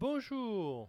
Bonjour 0.00 0.88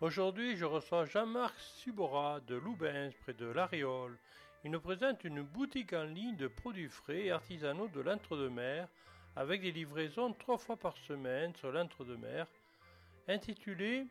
Aujourd'hui, 0.00 0.56
je 0.56 0.64
reçois 0.64 1.04
Jean-Marc 1.04 1.54
Subora 1.56 2.40
de 2.40 2.56
Loubens, 2.56 3.14
près 3.20 3.32
de 3.32 3.46
l'Ariole. 3.46 4.18
Il 4.64 4.72
nous 4.72 4.80
présente 4.80 5.22
une 5.22 5.42
boutique 5.42 5.92
en 5.92 6.02
ligne 6.02 6.34
de 6.34 6.48
produits 6.48 6.88
frais 6.88 7.26
et 7.26 7.30
artisanaux 7.30 7.86
de 7.86 8.00
l'entre-deux-mer, 8.00 8.88
avec 9.36 9.62
des 9.62 9.70
livraisons 9.70 10.32
trois 10.32 10.58
fois 10.58 10.76
par 10.76 10.96
semaine 10.96 11.54
sur 11.54 11.70
l'entre-deux-mer, 11.70 12.48
intitulée 13.28 14.04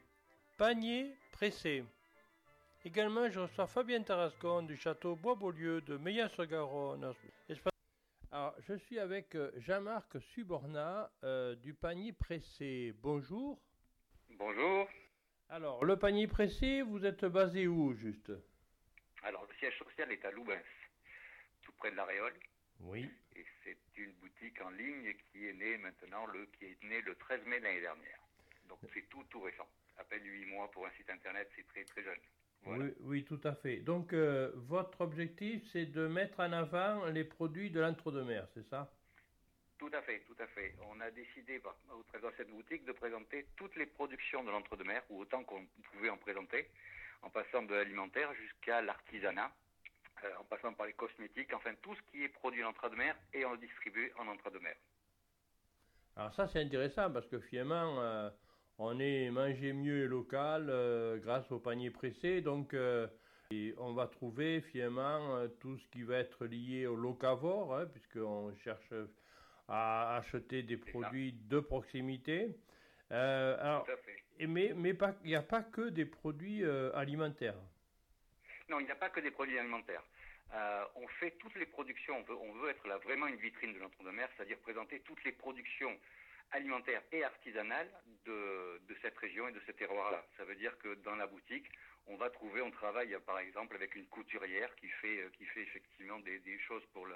Panier 0.58 1.14
pressé. 1.34 1.84
Également, 2.86 3.30
je 3.30 3.42
reçois 3.42 3.68
Fabien 3.68 4.04
Tarascon 4.04 4.62
du 4.62 4.78
château 4.78 5.18
Bois-Beaulieu 5.18 5.82
de 5.82 5.98
Meillas-sur-Garonne. 5.98 7.14
Alors, 8.32 8.56
je 8.60 8.74
suis 8.76 9.00
avec 9.00 9.36
euh, 9.36 9.52
Jean-Marc 9.58 10.22
Suborna 10.22 11.12
euh, 11.26 11.56
du 11.56 11.74
panier 11.74 12.14
pressé. 12.14 12.96
Bonjour. 13.04 13.60
Bonjour. 14.46 14.90
Alors, 15.48 15.86
le 15.86 15.98
panier 15.98 16.28
pressé, 16.28 16.82
vous 16.82 17.06
êtes 17.06 17.24
basé 17.24 17.66
où 17.66 17.94
juste? 17.94 18.30
Alors, 19.24 19.48
le 19.48 19.56
siège 19.56 19.78
social 19.78 20.12
est 20.12 20.26
à 20.26 20.32
Loubens, 20.32 20.60
tout 21.62 21.72
près 21.78 21.92
de 21.92 21.96
l'Aréole. 21.96 22.34
Oui. 22.82 23.10
Et 23.38 23.46
c'est 23.64 23.78
une 23.96 24.12
boutique 24.16 24.60
en 24.62 24.70
ligne 24.72 25.14
qui 25.32 25.48
est 25.48 25.54
née 25.54 25.78
maintenant, 25.78 26.26
le, 26.26 26.46
qui 26.58 26.66
est 26.66 26.84
née 26.84 27.00
le 27.04 27.16
13 27.16 27.46
mai 27.46 27.62
l'année 27.62 27.80
dernière. 27.80 28.20
Donc 28.68 28.80
c'est 28.94 29.08
tout, 29.08 29.24
tout 29.30 29.40
récent. 29.40 29.70
À 29.98 30.04
peine 30.04 30.26
8 30.26 30.46
mois 30.48 30.70
pour 30.72 30.86
un 30.86 30.92
site 30.98 31.10
internet, 31.10 31.50
c'est 31.56 31.66
très, 31.68 31.86
très 31.86 32.04
jeune. 32.04 32.20
Voilà. 32.64 32.84
Oui, 32.84 32.94
oui, 33.00 33.24
tout 33.24 33.40
à 33.46 33.56
fait. 33.56 33.78
Donc, 33.78 34.12
euh, 34.12 34.52
votre 34.56 35.00
objectif, 35.00 35.64
c'est 35.72 35.86
de 35.86 36.06
mettre 36.08 36.42
en 36.42 36.52
avant 36.52 37.06
les 37.06 37.24
produits 37.24 37.72
de 37.72 37.80
l'entre-deux-mer, 37.80 38.50
c'est 38.54 38.68
ça? 38.68 38.92
Tout 39.84 39.98
à 39.98 40.02
fait, 40.02 40.22
tout 40.22 40.42
à 40.42 40.48
fait. 40.48 40.74
On 40.90 41.02
a 41.02 41.12
décidé, 41.12 41.60
travers 42.08 42.32
de 42.32 42.36
cette 42.38 42.50
boutique, 42.50 42.86
de 42.86 42.94
présenter 42.94 43.48
toutes 43.58 43.76
les 43.76 43.86
productions 43.86 44.42
de 44.42 44.50
l'entre-deux-mer, 44.50 45.04
ou 45.10 45.20
autant 45.20 45.44
qu'on 45.44 45.66
pouvait 45.92 46.10
en 46.10 46.16
présenter, 46.16 46.70
en 47.22 47.30
passant 47.30 47.64
de 47.64 47.74
l'alimentaire 47.74 48.34
jusqu'à 48.34 48.82
l'artisanat, 48.82 49.52
euh, 50.24 50.30
en 50.40 50.46
passant 50.46 50.74
par 50.74 50.86
les 50.86 50.94
cosmétiques, 50.94 51.54
enfin 51.54 51.72
tout 51.82 51.94
ce 51.96 52.02
qui 52.04 52.24
est 52.24 52.30
produit 52.30 52.64
en 52.64 52.70
entre-deux-mer 52.70 53.14
et 53.34 53.44
on 53.44 53.52
le 53.52 53.58
distribue 53.58 54.10
en 54.18 54.30
entre-deux-mer. 54.30 54.76
Alors 56.16 56.34
ça, 56.34 56.48
c'est 56.48 56.62
intéressant 56.62 57.12
parce 57.12 57.28
que 57.28 57.42
finalement, 57.42 58.00
euh, 58.00 58.30
on 58.78 58.98
est 59.02 59.30
mangé 59.32 59.74
mieux 59.74 60.06
local 60.06 60.68
euh, 60.70 61.18
grâce 61.18 61.52
au 61.52 61.60
panier 61.60 61.92
pressé. 61.92 62.40
Donc, 62.40 62.74
on 62.74 63.94
va 63.94 64.08
trouver 64.08 64.62
finalement 64.62 65.46
tout 65.60 65.78
ce 65.78 65.88
qui 65.90 66.04
va 66.04 66.20
être 66.20 66.46
lié 66.46 66.88
au 66.88 66.96
locavore, 66.96 67.76
hein, 67.76 67.86
puisqu'on 67.88 68.56
cherche 68.64 68.94
à 69.74 70.18
acheter 70.18 70.62
des 70.62 70.78
produits 70.78 71.34
de 71.34 71.60
proximité. 71.60 72.56
Euh, 73.12 73.58
alors, 73.60 73.86
Tout 73.86 73.92
à 73.92 73.98
fait. 73.98 74.16
et 74.40 74.46
mais 74.46 74.74
il 74.76 75.08
n'y 75.26 75.36
a 75.36 75.42
pas 75.42 75.64
que 75.64 75.90
des 75.90 76.06
produits 76.06 76.64
euh, 76.64 76.96
alimentaires. 76.96 77.58
Non, 78.70 78.80
il 78.80 78.86
n'y 78.86 78.92
a 78.92 78.96
pas 78.96 79.10
que 79.10 79.20
des 79.20 79.32
produits 79.32 79.58
alimentaires. 79.58 80.04
Euh, 80.54 80.86
on 80.96 81.08
fait 81.20 81.32
toutes 81.40 81.56
les 81.56 81.66
productions, 81.66 82.18
on 82.20 82.22
veut, 82.22 82.36
on 82.36 82.54
veut 82.54 82.70
être 82.70 82.88
là 82.88 82.98
vraiment 82.98 83.26
une 83.26 83.38
vitrine 83.38 83.74
de 83.74 83.80
l'entre-deux-mer, 83.80 84.30
c'est-à-dire 84.36 84.60
présenter 84.60 85.00
toutes 85.00 85.24
les 85.24 85.32
productions 85.32 85.98
alimentaires 86.52 87.02
et 87.12 87.24
artisanales 87.24 87.90
de, 88.26 88.80
de 88.88 88.96
cette 89.02 89.18
région 89.18 89.48
et 89.48 89.52
de 89.54 89.62
ce 89.66 89.72
terroir-là. 89.72 90.24
Ça 90.38 90.46
veut 90.46 90.56
dire 90.56 90.78
que 90.78 90.94
dans 91.04 91.16
la 91.16 91.26
boutique, 91.26 91.68
on 92.06 92.16
va 92.18 92.30
trouver, 92.30 92.62
on 92.62 92.70
travaille 92.70 93.18
par 93.26 93.40
exemple 93.40 93.76
avec 93.76 93.96
une 93.96 94.06
couturière 94.06 94.70
qui 94.76 94.88
fait, 94.88 95.28
qui 95.34 95.46
fait 95.46 95.62
effectivement 95.62 96.20
des, 96.20 96.38
des 96.40 96.60
choses 96.60 96.86
pour, 96.94 97.08
le, 97.08 97.16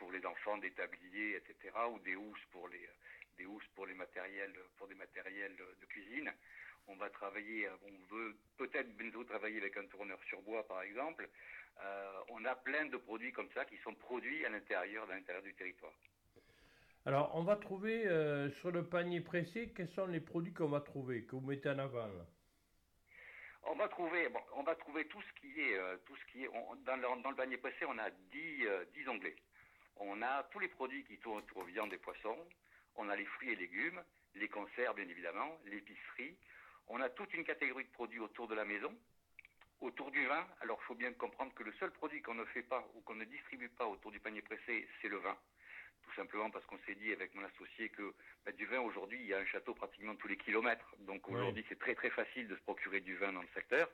pour 0.00 0.10
les 0.12 0.26
enfants, 0.26 0.58
des 0.58 0.72
tabliers, 0.72 1.36
etc., 1.36 1.54
ou 1.92 2.00
des 2.00 2.16
housses 2.16 2.46
pour 2.50 2.68
les, 2.68 2.84
euh, 2.84 2.92
des 3.38 3.46
housses 3.46 3.68
pour 3.76 3.86
les 3.86 3.94
matériels, 3.94 4.54
pour 4.78 4.88
des 4.88 4.96
matériels 4.96 5.56
de 5.56 5.86
cuisine. 5.86 6.32
On 6.88 6.96
va 6.96 7.10
travailler, 7.10 7.68
euh, 7.68 7.76
on 7.84 8.14
veut 8.14 8.36
peut-être 8.58 8.96
bientôt 8.96 9.24
travailler 9.24 9.58
avec 9.58 9.76
un 9.76 9.86
tourneur 9.86 10.18
sur 10.24 10.42
bois, 10.42 10.66
par 10.66 10.82
exemple. 10.82 11.28
Euh, 11.84 12.12
on 12.30 12.44
a 12.46 12.56
plein 12.56 12.86
de 12.86 12.96
produits 12.96 13.32
comme 13.32 13.50
ça 13.52 13.64
qui 13.66 13.76
sont 13.78 13.94
produits 13.94 14.44
à 14.46 14.48
l'intérieur, 14.48 15.08
à 15.10 15.14
l'intérieur 15.14 15.44
du 15.44 15.54
territoire. 15.54 15.92
Alors, 17.06 17.34
on 17.34 17.44
va 17.44 17.56
trouver 17.56 18.06
euh, 18.06 18.50
sur 18.60 18.72
le 18.72 18.84
panier 18.88 19.20
pressé 19.20 19.72
quels 19.76 19.88
sont 19.90 20.06
les 20.06 20.20
produits 20.20 20.52
qu'on 20.54 20.68
va 20.68 20.80
trouver, 20.80 21.24
que 21.24 21.36
vous 21.36 21.46
mettez 21.46 21.70
en 21.70 21.78
avant. 21.78 22.06
là. 22.08 22.26
On 23.64 23.74
va 23.76 23.88
trouver, 23.88 24.28
bon, 24.30 24.40
on 24.56 24.62
va 24.64 24.74
trouver 24.76 25.06
tout 25.06 25.22
ce 25.22 25.40
qui 25.40 25.60
est, 25.60 25.78
euh, 25.78 25.96
tout 26.06 26.16
ce 26.16 26.24
qui 26.32 26.44
est, 26.44 26.48
on- 26.48 26.76
dans, 26.76 26.96
le, 26.96 27.22
dans 27.22 27.30
le 27.30 27.36
panier 27.36 27.58
pressé, 27.58 27.84
on 27.86 27.98
a 27.98 28.10
10, 28.10 28.66
euh, 28.66 28.84
10 28.94 29.08
onglets. 29.08 29.36
On 30.00 30.22
a 30.22 30.42
tous 30.44 30.58
les 30.58 30.68
produits 30.68 31.04
qui 31.04 31.18
tournent 31.18 31.38
autour 31.38 31.64
viande 31.64 31.92
et 31.92 31.98
poissons. 31.98 32.38
On 32.96 33.08
a 33.08 33.16
les 33.16 33.26
fruits 33.26 33.50
et 33.50 33.56
légumes, 33.56 34.02
les 34.34 34.48
conserves, 34.48 34.96
bien 34.96 35.08
évidemment, 35.08 35.60
l'épicerie. 35.66 36.36
On 36.88 37.00
a 37.00 37.08
toute 37.10 37.32
une 37.34 37.44
catégorie 37.44 37.84
de 37.84 37.90
produits 37.90 38.18
autour 38.18 38.48
de 38.48 38.54
la 38.54 38.64
maison. 38.64 38.92
Autour 39.80 40.10
du 40.10 40.26
vin, 40.26 40.46
alors 40.60 40.78
il 40.82 40.86
faut 40.86 40.94
bien 40.94 41.12
comprendre 41.12 41.54
que 41.54 41.62
le 41.62 41.72
seul 41.74 41.90
produit 41.90 42.20
qu'on 42.22 42.34
ne 42.34 42.44
fait 42.46 42.62
pas 42.62 42.86
ou 42.94 43.00
qu'on 43.02 43.14
ne 43.14 43.24
distribue 43.24 43.68
pas 43.68 43.86
autour 43.86 44.10
du 44.10 44.20
panier 44.20 44.42
pressé, 44.42 44.86
c'est 45.00 45.08
le 45.08 45.16
vin. 45.18 45.36
Tout 46.02 46.12
simplement 46.14 46.50
parce 46.50 46.64
qu'on 46.66 46.78
s'est 46.86 46.94
dit 46.96 47.12
avec 47.12 47.34
mon 47.34 47.44
associé 47.44 47.88
que 47.90 48.14
bah, 48.44 48.52
du 48.52 48.66
vin 48.66 48.80
aujourd'hui, 48.80 49.18
il 49.20 49.26
y 49.26 49.34
a 49.34 49.38
un 49.38 49.46
château 49.46 49.74
pratiquement 49.74 50.16
tous 50.16 50.28
les 50.28 50.36
kilomètres. 50.36 50.94
Donc 51.00 51.26
Oui. 51.28 51.34
aujourd'hui, 51.34 51.64
c'est 51.68 51.78
très 51.78 51.94
très 51.94 52.10
facile 52.10 52.48
de 52.48 52.56
se 52.56 52.60
procurer 52.62 53.00
du 53.00 53.16
vin 53.16 53.32
dans 53.32 53.42
le 53.42 53.48
secteur. 53.54 53.88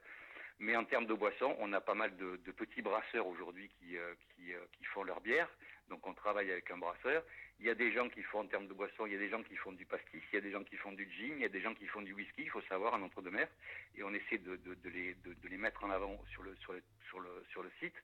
Mais 0.58 0.74
en 0.74 0.84
termes 0.84 1.06
de 1.06 1.14
boissons, 1.14 1.54
on 1.58 1.72
a 1.72 1.80
pas 1.80 1.94
mal 1.94 2.16
de, 2.16 2.36
petits 2.52 2.82
brasseurs 2.82 3.26
aujourd'hui 3.26 3.68
qui, 3.78 3.96
euh, 3.96 4.14
euh, 4.40 4.64
qui 4.72 4.84
font 4.84 5.04
leur 5.04 5.20
bière. 5.20 5.48
Donc 5.88 6.06
on 6.06 6.14
travaille 6.14 6.50
avec 6.50 6.70
un 6.70 6.78
brasseur. 6.78 7.22
Il 7.60 7.66
y 7.66 7.70
a 7.70 7.74
des 7.74 7.92
gens 7.92 8.08
qui 8.08 8.22
font 8.22 8.40
en 8.40 8.46
termes 8.46 8.66
de 8.66 8.74
boissons, 8.74 9.06
il 9.06 9.12
y 9.12 9.16
a 9.16 9.18
des 9.18 9.30
gens 9.30 9.42
qui 9.42 9.56
font 9.56 9.72
du 9.72 9.86
pastis, 9.86 10.22
il 10.32 10.34
y 10.34 10.38
a 10.38 10.40
des 10.40 10.50
gens 10.50 10.64
qui 10.64 10.76
font 10.76 10.92
du 10.92 11.04
gin, 11.10 11.36
il 11.36 11.40
y 11.40 11.44
a 11.44 11.48
des 11.48 11.60
gens 11.60 11.74
qui 11.74 11.86
font 11.86 12.02
du 12.02 12.12
whisky, 12.12 12.42
il 12.42 12.50
faut 12.50 12.60
savoir, 12.62 12.94
en 12.94 13.02
entre-deux-mer. 13.02 13.48
Et 13.96 14.02
on 14.02 14.12
essaie 14.12 14.38
de, 14.38 14.56
de, 14.56 14.88
les, 14.90 15.14
de, 15.14 15.48
les 15.48 15.56
mettre 15.56 15.84
en 15.84 15.90
avant 15.90 16.22
sur 16.32 16.42
le, 16.42 16.54
sur 16.56 16.72
le, 16.72 16.82
sur 17.08 17.20
le, 17.20 17.44
sur 17.50 17.62
le 17.62 17.70
site. 17.80 17.94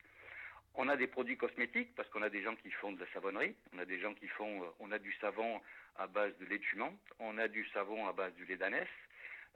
On 0.74 0.88
a 0.88 0.96
des 0.96 1.06
produits 1.06 1.36
cosmétiques 1.36 1.94
parce 1.94 2.08
qu'on 2.08 2.22
a 2.22 2.30
des 2.30 2.42
gens 2.42 2.56
qui 2.56 2.70
font 2.70 2.92
de 2.92 3.00
la 3.00 3.06
savonnerie, 3.12 3.54
on 3.74 3.78
a 3.78 3.84
des 3.84 4.00
gens 4.00 4.14
qui 4.14 4.26
font, 4.28 4.62
euh, 4.62 4.66
on 4.78 4.90
a 4.90 4.98
du 4.98 5.12
savon 5.20 5.60
à 5.96 6.06
base 6.06 6.36
de 6.38 6.46
lait 6.46 6.58
de 6.58 6.64
jument, 6.64 6.94
on 7.18 7.36
a 7.36 7.48
du 7.48 7.66
savon 7.74 8.06
à 8.06 8.12
base 8.14 8.32
du 8.34 8.46
lait 8.46 8.56
d'ânesse, 8.56 8.88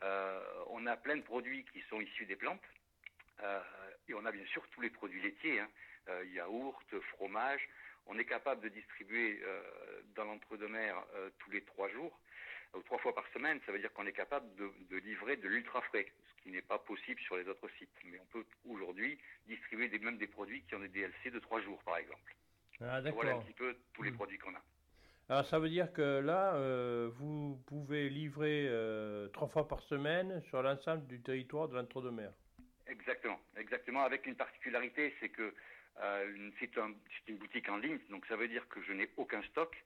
euh, 0.02 0.42
on 0.68 0.86
a 0.86 0.96
plein 0.96 1.16
de 1.16 1.22
produits 1.22 1.64
qui 1.72 1.80
sont 1.88 2.02
issus 2.02 2.26
des 2.26 2.36
plantes, 2.36 2.60
et 4.08 4.14
on 4.14 4.24
a 4.24 4.32
bien 4.32 4.46
sûr 4.46 4.62
tous 4.70 4.80
les 4.80 4.90
produits 4.90 5.22
laitiers, 5.22 5.60
hein, 5.60 5.68
euh, 6.08 6.24
yaourt, 6.26 6.86
fromage. 7.16 7.68
On 8.06 8.18
est 8.18 8.24
capable 8.24 8.62
de 8.62 8.68
distribuer 8.68 9.40
euh, 9.42 9.62
dans 10.14 10.24
l'entre-deux-mer 10.24 10.96
euh, 11.16 11.30
tous 11.38 11.50
les 11.50 11.62
trois 11.62 11.88
jours, 11.90 12.18
ou 12.74 12.82
trois 12.82 12.98
fois 12.98 13.14
par 13.14 13.26
semaine. 13.32 13.60
Ça 13.66 13.72
veut 13.72 13.80
dire 13.80 13.92
qu'on 13.92 14.06
est 14.06 14.12
capable 14.12 14.54
de, 14.56 14.70
de 14.90 14.96
livrer 14.98 15.36
de 15.36 15.48
l'ultra 15.48 15.80
frais, 15.82 16.06
ce 16.38 16.42
qui 16.42 16.50
n'est 16.50 16.62
pas 16.62 16.78
possible 16.78 17.20
sur 17.22 17.36
les 17.36 17.48
autres 17.48 17.68
sites. 17.78 17.90
Mais 18.04 18.18
on 18.20 18.26
peut 18.26 18.46
aujourd'hui 18.68 19.18
distribuer 19.46 19.88
des, 19.88 19.98
même 19.98 20.18
des 20.18 20.28
produits 20.28 20.62
qui 20.62 20.74
ont 20.76 20.80
des 20.80 20.88
DLC 20.88 21.30
de 21.30 21.38
trois 21.40 21.60
jours, 21.60 21.82
par 21.84 21.96
exemple. 21.98 22.36
Ah, 22.80 23.00
Voilà 23.10 23.32
un 23.32 23.38
petit 23.38 23.54
peu 23.54 23.76
tous 23.94 24.02
les 24.02 24.10
Hmm. 24.10 24.16
produits 24.16 24.38
qu'on 24.38 24.54
a. 24.54 24.62
Alors, 25.28 25.44
ça 25.46 25.58
veut 25.58 25.68
dire 25.68 25.92
que 25.92 26.20
là, 26.20 26.54
euh, 26.56 27.10
vous 27.14 27.62
pouvez 27.66 28.08
livrer 28.08 28.66
euh, 28.68 29.28
trois 29.28 29.48
fois 29.48 29.68
par 29.68 29.80
semaine 29.82 30.40
sur 30.42 30.62
l'ensemble 30.62 31.06
du 31.06 31.20
territoire 31.22 31.68
de 31.68 31.74
l'entre-deux-mer. 31.76 32.32
Exactement, 33.06 33.40
exactement. 33.56 34.02
Avec 34.02 34.26
une 34.26 34.34
particularité, 34.34 35.14
c'est 35.20 35.28
que 35.28 35.54
euh, 36.02 36.50
c'est 36.58 36.76
un, 36.76 36.90
c'est 37.14 37.30
une 37.30 37.38
boutique 37.38 37.68
en 37.68 37.76
ligne, 37.76 37.98
donc 38.10 38.26
ça 38.26 38.34
veut 38.34 38.48
dire 38.48 38.66
que 38.68 38.82
je 38.82 38.92
n'ai 38.92 39.08
aucun 39.16 39.40
stock. 39.44 39.76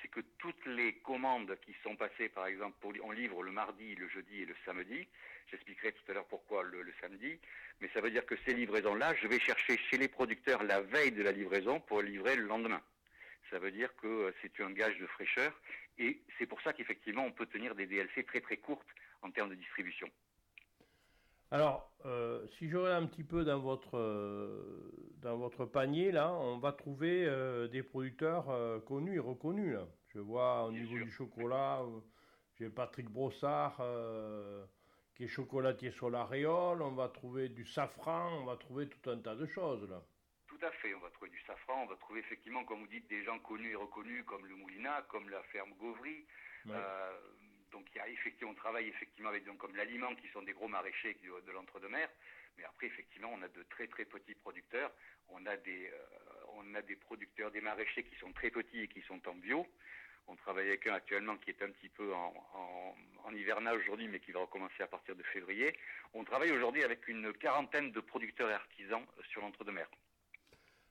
C'est 0.00 0.08
que 0.08 0.20
toutes 0.38 0.64
les 0.66 0.92
commandes 0.98 1.58
qui 1.62 1.74
sont 1.82 1.96
passées, 1.96 2.28
par 2.28 2.46
exemple, 2.46 2.76
on 3.02 3.10
livre 3.10 3.42
le 3.42 3.50
mardi, 3.50 3.96
le 3.96 4.08
jeudi 4.08 4.42
et 4.42 4.46
le 4.46 4.54
samedi. 4.64 5.08
J'expliquerai 5.50 5.90
tout 5.90 6.08
à 6.08 6.14
l'heure 6.14 6.26
pourquoi 6.26 6.62
le, 6.62 6.82
le 6.82 6.92
samedi. 7.00 7.40
Mais 7.80 7.90
ça 7.92 8.00
veut 8.00 8.12
dire 8.12 8.24
que 8.24 8.36
ces 8.46 8.54
livraisons-là, 8.54 9.12
je 9.16 9.26
vais 9.26 9.40
chercher 9.40 9.76
chez 9.76 9.98
les 9.98 10.06
producteurs 10.06 10.62
la 10.62 10.80
veille 10.80 11.10
de 11.10 11.24
la 11.24 11.32
livraison 11.32 11.80
pour 11.80 12.00
livrer 12.00 12.36
le 12.36 12.44
lendemain. 12.44 12.80
Ça 13.50 13.58
veut 13.58 13.72
dire 13.72 13.92
que 13.96 14.06
euh, 14.06 14.32
c'est 14.40 14.60
un 14.62 14.70
gage 14.70 14.98
de 14.98 15.06
fraîcheur 15.08 15.52
et 15.98 16.20
c'est 16.38 16.46
pour 16.46 16.60
ça 16.62 16.72
qu'effectivement 16.72 17.24
on 17.24 17.32
peut 17.32 17.46
tenir 17.46 17.74
des 17.74 17.86
DLC 17.86 18.22
très 18.22 18.40
très 18.40 18.58
courtes 18.58 18.88
en 19.22 19.32
termes 19.32 19.50
de 19.50 19.56
distribution. 19.56 20.08
Alors, 21.50 21.90
euh, 22.04 22.46
si 22.58 22.68
je 22.68 22.76
regarde 22.76 23.02
un 23.04 23.06
petit 23.06 23.24
peu 23.24 23.44
dans 23.44 23.58
votre, 23.58 23.96
euh, 23.96 24.92
dans 25.22 25.36
votre 25.38 25.64
panier, 25.64 26.12
là, 26.12 26.32
on 26.32 26.58
va 26.58 26.72
trouver 26.72 27.24
euh, 27.24 27.68
des 27.68 27.82
producteurs 27.82 28.84
connus 28.84 29.16
et 29.16 29.18
reconnus. 29.18 29.74
Là. 29.74 29.86
Je 30.08 30.18
vois 30.18 30.64
au 30.66 30.70
Bien 30.70 30.82
niveau 30.82 30.96
sûr. 30.96 31.04
du 31.06 31.10
chocolat, 31.10 31.82
j'ai 32.58 32.68
Patrick 32.68 33.08
Brossard, 33.08 33.80
qui 35.14 35.24
est 35.24 35.28
chocolatier 35.28 35.90
sur 35.90 36.10
la 36.10 36.24
Réole. 36.24 36.82
On 36.82 36.92
va 36.92 37.08
trouver 37.08 37.48
du 37.48 37.64
safran, 37.64 38.42
on 38.42 38.44
va 38.44 38.56
trouver 38.56 38.88
tout 38.88 39.10
un 39.10 39.18
tas 39.18 39.34
de 39.34 39.46
choses, 39.46 39.88
là. 39.88 40.02
Tout 40.48 40.66
à 40.66 40.70
fait, 40.72 40.94
on 40.94 41.00
va 41.00 41.10
trouver 41.10 41.30
du 41.30 41.40
safran, 41.46 41.84
on 41.84 41.86
va 41.86 41.96
trouver 41.96 42.20
effectivement, 42.20 42.64
comme 42.64 42.80
vous 42.80 42.88
dites, 42.88 43.08
des 43.08 43.22
gens 43.24 43.38
connus 43.38 43.70
et 43.70 43.74
reconnus 43.74 44.24
comme 44.24 44.44
le 44.44 44.54
Moulinat, 44.56 45.02
comme 45.08 45.28
la 45.30 45.42
ferme 45.44 45.72
Gauvry. 45.78 46.26
Ouais. 46.66 46.74
Euh, 47.68 47.72
donc 47.72 47.86
il 47.94 47.98
y 47.98 48.00
a 48.00 48.08
effectivement, 48.08 48.52
on 48.52 48.54
travaille 48.54 48.88
effectivement 48.88 49.28
avec 49.30 49.44
gens 49.46 49.56
comme 49.56 49.76
l'aliment 49.76 50.14
qui 50.14 50.28
sont 50.28 50.42
des 50.42 50.52
gros 50.52 50.68
maraîchers 50.68 51.16
de 51.22 51.52
l'entre-deux-mer. 51.52 52.08
Mais 52.56 52.64
après 52.64 52.86
effectivement, 52.86 53.30
on 53.32 53.42
a 53.42 53.48
de 53.48 53.62
très 53.64 53.86
très 53.86 54.04
petits 54.04 54.34
producteurs. 54.34 54.92
On 55.28 55.44
a 55.46 55.56
des, 55.56 55.86
euh, 55.86 55.96
on 56.54 56.74
a 56.74 56.82
des 56.82 56.96
producteurs, 56.96 57.50
des 57.50 57.60
maraîchers 57.60 58.04
qui 58.04 58.16
sont 58.16 58.32
très 58.32 58.50
petits 58.50 58.80
et 58.80 58.88
qui 58.88 59.02
sont 59.02 59.20
en 59.28 59.34
bio. 59.34 59.66
On 60.30 60.36
travaille 60.36 60.68
avec 60.68 60.86
un 60.86 60.94
actuellement 60.94 61.36
qui 61.38 61.50
est 61.50 61.62
un 61.62 61.70
petit 61.70 61.88
peu 61.88 62.12
en, 62.12 62.34
en, 63.24 63.34
hivernage 63.34 63.80
aujourd'hui, 63.80 64.08
mais 64.08 64.20
qui 64.20 64.32
va 64.32 64.40
recommencer 64.40 64.82
à 64.82 64.86
partir 64.86 65.16
de 65.16 65.22
février. 65.22 65.74
On 66.12 66.24
travaille 66.24 66.50
aujourd'hui 66.50 66.82
avec 66.82 67.08
une 67.08 67.32
quarantaine 67.32 67.92
de 67.92 68.00
producteurs 68.00 68.50
et 68.50 68.54
artisans 68.54 69.06
sur 69.30 69.40
l'entre-deux-mer. 69.40 69.88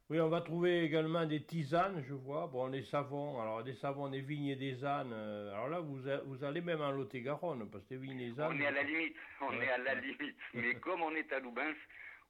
Oui, 0.09 0.21
on 0.21 0.29
va 0.29 0.39
trouver 0.39 0.83
également 0.83 1.25
des 1.25 1.43
tisanes, 1.43 2.01
je 2.07 2.13
vois. 2.13 2.47
Bon, 2.47 2.69
des 2.69 2.83
savons, 2.83 3.41
alors 3.41 3.61
des 3.63 3.73
savons, 3.75 4.07
des 4.07 4.21
vignes 4.21 4.47
et 4.47 4.55
des 4.55 4.85
ânes. 4.85 5.11
Euh, 5.11 5.53
alors 5.53 5.67
là, 5.67 5.79
vous, 5.81 5.99
vous 6.27 6.43
allez 6.45 6.61
même 6.61 6.79
en 6.79 6.91
Lot-et-Garonne, 6.91 7.69
parce 7.69 7.83
que 7.83 7.95
des 7.95 7.97
vignes 7.97 8.21
et 8.21 8.29
des 8.31 8.39
ânes. 8.39 8.55
On 8.55 8.61
est 8.61 8.67
à 8.67 8.71
la 8.71 8.83
limite, 8.83 9.17
on 9.41 9.61
est 9.61 9.69
à 9.69 9.77
la 9.77 9.95
limite. 9.95 10.37
Mais 10.53 10.75
comme 10.75 11.01
on 11.01 11.13
est 11.13 11.29
à 11.33 11.39
Loubens, 11.39 11.75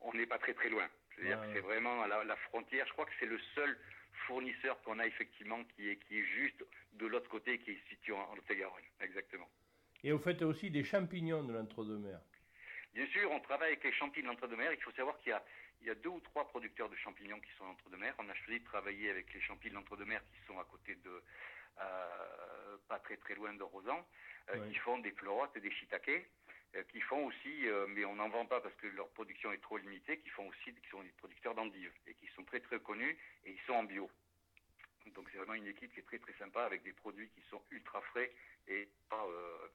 on 0.01 0.11
n'est 0.13 0.25
pas 0.25 0.39
très 0.39 0.55
très 0.55 0.69
loin. 0.69 0.87
C'est-à-dire 1.15 1.39
que 1.41 1.53
c'est 1.53 1.59
vraiment 1.61 2.01
à 2.01 2.07
la, 2.07 2.35
frontière. 2.49 2.85
Je 2.87 2.93
crois 2.93 3.05
que 3.05 3.11
c'est 3.19 3.27
le 3.27 3.39
seul 3.53 3.77
fournisseur 4.25 4.81
qu'on 4.81 4.97
a 4.97 5.05
effectivement 5.05 5.63
qui 5.75 5.89
est, 5.89 5.97
qui 6.07 6.17
est 6.17 6.25
juste 6.25 6.63
de 6.93 7.05
l'autre 7.05 7.29
côté, 7.29 7.59
qui 7.59 7.71
est 7.71 7.89
situé 7.89 8.13
en 8.13 8.35
Lot-et-Garonne. 8.35 8.83
Exactement. 9.01 9.49
Et 10.03 10.11
vous 10.11 10.19
faites 10.19 10.41
aussi 10.41 10.71
des 10.71 10.83
champignons 10.83 11.43
de 11.43 11.53
l'entre-deux-mer. 11.53 12.19
Bien 12.93 13.05
sûr, 13.07 13.31
on 13.31 13.39
travaille 13.39 13.69
avec 13.69 13.83
les 13.83 13.93
champignons 13.93 14.29
de 14.29 14.33
l'entre-deux-mer. 14.33 14.71
Il 14.73 14.81
faut 14.81 14.91
savoir 14.91 15.17
qu'il 15.19 15.29
y 15.29 15.33
a 15.33 15.43
il 15.81 15.87
y 15.87 15.89
a 15.89 15.95
deux 15.95 16.09
ou 16.09 16.19
trois 16.19 16.47
producteurs 16.47 16.89
de 16.89 16.95
champignons 16.95 17.39
qui 17.39 17.51
sont 17.57 17.65
l'entre-deux-mer. 17.65 18.13
On 18.17 18.29
a 18.29 18.33
choisi 18.33 18.59
de 18.59 18.65
travailler 18.65 19.09
avec 19.09 19.33
les 19.33 19.41
champignons 19.41 19.79
de 19.79 19.85
l'entre-deux-mer 19.85 20.21
qui 20.31 20.45
sont 20.47 20.59
à 20.59 20.65
côté 20.65 20.95
de, 20.95 21.23
euh, 21.79 22.77
pas 22.87 22.99
très 22.99 23.17
très 23.17 23.35
loin 23.35 23.53
de 23.53 23.63
Rosan, 23.63 24.05
euh, 24.49 24.69
qui 24.69 24.75
font 24.79 24.97
des 24.99 25.11
pleurotes 25.11 25.55
et 25.55 25.59
des 25.59 25.71
shiitake, 25.71 26.29
euh, 26.75 26.83
qui 26.91 27.01
font 27.01 27.25
aussi, 27.25 27.65
mais 27.89 28.05
on 28.05 28.15
n'en 28.15 28.29
vend 28.29 28.45
pas 28.45 28.61
parce 28.61 28.75
que 28.75 28.87
leur 28.87 29.09
production 29.09 29.51
est 29.51 29.61
trop 29.61 29.77
limitée, 29.77 30.19
qui 30.19 30.29
font 30.29 30.47
aussi, 30.47 30.73
qui 30.73 30.89
sont 30.89 31.03
des 31.03 31.13
producteurs 31.17 31.55
d'endives 31.55 31.93
et 32.07 32.13
qui 32.15 32.27
sont 32.35 32.43
très 32.43 32.59
très 32.59 32.79
connus 32.79 33.17
et 33.45 33.51
ils 33.51 33.61
sont 33.65 33.73
en 33.73 33.83
bio. 33.83 34.09
Donc 35.15 35.29
c'est 35.31 35.37
vraiment 35.37 35.53
une 35.53 35.67
équipe 35.67 35.93
qui 35.93 35.99
est 35.99 36.03
très 36.03 36.19
très 36.19 36.33
sympa 36.33 36.63
avec 36.63 36.83
des 36.83 36.93
produits 36.93 37.29
qui 37.29 37.41
sont 37.49 37.61
ultra 37.71 38.01
frais 38.01 38.31
et 38.67 38.89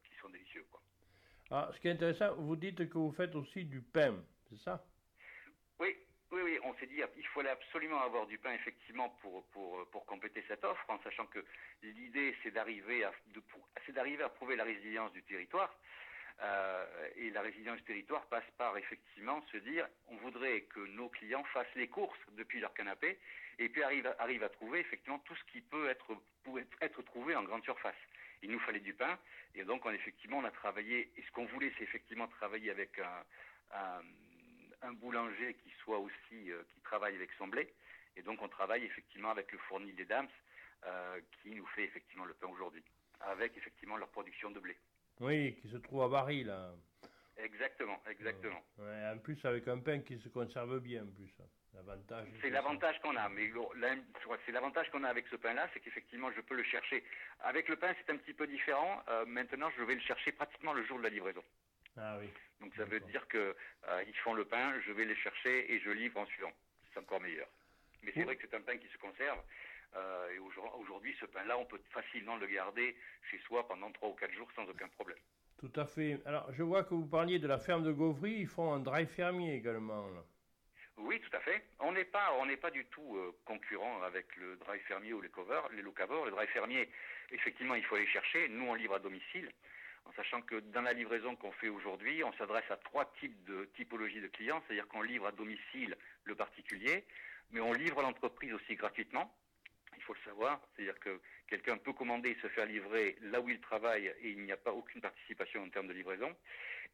qui 0.05 0.15
sont 0.21 0.29
délicieux. 0.29 0.67
Quoi. 0.71 0.83
Ah, 1.51 1.71
ce 1.73 1.81
qui 1.81 1.89
est 1.89 1.93
intéressant, 1.93 2.35
vous 2.35 2.57
dites 2.57 2.89
que 2.89 2.99
vous 2.99 3.13
faites 3.13 3.35
aussi 3.35 3.65
du 3.65 3.81
pain, 3.81 4.23
c'est 4.51 4.59
ça? 4.59 4.85
Oui, 5.79 5.97
oui, 6.33 6.41
oui, 6.43 6.59
on 6.65 6.75
s'est 6.77 6.87
dit 6.87 7.03
il 7.17 7.27
fallait 7.29 7.51
absolument 7.51 8.01
avoir 8.01 8.27
du 8.27 8.39
pain 8.39 8.55
effectivement 8.55 9.11
pour, 9.21 9.45
pour, 9.49 9.87
pour 9.91 10.07
compléter 10.07 10.43
cette 10.49 10.65
offre, 10.65 10.85
en 10.89 10.99
sachant 11.03 11.27
que 11.27 11.45
l'idée 11.83 12.35
c'est 12.43 12.51
d'arriver 12.51 13.05
à, 13.05 13.13
c'est 13.85 13.93
d'arriver 13.93 14.25
à 14.25 14.31
prouver 14.31 14.57
la 14.57 14.65
résilience 14.65 15.13
du 15.13 15.23
territoire. 15.23 15.77
Euh, 16.41 17.09
et 17.17 17.31
la 17.31 17.43
résilience 17.43 17.77
du 17.77 17.85
territoire 17.85 18.25
passe 18.27 18.51
par 18.57 18.77
effectivement 18.79 19.43
se 19.53 19.59
dire 19.59 19.87
on 20.09 20.17
voudrait 20.17 20.63
que 20.63 20.81
nos 20.81 21.11
clients 21.11 21.45
fassent 21.53 21.75
les 21.77 21.89
courses 21.89 22.19
depuis 22.33 22.59
leur 22.59 22.73
canapé 22.73 23.19
et 23.59 23.69
puis 23.69 23.83
arrivent, 23.83 24.13
arrivent 24.19 24.43
à 24.43 24.49
trouver 24.49 24.81
effectivement 24.81 25.19
tout 25.21 25.37
ce 25.37 25.45
qui 25.53 25.61
peut 25.61 25.91
être, 25.91 26.17
être 26.81 27.03
trouvé 27.03 27.37
en 27.37 27.43
grande 27.43 27.63
surface. 27.63 27.95
Il 28.43 28.51
nous 28.51 28.59
fallait 28.61 28.81
du 28.81 28.95
pain 28.95 29.19
et 29.55 29.65
donc 29.65 29.85
on, 29.85 29.91
effectivement 29.91 30.39
on 30.39 30.45
a 30.45 30.51
travaillé 30.51 31.13
et 31.17 31.23
ce 31.23 31.31
qu'on 31.33 31.45
voulait 31.45 31.73
c'est 31.77 31.85
effectivement 31.85 32.27
travailler 32.27 32.71
avec 32.71 32.99
un 32.99 34.01
boulanger 34.91 35.55
qui 35.63 35.71
soit 35.83 35.99
aussi 35.99 36.51
euh, 36.51 36.63
qui 36.75 36.81
travaille 36.81 37.15
avec 37.15 37.31
son 37.39 37.47
blé. 37.47 37.73
Et 38.17 38.23
donc 38.23 38.43
on 38.43 38.49
travaille 38.49 38.85
effectivement 38.85 39.31
avec 39.31 39.53
le 39.53 39.59
fournil 39.59 39.95
des 39.95 40.05
Dams 40.05 40.29
euh, 40.87 41.21
qui 41.41 41.51
nous 41.51 41.67
fait 41.67 41.85
effectivement 41.85 42.25
le 42.25 42.35
pain 42.35 42.49
aujourd'hui, 42.49 42.83
avec 43.21 43.57
effectivement 43.57 43.97
leur 43.97 44.09
production 44.09 44.51
de 44.51 44.61
blé. 44.61 44.77
Oui, 45.21 45.55
qui 45.63 45.69
se 45.69 45.77
trouve 45.77 46.03
à 46.03 46.11
Paris 46.11 46.45
là. 46.45 46.73
Exactement, 47.37 48.01
exactement. 48.11 48.63
en 48.79 49.19
plus 49.19 49.43
avec 49.45 49.67
un 49.69 49.79
pain 49.79 50.01
qui 50.01 50.19
se 50.19 50.29
conserve 50.29 50.81
bien 50.81 51.03
en 51.03 51.11
plus. 51.11 51.31
L'avantage. 51.75 52.29
C'est 52.43 52.51
l'avantage 52.51 53.01
qu'on 53.01 53.17
a, 53.17 53.29
mais 53.31 53.51
c'est 54.45 54.53
l'avantage 54.53 54.91
qu'on 54.91 55.05
a 55.05 55.09
avec 55.09 55.27
ce 55.29 55.37
pain-là, 55.37 55.69
c'est 55.73 55.81
qu'effectivement 55.81 56.31
je 56.33 56.43
peux 56.43 56.55
le 56.55 56.63
chercher. 56.65 57.03
Avec 57.41 57.69
le 57.69 57.77
pain, 57.77 57.95
c'est 57.99 58.13
un 58.13 58.19
petit 58.19 58.35
peu 58.35 58.47
différent. 58.47 59.03
Euh, 59.09 59.25
maintenant, 59.25 59.71
je 59.79 59.83
vais 59.83 59.95
le 59.95 60.01
chercher 60.01 60.33
pratiquement 60.33 60.75
le 60.75 60.85
jour 60.85 60.99
de 60.99 61.05
la 61.05 61.09
livraison. 61.09 61.43
Ah 61.97 62.17
oui. 62.21 62.29
Donc 62.61 62.75
ça 62.77 62.85
veut 62.85 63.01
dire 63.01 63.27
que 63.29 63.55
euh, 63.89 64.05
ils 64.07 64.17
font 64.19 64.35
le 64.35 64.45
pain, 64.45 64.75
je 64.87 64.93
vais 64.93 65.05
les 65.05 65.17
chercher 65.17 65.73
et 65.73 65.81
je 65.81 65.91
livre 65.91 66.19
en 66.19 66.27
suivant. 66.27 66.53
C'est 66.93 67.01
encore 67.01 67.21
meilleur. 67.21 67.49
Mais 68.03 68.13
c'est 68.15 68.25
vrai 68.25 68.37
que 68.37 68.43
c'est 68.49 68.57
un 68.57 68.61
pain 68.61 68.77
qui 68.77 68.89
se 68.89 68.99
conserve. 68.99 69.39
Euh, 69.95 70.31
et 70.31 70.39
aujourd'hui, 70.39 71.15
ce 71.21 71.27
pain-là, 71.27 71.59
on 71.59 71.67
peut 71.67 71.81
facilement 71.91 72.37
le 72.37 72.47
garder 72.47 72.97
chez 73.31 73.39
soi 73.41 73.67
pendant 73.69 73.91
3 73.93 74.09
ou 74.09 74.15
4 74.15 74.33
jours 74.33 74.49
sans 74.57 74.65
aucun 74.65 74.89
problème. 74.89 75.19
Tout 75.59 75.73
à 75.77 75.85
fait. 75.85 76.21
Alors, 76.25 76.53
je 76.53 76.63
vois 76.63 76.83
que 76.83 76.95
vous 76.95 77.07
parliez 77.07 77.39
de 77.39 77.47
la 77.47 77.59
ferme 77.59 77.85
de 77.85 77.93
Gauvry. 77.93 78.33
Ils 78.33 78.49
font 78.49 78.73
un 78.73 78.81
dry 78.81 79.07
fermier 79.07 79.55
également. 79.55 80.07
Oui, 80.97 81.21
tout 81.21 81.37
à 81.37 81.41
fait. 81.41 81.63
On 81.79 81.93
n'est 81.93 82.05
pas, 82.05 82.33
on 82.41 82.47
n'est 82.47 82.57
pas 82.57 82.71
du 82.71 82.85
tout 82.87 83.17
euh, 83.17 83.33
concurrent 83.45 84.03
avec 84.03 84.35
le 84.37 84.57
dry 84.57 84.79
fermier 84.81 85.13
ou 85.13 85.21
les 85.21 85.29
covers, 85.29 85.69
les 85.73 85.83
locavores. 85.83 86.25
Le 86.25 86.31
dry 86.31 86.47
fermier, 86.49 86.89
effectivement, 87.31 87.75
il 87.75 87.85
faut 87.85 87.97
aller 87.97 88.07
chercher. 88.07 88.49
Nous, 88.49 88.67
on 88.67 88.75
livre 88.75 88.95
à 88.95 88.99
domicile 88.99 89.51
en 90.05 90.13
sachant 90.15 90.43
que 90.43 90.57
dans 90.57 90.83
la 90.83 90.93
livraison 90.93 91.37
qu'on 91.37 91.53
fait 91.53 91.69
aujourd'hui, 91.69 92.23
on 92.25 92.33
s'adresse 92.35 92.71
à 92.71 92.77
trois 92.77 93.13
types 93.21 93.45
de 93.45 93.67
typologies 93.77 94.21
de 94.21 94.29
clients, 94.29 94.63
c'est-à-dire 94.67 94.89
qu'on 94.89 95.03
livre 95.03 95.27
à 95.27 95.33
domicile 95.33 95.97
le 96.25 96.35
particulier, 96.35 97.05
mais 97.51 97.61
on 97.61 97.73
livre 97.73 98.03
l'entreprise 98.03 98.53
aussi 98.53 98.75
gratuitement. 98.75 99.35
Il 99.97 100.03
faut 100.03 100.15
le 100.15 100.21
savoir, 100.25 100.61
c'est-à-dire 100.75 100.99
que 100.99 101.21
quelqu'un 101.47 101.77
peut 101.77 101.93
commander 101.93 102.31
et 102.31 102.39
se 102.43 102.49
faire 102.49 102.67
livrer 102.67 103.17
là 103.21 103.41
où 103.41 103.49
il 103.49 103.61
travaille 103.61 104.07
et 104.07 104.31
il 104.31 104.41
n'y 104.41 104.53
a 104.53 104.57
pas 104.57 104.73
aucune 104.73 105.01
participation 105.01 105.63
en 105.63 105.69
termes 105.69 105.87
de 105.87 105.93
livraison. 105.93 106.35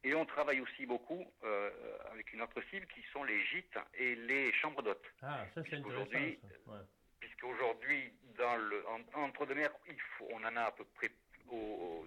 Et 0.04 0.14
on 0.14 0.26
travaille 0.26 0.60
aussi 0.60 0.84
beaucoup 0.86 1.24
euh, 1.42 1.70
avec 2.12 2.32
une 2.32 2.42
autre 2.42 2.60
cible 2.70 2.86
qui 2.86 3.02
sont 3.12 3.24
les 3.24 3.44
gîtes 3.46 3.78
et 3.94 4.14
les 4.14 4.52
chambres 4.52 4.82
d'hôtes. 4.82 5.12
Ah, 5.22 5.44
ça 5.54 5.62
c'est 5.68 5.76
intéressant. 5.76 6.10
Ouais. 6.10 6.78
Puisqu'aujourd'hui, 7.18 8.12
dans 8.36 8.56
le, 8.56 8.84
entre 9.14 9.46
deux 9.46 9.54
mers, 9.54 9.72
il 9.88 10.00
faut, 10.00 10.28
on 10.30 10.44
en 10.44 10.56
a 10.56 10.62
à 10.62 10.70
peu 10.72 10.84
près 10.84 11.10
au 11.50 12.06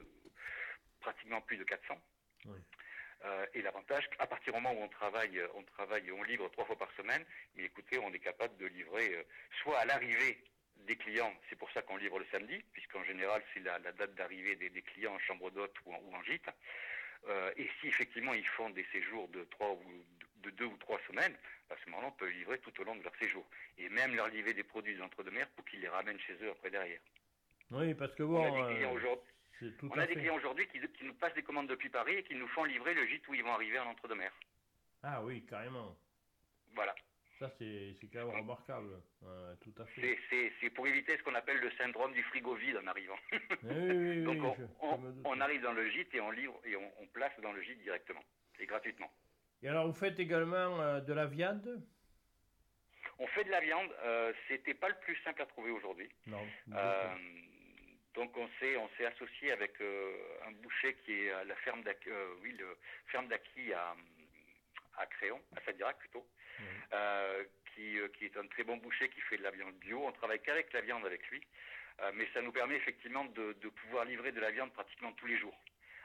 pratiquement 1.01 1.41
plus 1.41 1.57
de 1.57 1.63
400. 1.63 1.99
Euh, 3.23 3.45
et 3.53 3.61
l'avantage, 3.61 4.09
à 4.17 4.25
partir 4.25 4.53
du 4.53 4.59
moment 4.59 4.73
où 4.73 4.83
on 4.83 4.87
travaille, 4.87 5.37
euh, 5.37 5.47
on 5.53 5.63
travaille, 5.63 6.11
on 6.11 6.23
livre 6.23 6.49
trois 6.49 6.65
fois 6.65 6.77
par 6.77 6.91
semaine, 6.93 7.23
mais 7.55 7.65
écoutez, 7.65 7.99
on 7.99 8.11
est 8.13 8.19
capable 8.19 8.57
de 8.57 8.65
livrer 8.65 9.13
euh, 9.13 9.23
soit 9.61 9.77
à 9.77 9.85
l'arrivée 9.85 10.43
des 10.87 10.95
clients, 10.95 11.31
c'est 11.47 11.55
pour 11.55 11.69
ça 11.71 11.83
qu'on 11.83 11.97
livre 11.97 12.17
le 12.17 12.25
samedi, 12.31 12.63
puisqu'en 12.73 13.03
général 13.03 13.43
c'est 13.53 13.59
la, 13.59 13.77
date 13.79 14.15
d'arrivée 14.15 14.55
des, 14.55 14.81
clients 14.81 15.13
en 15.13 15.19
chambre 15.19 15.51
d'hôte 15.51 15.75
ou, 15.85 15.93
en 15.93 16.23
gîte. 16.23 16.49
et 17.55 17.69
si 17.79 17.87
effectivement 17.87 18.33
ils 18.33 18.47
font 18.47 18.71
des 18.71 18.85
séjours 18.91 19.27
de 19.27 19.43
trois 19.43 19.73
ou 19.73 19.83
de 20.37 20.49
deux 20.49 20.65
ou 20.65 20.77
trois 20.77 20.99
semaines, 21.07 21.37
à 21.69 21.75
ce 21.77 21.89
moment-là, 21.91 22.07
on 22.07 22.17
peut 22.17 22.29
livrer 22.29 22.57
tout 22.57 22.73
au 22.81 22.83
long 22.83 22.95
de 22.95 23.03
leur 23.03 23.15
séjour. 23.17 23.45
Et 23.77 23.89
même 23.89 24.15
leur 24.15 24.27
livrer 24.29 24.55
des 24.55 24.63
produits 24.63 24.97
d'entre-deux-mer 24.97 25.47
pour 25.49 25.63
qu'ils 25.65 25.81
les 25.81 25.87
ramènent 25.87 26.19
chez 26.19 26.33
eux 26.41 26.49
après 26.49 26.71
derrière. 26.71 26.99
Oui, 27.69 27.93
parce 27.93 28.15
que 28.15 28.23
bon. 28.23 28.41
On 28.41 28.47
a 28.47 28.69
des 28.69 28.75
clients 28.75 28.93
aujourd'hui 28.93 29.31
qui, 29.69 31.05
nous 31.05 31.13
passent 31.13 31.33
des 31.33 31.43
commandes 31.43 31.67
depuis 31.67 31.89
Paris 31.89 32.15
et 32.15 32.23
qui 32.23 32.35
nous 32.35 32.47
font 32.49 32.63
livrer 32.63 32.93
le 32.93 33.05
gîte 33.07 33.27
où 33.27 33.33
ils 33.33 33.43
vont 33.43 33.53
arriver 33.53 33.79
en 33.79 33.87
entre-deux-mer. 33.87 34.31
Ah 35.03 35.23
oui, 35.23 35.43
carrément. 35.45 35.95
Voilà. 36.73 36.95
Ça, 37.39 37.49
c'est 37.57 37.95
quand 38.13 38.27
même 38.27 38.37
remarquable. 38.37 39.01
tout 39.61 39.73
à 39.81 39.85
fait. 39.87 40.19
C'est 40.59 40.69
pour 40.69 40.87
éviter 40.87 41.17
ce 41.17 41.23
qu'on 41.23 41.33
appelle 41.33 41.57
le 41.57 41.71
syndrome 41.71 42.13
du 42.13 42.21
frigo 42.23 42.53
vide 42.53 42.77
en 42.77 42.87
arrivant. 42.87 43.17
Oui, 43.63 44.23
Donc, 44.23 44.57
on, 45.25 45.41
arrive 45.41 45.61
dans 45.61 45.73
le 45.73 45.89
gîte 45.89 46.13
et 46.13 46.21
on 46.21 46.29
livre 46.29 46.59
et 46.65 46.75
on, 46.75 47.07
place 47.13 47.33
dans 47.41 47.51
le 47.51 47.61
gîte 47.63 47.81
directement 47.81 48.23
et 48.59 48.65
gratuitement. 48.67 49.11
Et 49.63 49.67
alors, 49.67 49.87
vous 49.87 49.93
faites 49.93 50.19
également 50.19 50.81
euh, 50.81 51.01
de 51.01 51.13
la 51.13 51.25
viande? 51.25 51.83
On 53.19 53.27
fait 53.27 53.43
de 53.43 53.51
la 53.51 53.59
viande. 53.59 53.89
Euh, 54.03 54.33
C'était 54.47 54.73
pas 54.73 54.89
le 54.89 54.95
plus 55.01 55.15
simple 55.23 55.41
à 55.41 55.45
trouver 55.45 55.71
aujourd'hui. 55.71 56.09
Non. 56.27 56.45
Euh, 56.73 57.15
donc 58.15 58.35
on 58.35 58.49
s'est 58.59 58.75
on 58.77 58.89
s'est 58.97 59.05
associé 59.05 59.51
avec 59.51 59.79
euh, 59.81 60.13
un 60.47 60.51
boucher 60.51 60.95
qui 61.05 61.13
est 61.13 61.31
à 61.31 61.43
la 61.43 61.55
ferme 61.57 61.81
d'Aki, 61.83 62.09
euh, 62.09 62.33
oui, 62.41 62.51
le 62.53 62.77
ferme 63.07 63.27
d'Aki 63.27 63.73
à, 63.73 63.95
à 64.97 65.05
Créon, 65.05 65.41
à 65.55 65.61
Sadirac 65.61 65.97
plutôt, 65.99 66.25
euh, 66.93 67.43
qui, 67.73 67.97
qui 68.17 68.25
est 68.25 68.37
un 68.37 68.47
très 68.47 68.63
bon 68.63 68.77
boucher 68.77 69.09
qui 69.09 69.21
fait 69.21 69.37
de 69.37 69.43
la 69.43 69.51
viande 69.51 69.75
bio. 69.75 70.05
On 70.05 70.11
travaille 70.11 70.41
qu'avec 70.41 70.73
la 70.73 70.81
viande 70.81 71.05
avec 71.05 71.25
lui, 71.29 71.41
mais 72.13 72.27
ça 72.33 72.41
nous 72.41 72.51
permet 72.51 72.75
effectivement 72.75 73.25
de, 73.25 73.53
de 73.53 73.69
pouvoir 73.69 74.05
livrer 74.05 74.31
de 74.31 74.41
la 74.41 74.51
viande 74.51 74.73
pratiquement 74.73 75.13
tous 75.13 75.27
les 75.27 75.37
jours. 75.37 75.57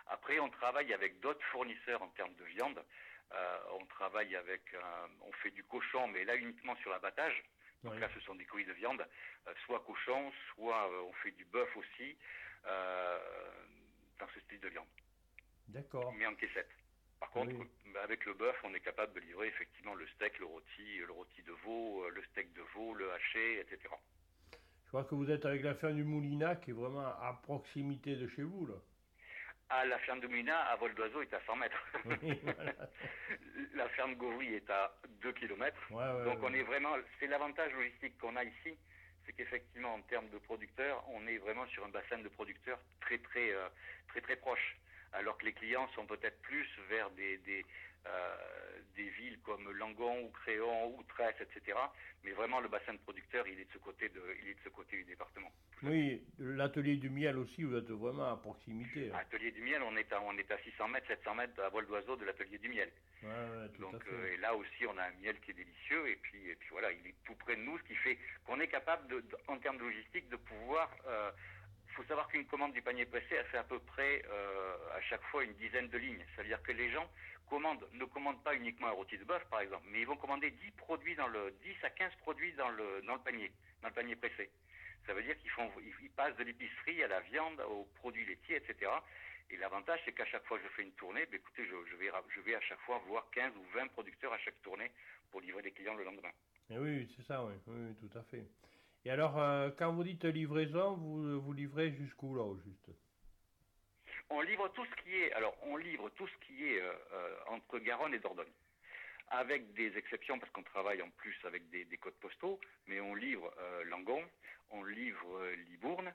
Après, 0.07 0.39
on 0.39 0.49
travaille 0.49 0.93
avec 0.95 1.19
d'autres 1.21 1.45
fournisseurs 1.47 2.01
en 2.03 2.09
termes 2.09 2.35
de 2.35 2.45
viande. 2.45 2.81
on 3.73 3.85
travaille 3.87 4.37
avec, 4.37 4.63
on 5.23 5.33
fait 5.43 5.51
du 5.51 5.65
cochon, 5.65 6.07
mais 6.07 6.25
là 6.25 6.37
uniquement 6.37 6.77
sur 6.77 6.91
l'abattage. 6.91 7.43
Donc 7.85 7.99
là, 8.01 8.09
ce 8.15 8.21
sont 8.21 8.35
des 8.35 8.45
couilles 8.45 8.65
de 8.65 8.73
viande, 8.73 9.05
euh, 9.47 9.53
soit 9.65 9.81
cochon, 9.81 10.33
soit 10.55 10.91
euh, 10.91 11.03
on 11.09 11.13
fait 11.15 11.31
du 11.33 11.45
bœuf 11.45 11.69
aussi, 11.77 12.17
euh, 12.67 13.19
dans 14.19 14.27
ce 14.35 14.41
style 14.41 14.61
de 14.61 14.69
viande. 14.69 14.87
D'accord. 15.69 16.13
Mais 16.15 16.27
en 16.27 16.35
caissette. 16.35 16.71
Par 17.21 17.31
contre, 17.31 17.55
bah, 17.95 18.01
avec 18.03 18.25
le 18.27 18.35
bœuf, 18.35 18.57
on 18.65 18.75
est 18.75 18.81
capable 18.81 19.15
de 19.15 19.21
livrer 19.21 19.49
effectivement 19.49 19.95
le 19.95 20.07
steak, 20.09 20.39
le 20.39 20.47
rôti, 20.47 20.99
le 20.99 21.13
rôti 21.13 21.43
de 21.43 21.53
veau, 21.65 22.09
le 22.11 22.23
steak 22.25 22.53
de 22.53 22.63
veau, 22.75 22.93
le 22.95 23.11
haché, 23.13 23.61
etc. 23.61 23.79
Je 24.85 24.89
crois 24.89 25.05
que 25.05 25.15
vous 25.15 25.31
êtes 25.31 25.45
avec 25.45 25.63
la 25.63 25.75
ferme 25.75 25.95
du 25.95 26.05
Moulinac, 26.05 26.63
qui 26.63 26.71
est 26.71 26.75
vraiment 26.75 27.07
à 27.07 27.41
proximité 27.43 28.17
de 28.17 28.29
chez 28.29 28.43
vous, 28.43 28.67
là 28.67 28.75
à 29.69 29.85
la 29.85 29.99
ferme 30.01 30.21
de 30.21 30.27
Moulina, 30.27 30.59
à 30.67 30.77
vol 30.77 30.95
d'oiseau, 30.95 31.23
est 31.23 31.35
à 31.35 31.41
100 31.47 31.57
mètres. 31.57 31.87
la 33.75 33.89
ferme 33.91 34.15
Gauvry 34.15 34.55
est 34.55 34.71
à 34.71 34.93
2 35.23 35.33
km. 35.33 35.77
Donc 36.25 36.39
on 36.43 36.53
est 36.53 36.63
vraiment, 36.63 36.95
c'est 37.19 37.27
l'avantage 37.27 37.73
logistique 37.73 38.17
qu'on 38.19 38.37
a 38.37 38.45
ici, 38.45 38.77
c'est 39.25 39.33
qu'effectivement, 39.33 39.95
en 39.95 40.03
termes 40.03 40.29
de 40.31 40.39
producteurs, 40.39 41.03
on 41.09 41.27
est 41.27 41.39
vraiment 41.39 41.67
sur 41.69 41.85
un 41.85 41.89
bassin 41.89 42.19
de 42.19 42.29
producteurs 42.29 42.79
très, 43.01 43.19
très, 43.19 43.53
euh, 43.53 43.69
très, 44.09 44.21
très 44.21 44.37
proche. 44.37 44.77
Alors 45.13 45.37
que 45.39 45.47
les 45.47 45.53
clients 45.53 45.89
sont 45.95 46.07
peut-être 46.07 46.41
plus 46.43 46.69
vers 46.89 47.11
des, 47.11 47.39
des, 47.39 47.65
des 48.97 49.09
villes 49.11 49.39
comme 49.41 49.71
Langon 49.73 50.25
ou 50.25 50.31
Créon 50.31 50.97
ou 50.97 51.03
Tresse, 51.05 51.37
etc. 51.41 51.77
Mais 52.25 52.33
vraiment, 52.33 52.61
le 52.61 52.69
bassin 52.69 52.95
de 52.95 52.99
producteurs, 52.99 53.47
il 53.47 53.61
est 53.61 53.65
de 53.67 53.73
ce 53.73 53.79
côté, 53.79 54.09
de, 54.09 54.23
il 54.43 54.49
est 54.49 54.55
de 54.55 54.61
ce 54.65 54.69
côté 54.71 54.97
du 54.97 55.05
département. 55.05 55.53
Oui, 55.83 56.23
l'atelier 56.39 56.97
du 56.97 57.11
miel 57.11 57.37
aussi, 57.37 57.63
vous 57.63 57.77
êtes 57.77 57.91
vraiment 57.91 58.33
à 58.33 58.37
proximité. 58.39 59.09
L'atelier 59.09 59.51
du 59.53 59.61
miel, 59.61 59.83
on 59.83 59.95
est, 59.97 60.11
à, 60.13 60.21
on 60.23 60.37
est 60.39 60.51
à 60.51 60.59
600 60.59 60.89
mètres, 60.89 61.07
700 61.09 61.35
mètres 61.35 61.63
à 61.63 61.69
vol 61.69 61.87
d'oiseau 61.87 62.17
de 62.17 62.25
l'atelier 62.25 62.57
du 62.59 62.71
miel. 62.71 62.91
Ouais, 63.23 63.29
ouais, 63.29 63.69
tout 63.75 63.83
Donc, 63.83 63.95
à 63.97 63.99
fait. 64.01 64.11
euh, 64.11 64.33
et 64.33 64.37
là 64.39 64.55
aussi, 64.55 64.87
on 64.87 64.97
a 64.97 65.05
un 65.05 65.13
miel 65.21 65.39
qui 65.41 65.51
est 65.51 65.55
délicieux, 65.55 66.09
et 66.09 66.17
puis, 66.17 66.49
et 66.49 66.55
puis 66.57 66.69
voilà, 66.71 66.91
il 66.93 67.07
est 67.07 67.15
tout 67.25 67.35
près 67.35 67.57
de 67.57 67.61
nous, 67.61 67.77
ce 67.79 67.83
qui 67.85 67.95
fait 67.97 68.19
qu'on 68.47 68.59
est 68.61 68.69
capable, 68.69 69.07
de, 69.09 69.21
de- 69.21 69.37
en 69.49 69.59
termes 69.59 69.77
de 69.77 69.85
logistique, 69.85 70.29
de 70.31 70.37
pouvoir. 70.37 70.91
Il 71.05 71.11
faut 71.97 72.05
savoir 72.05 72.29
qu'une 72.29 72.45
commande 72.47 72.73
du 72.73 72.83
panier 72.83 73.07
pressé, 73.07 73.35
elle 73.35 73.47
fait 73.47 73.57
à 73.57 73.65
peu 73.65 73.79
près 73.79 74.23
euh, 74.31 74.77
à 74.95 75.01
chaque 75.01 75.23
fois 75.25 75.43
une 75.43 75.55
dizaine 75.55 75.89
de 75.89 75.97
lignes. 75.97 76.25
Ça 76.37 76.43
veut 76.43 76.49
dire 76.49 76.63
que 76.63 76.73
les 76.73 76.91
gens 76.91 77.09
ne 77.51 78.05
commandent 78.05 78.43
pas 78.43 78.55
uniquement 78.55 78.89
un 78.89 78.93
rôti 78.93 79.17
de 79.17 79.25
bœuf, 79.25 79.43
par 79.49 79.61
exemple, 79.61 79.85
mais 79.91 80.01
ils 80.01 80.07
vont 80.07 80.17
commander 80.17 80.51
10 80.51 80.71
produits 80.73 81.15
dans 81.15 81.29
le 81.29 81.55
10 81.63 81.85
à 81.85 81.91
15 81.91 82.13
produits 82.17 82.53
dans 82.53 82.69
le 82.69 83.03
dans 83.07 83.15
le 83.15 83.21
panier, 83.21 83.51
dans 83.83 83.89
le 83.89 83.95
panier 83.95 84.17
pressé. 84.17 84.51
Ça 85.07 85.15
veut 85.15 85.23
dire 85.23 85.39
qu'ils 85.39 85.51
font, 85.51 85.71
ils, 86.03 86.11
passent 86.11 86.37
de 86.37 86.45
l'épicerie 86.45 87.03
à 87.03 87.09
la 87.09 87.21
viande, 87.21 87.61
aux 87.61 87.85
produits 87.95 88.27
laitiers, 88.27 88.57
etc. 88.57 88.91
Et 89.51 89.57
l'avantage, 89.57 90.01
c'est 90.05 90.13
qu'à 90.13 90.27
chaque 90.27 90.45
fois 90.45 90.59
que 90.59 90.65
je 90.65 90.69
fais 90.71 90.83
une 90.83 90.93
tournée, 90.93 91.25
ben, 91.27 91.37
écoutez, 91.37 91.65
je, 91.65 91.97
vais, 91.97 92.55
à 92.57 92.61
chaque 92.63 92.81
fois 92.81 93.01
voir 93.07 93.31
15 93.31 93.53
ou 93.57 93.63
20 93.79 93.87
producteurs 93.89 94.33
à 94.33 94.39
chaque 94.39 94.61
tournée 94.63 94.91
pour 95.31 95.41
livrer 95.41 95.63
des 95.63 95.71
clients 95.71 95.95
le 95.95 96.03
lendemain. 96.03 96.33
Eh 96.71 96.79
oui, 96.79 97.09
c'est 97.17 97.23
ça, 97.23 97.45
oui, 97.45 97.55
tout 98.01 98.19
à 98.19 98.23
fait. 98.25 98.45
Et 99.07 99.11
alors, 99.11 99.39
euh, 99.39 99.71
quand 99.79 99.93
vous 99.93 100.03
dites 100.03 100.25
livraison, 100.25 100.95
vous, 100.97 101.41
vous 101.41 101.53
livrez 101.53 101.93
jusqu'où 101.93 102.35
là, 102.35 102.43
au 102.43 102.59
juste? 102.59 102.91
On 104.31 104.41
livre 104.41 104.67
tout 104.75 104.85
ce 104.85 105.03
qui 105.05 105.15
est, 105.15 105.33
alors 105.35 105.57
on 105.63 105.77
livre 105.77 106.11
tout 106.17 106.27
ce 106.27 106.37
qui 106.45 106.67
est 106.67 106.81
euh, 106.81 106.93
euh, 107.13 107.37
entre 107.47 107.79
Garonne 107.79 108.15
et 108.15 108.19
Dordogne, 108.19 108.51
avec 109.29 109.73
des 109.75 109.97
exceptions 109.97 110.41
parce 110.41 110.51
qu'on 110.51 110.65
travaille 110.65 111.01
en 111.03 111.11
plus 111.11 111.37
avec 111.45 111.71
des, 111.71 111.85
des 111.85 111.97
codes 111.99 112.19
postaux, 112.21 112.59
mais 112.89 112.99
on 112.99 113.15
livre 113.15 113.49
Langon, 113.85 114.25
on 114.71 114.83
livre 114.83 115.53
Libourne, 115.71 116.13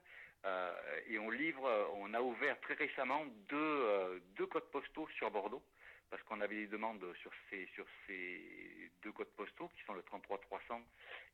et 1.07 1.17
on 1.17 1.29
livre, 1.29 1.91
on 1.95 2.13
a 2.13 2.19
ouvert 2.19 2.59
très 2.59 2.73
récemment 2.73 3.23
deux, 3.47 4.21
deux 4.35 4.47
codes 4.47 4.69
postaux 4.69 5.07
sur 5.15 5.31
Bordeaux, 5.31 5.63
parce 6.11 6.21
qu'on 6.23 6.41
avait 6.41 6.57
des 6.57 6.67
demandes 6.67 7.03
sur 7.21 7.31
ces, 7.49 7.65
sur 7.73 7.85
ces 8.05 8.91
deux 9.01 9.13
codes 9.13 9.31
postaux 9.37 9.69
qui 9.69 9.83
sont 9.85 9.93
le 9.93 10.01
33-300 10.01 10.81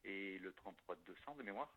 et 0.06 0.40
le 0.40 0.52
33-200 0.52 1.38
de 1.40 1.44
mémoire. 1.44 1.70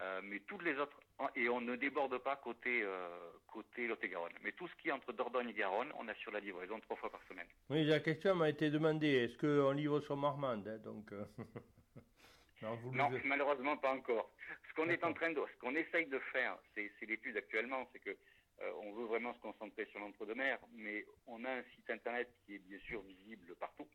Euh, 0.00 0.20
mais 0.22 0.40
toutes 0.40 0.62
les 0.62 0.76
autres, 0.78 1.00
et 1.34 1.48
on 1.48 1.60
ne 1.60 1.74
déborde 1.74 2.18
pas 2.18 2.36
côté, 2.36 2.82
euh, 2.82 3.08
côté 3.50 3.88
Lot-et-Garonne. 3.88 4.32
Mais 4.42 4.52
tout 4.52 4.68
ce 4.68 4.74
qui 4.76 4.88
est 4.88 4.92
entre 4.92 5.12
Dordogne 5.12 5.48
et 5.48 5.54
Garonne, 5.54 5.90
on 5.98 6.06
assure 6.06 6.32
la 6.32 6.40
livraison 6.40 6.78
trois 6.80 6.96
fois 6.96 7.10
par 7.10 7.22
semaine. 7.24 7.46
Oui, 7.70 7.84
la 7.84 8.00
question 8.00 8.34
m'a 8.34 8.50
été 8.50 8.70
demandée. 8.70 9.08
Est-ce 9.08 9.38
qu'on 9.38 9.72
livre 9.72 10.00
sur 10.00 10.16
Marmande 10.16 10.68
hein, 10.68 10.78
donc, 10.84 11.10
euh, 11.12 11.24
non, 12.62 12.76
vous 12.76 12.94
Non, 12.94 13.10
malheureusement 13.24 13.76
pas 13.78 13.92
encore. 13.92 14.30
Ce 14.68 14.74
qu'on 14.74 14.90
est 14.90 15.02
en 15.02 15.14
train 15.14 15.30
de, 15.30 15.40
ce 15.50 15.58
qu'on 15.60 15.74
essaye 15.74 16.06
de 16.06 16.18
faire, 16.30 16.58
c'est 16.74 16.92
c'est 17.00 17.06
l'étude 17.06 17.36
actuellement, 17.38 17.88
c'est 17.92 18.00
que 18.00 18.14
euh, 18.62 18.72
on 18.82 18.92
veut 18.92 19.04
vraiment 19.04 19.34
se 19.34 19.40
concentrer 19.40 19.86
sur 19.86 20.00
l'entre-deux-mer, 20.00 20.58
mais 20.72 21.04
on 21.26 21.44
a 21.44 21.50
un 21.50 21.62
site 21.74 21.90
internet 21.90 22.28
qui 22.44 22.54
est 22.54 22.58
bien 22.58 22.78
sûr 22.80 23.02
visible 23.02 23.54
partout, 23.56 23.88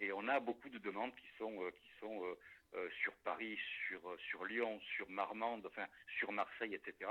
et 0.00 0.12
on 0.12 0.26
a 0.28 0.40
beaucoup 0.40 0.70
de 0.70 0.78
demandes 0.78 1.14
qui 1.14 1.28
sont 1.36 1.62
euh, 1.62 1.70
qui 1.70 1.90
sont 2.00 2.36
euh, 2.74 2.90
sur 3.02 3.12
Paris, 3.24 3.58
sur 3.86 4.00
sur 4.30 4.44
Lyon, 4.46 4.80
sur 4.96 5.08
Marmande, 5.10 5.66
enfin 5.66 5.86
sur 6.18 6.32
Marseille, 6.32 6.74
etc. 6.74 7.10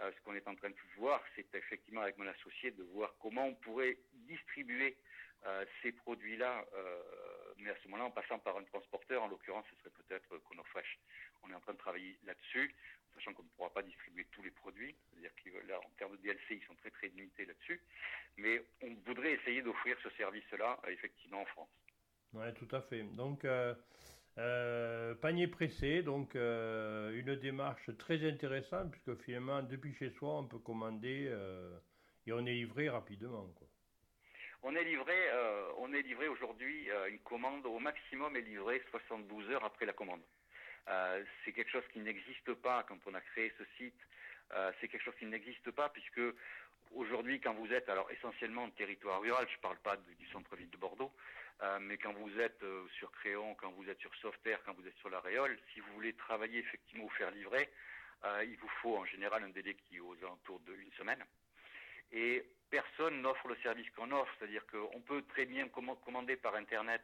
Ce 0.00 0.20
qu'on 0.22 0.34
est 0.36 0.46
en 0.46 0.54
train 0.54 0.70
de 0.70 0.76
voir, 0.96 1.20
c'est 1.34 1.52
effectivement 1.56 2.02
avec 2.02 2.16
mon 2.18 2.26
associé 2.28 2.70
de 2.70 2.84
voir 2.84 3.12
comment 3.18 3.46
on 3.46 3.54
pourrait 3.56 3.98
distribuer 4.12 4.96
ces 5.82 5.90
produits-là, 5.90 6.64
mais 7.56 7.70
à 7.70 7.76
ce 7.82 7.88
moment-là 7.88 8.04
en 8.04 8.12
passant 8.12 8.38
par 8.38 8.56
un 8.56 8.62
transporteur, 8.62 9.24
en 9.24 9.26
l'occurrence 9.26 9.66
ce 9.70 9.76
serait 9.80 9.90
peut-être 9.90 10.38
Conofresh. 10.44 11.00
On 11.42 11.50
est 11.50 11.54
en 11.54 11.60
train 11.60 11.72
de 11.72 11.78
travailler 11.78 12.16
là-dessus, 12.22 12.72
sachant 13.18 13.34
qu'on 13.34 13.42
ne 13.42 13.48
pourra 13.56 13.70
pas 13.70 13.82
distribuer 13.82 14.24
tous 14.32 14.42
les 14.42 14.50
produits, 14.52 14.94
c'est-à-dire 15.10 15.34
qu'ils 15.42 15.52
veulent- 15.52 15.66
là 15.66 15.78
en 15.78 15.90
termes 15.98 16.12
de 16.16 16.22
DLC 16.22 16.54
ils 16.54 16.62
sont 16.66 16.74
très 16.76 16.90
très 16.90 17.08
limités 17.08 17.44
là-dessus, 17.44 17.80
mais 18.36 18.62
on 18.82 18.94
voudrait 19.06 19.32
essayer 19.32 19.62
d'offrir 19.62 19.96
ce 20.02 20.10
service-là 20.10 20.78
euh, 20.84 20.90
effectivement 20.90 21.42
en 21.42 21.46
France. 21.46 21.68
Ouais, 22.32 22.52
tout 22.54 22.68
à 22.72 22.82
fait. 22.82 23.02
Donc, 23.02 23.44
euh, 23.44 23.74
euh, 24.36 25.14
panier 25.16 25.48
pressé, 25.48 26.02
donc 26.02 26.36
euh, 26.36 27.10
une 27.18 27.34
démarche 27.36 27.90
très 27.98 28.22
intéressante, 28.28 28.92
puisque 28.92 29.20
finalement, 29.24 29.62
depuis 29.62 29.94
chez 29.94 30.10
soi, 30.10 30.38
on 30.38 30.44
peut 30.46 30.58
commander 30.58 31.32
et 32.26 32.32
on 32.32 32.46
est 32.46 32.52
livré 32.52 32.88
rapidement. 32.90 33.48
Quoi. 33.56 33.66
On 34.62 34.74
est 34.76 34.84
livré, 34.84 35.16
on 35.78 35.92
est 35.94 36.02
livré 36.02 36.28
aujourd'hui, 36.28 36.88
une 37.08 37.20
commande 37.20 37.64
au 37.66 37.78
maximum 37.78 38.36
est 38.36 38.42
livrée 38.42 38.82
72 38.90 39.50
heures 39.50 39.64
après 39.64 39.86
la 39.86 39.92
commande. 39.94 40.20
Euh, 40.90 41.22
c'est 41.44 41.52
quelque 41.52 41.70
chose 41.70 41.86
qui 41.92 42.00
n'existe 42.00 42.54
pas 42.54 42.82
quand 42.84 42.98
on 43.06 43.14
a 43.14 43.20
créé 43.20 43.52
ce 43.58 43.64
site. 43.76 44.00
Euh, 44.52 44.72
c'est 44.80 44.88
quelque 44.88 45.02
chose 45.02 45.16
qui 45.18 45.26
n'existe 45.26 45.70
pas 45.70 45.90
puisque 45.90 46.20
aujourd'hui, 46.94 47.40
quand 47.40 47.52
vous 47.54 47.72
êtes, 47.72 47.88
alors 47.88 48.10
essentiellement 48.10 48.64
en 48.64 48.70
territoire 48.70 49.20
rural, 49.20 49.46
je 49.50 49.56
ne 49.56 49.60
parle 49.60 49.78
pas 49.78 49.96
du 49.96 50.26
centre-ville 50.28 50.70
de 50.70 50.76
Bordeaux, 50.78 51.12
euh, 51.62 51.78
mais 51.80 51.98
quand 51.98 52.12
vous 52.14 52.40
êtes 52.40 52.64
sur 52.98 53.10
Créon, 53.12 53.54
quand 53.56 53.70
vous 53.72 53.88
êtes 53.90 54.00
sur 54.00 54.14
Sauveterre, 54.16 54.60
quand 54.64 54.74
vous 54.74 54.86
êtes 54.86 54.96
sur 54.96 55.10
la 55.10 55.20
Réole, 55.20 55.58
si 55.74 55.80
vous 55.80 55.92
voulez 55.92 56.14
travailler 56.14 56.60
effectivement 56.60 57.04
ou 57.04 57.10
faire 57.10 57.30
livrer, 57.30 57.68
il 58.42 58.56
vous 58.56 58.68
faut 58.82 58.96
en 58.96 59.04
général 59.04 59.44
un 59.44 59.50
délai 59.50 59.74
qui 59.74 59.96
est 59.96 60.00
aux 60.00 60.16
alentours 60.22 60.58
d'une 60.60 60.92
semaine. 60.92 61.22
Et 62.10 62.44
personne 62.68 63.22
n'offre 63.22 63.46
le 63.46 63.54
service 63.62 63.88
qu'on 63.90 64.10
offre, 64.10 64.32
c'est-à-dire 64.38 64.66
qu'on 64.66 65.00
peut 65.02 65.22
très 65.28 65.44
bien 65.44 65.68
commander 65.68 66.34
par 66.34 66.56
Internet 66.56 67.02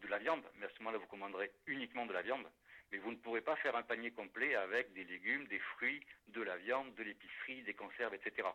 de 0.00 0.08
la 0.08 0.18
viande, 0.18 0.42
mais 0.54 0.66
à 0.66 0.70
ce 0.70 0.78
moment-là, 0.78 0.96
vous 0.96 1.06
commanderez 1.06 1.50
uniquement 1.66 2.06
de 2.06 2.14
la 2.14 2.22
viande. 2.22 2.46
Mais 2.92 2.98
vous 2.98 3.10
ne 3.10 3.16
pourrez 3.16 3.40
pas 3.40 3.56
faire 3.56 3.74
un 3.76 3.82
panier 3.82 4.10
complet 4.12 4.54
avec 4.54 4.92
des 4.92 5.04
légumes, 5.04 5.46
des 5.46 5.58
fruits, 5.58 6.04
de 6.28 6.42
la 6.42 6.56
viande, 6.56 6.94
de 6.94 7.02
l'épicerie, 7.02 7.62
des 7.62 7.74
conserves, 7.74 8.14
etc. 8.14 8.48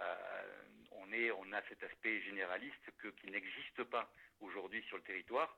Euh, 0.00 0.62
on, 0.92 1.12
est, 1.12 1.30
on 1.30 1.52
a 1.52 1.62
cet 1.68 1.82
aspect 1.82 2.20
généraliste 2.22 2.90
que, 2.98 3.08
qui 3.08 3.30
n'existe 3.30 3.84
pas 3.84 4.10
aujourd'hui 4.40 4.82
sur 4.88 4.96
le 4.96 5.02
territoire. 5.02 5.56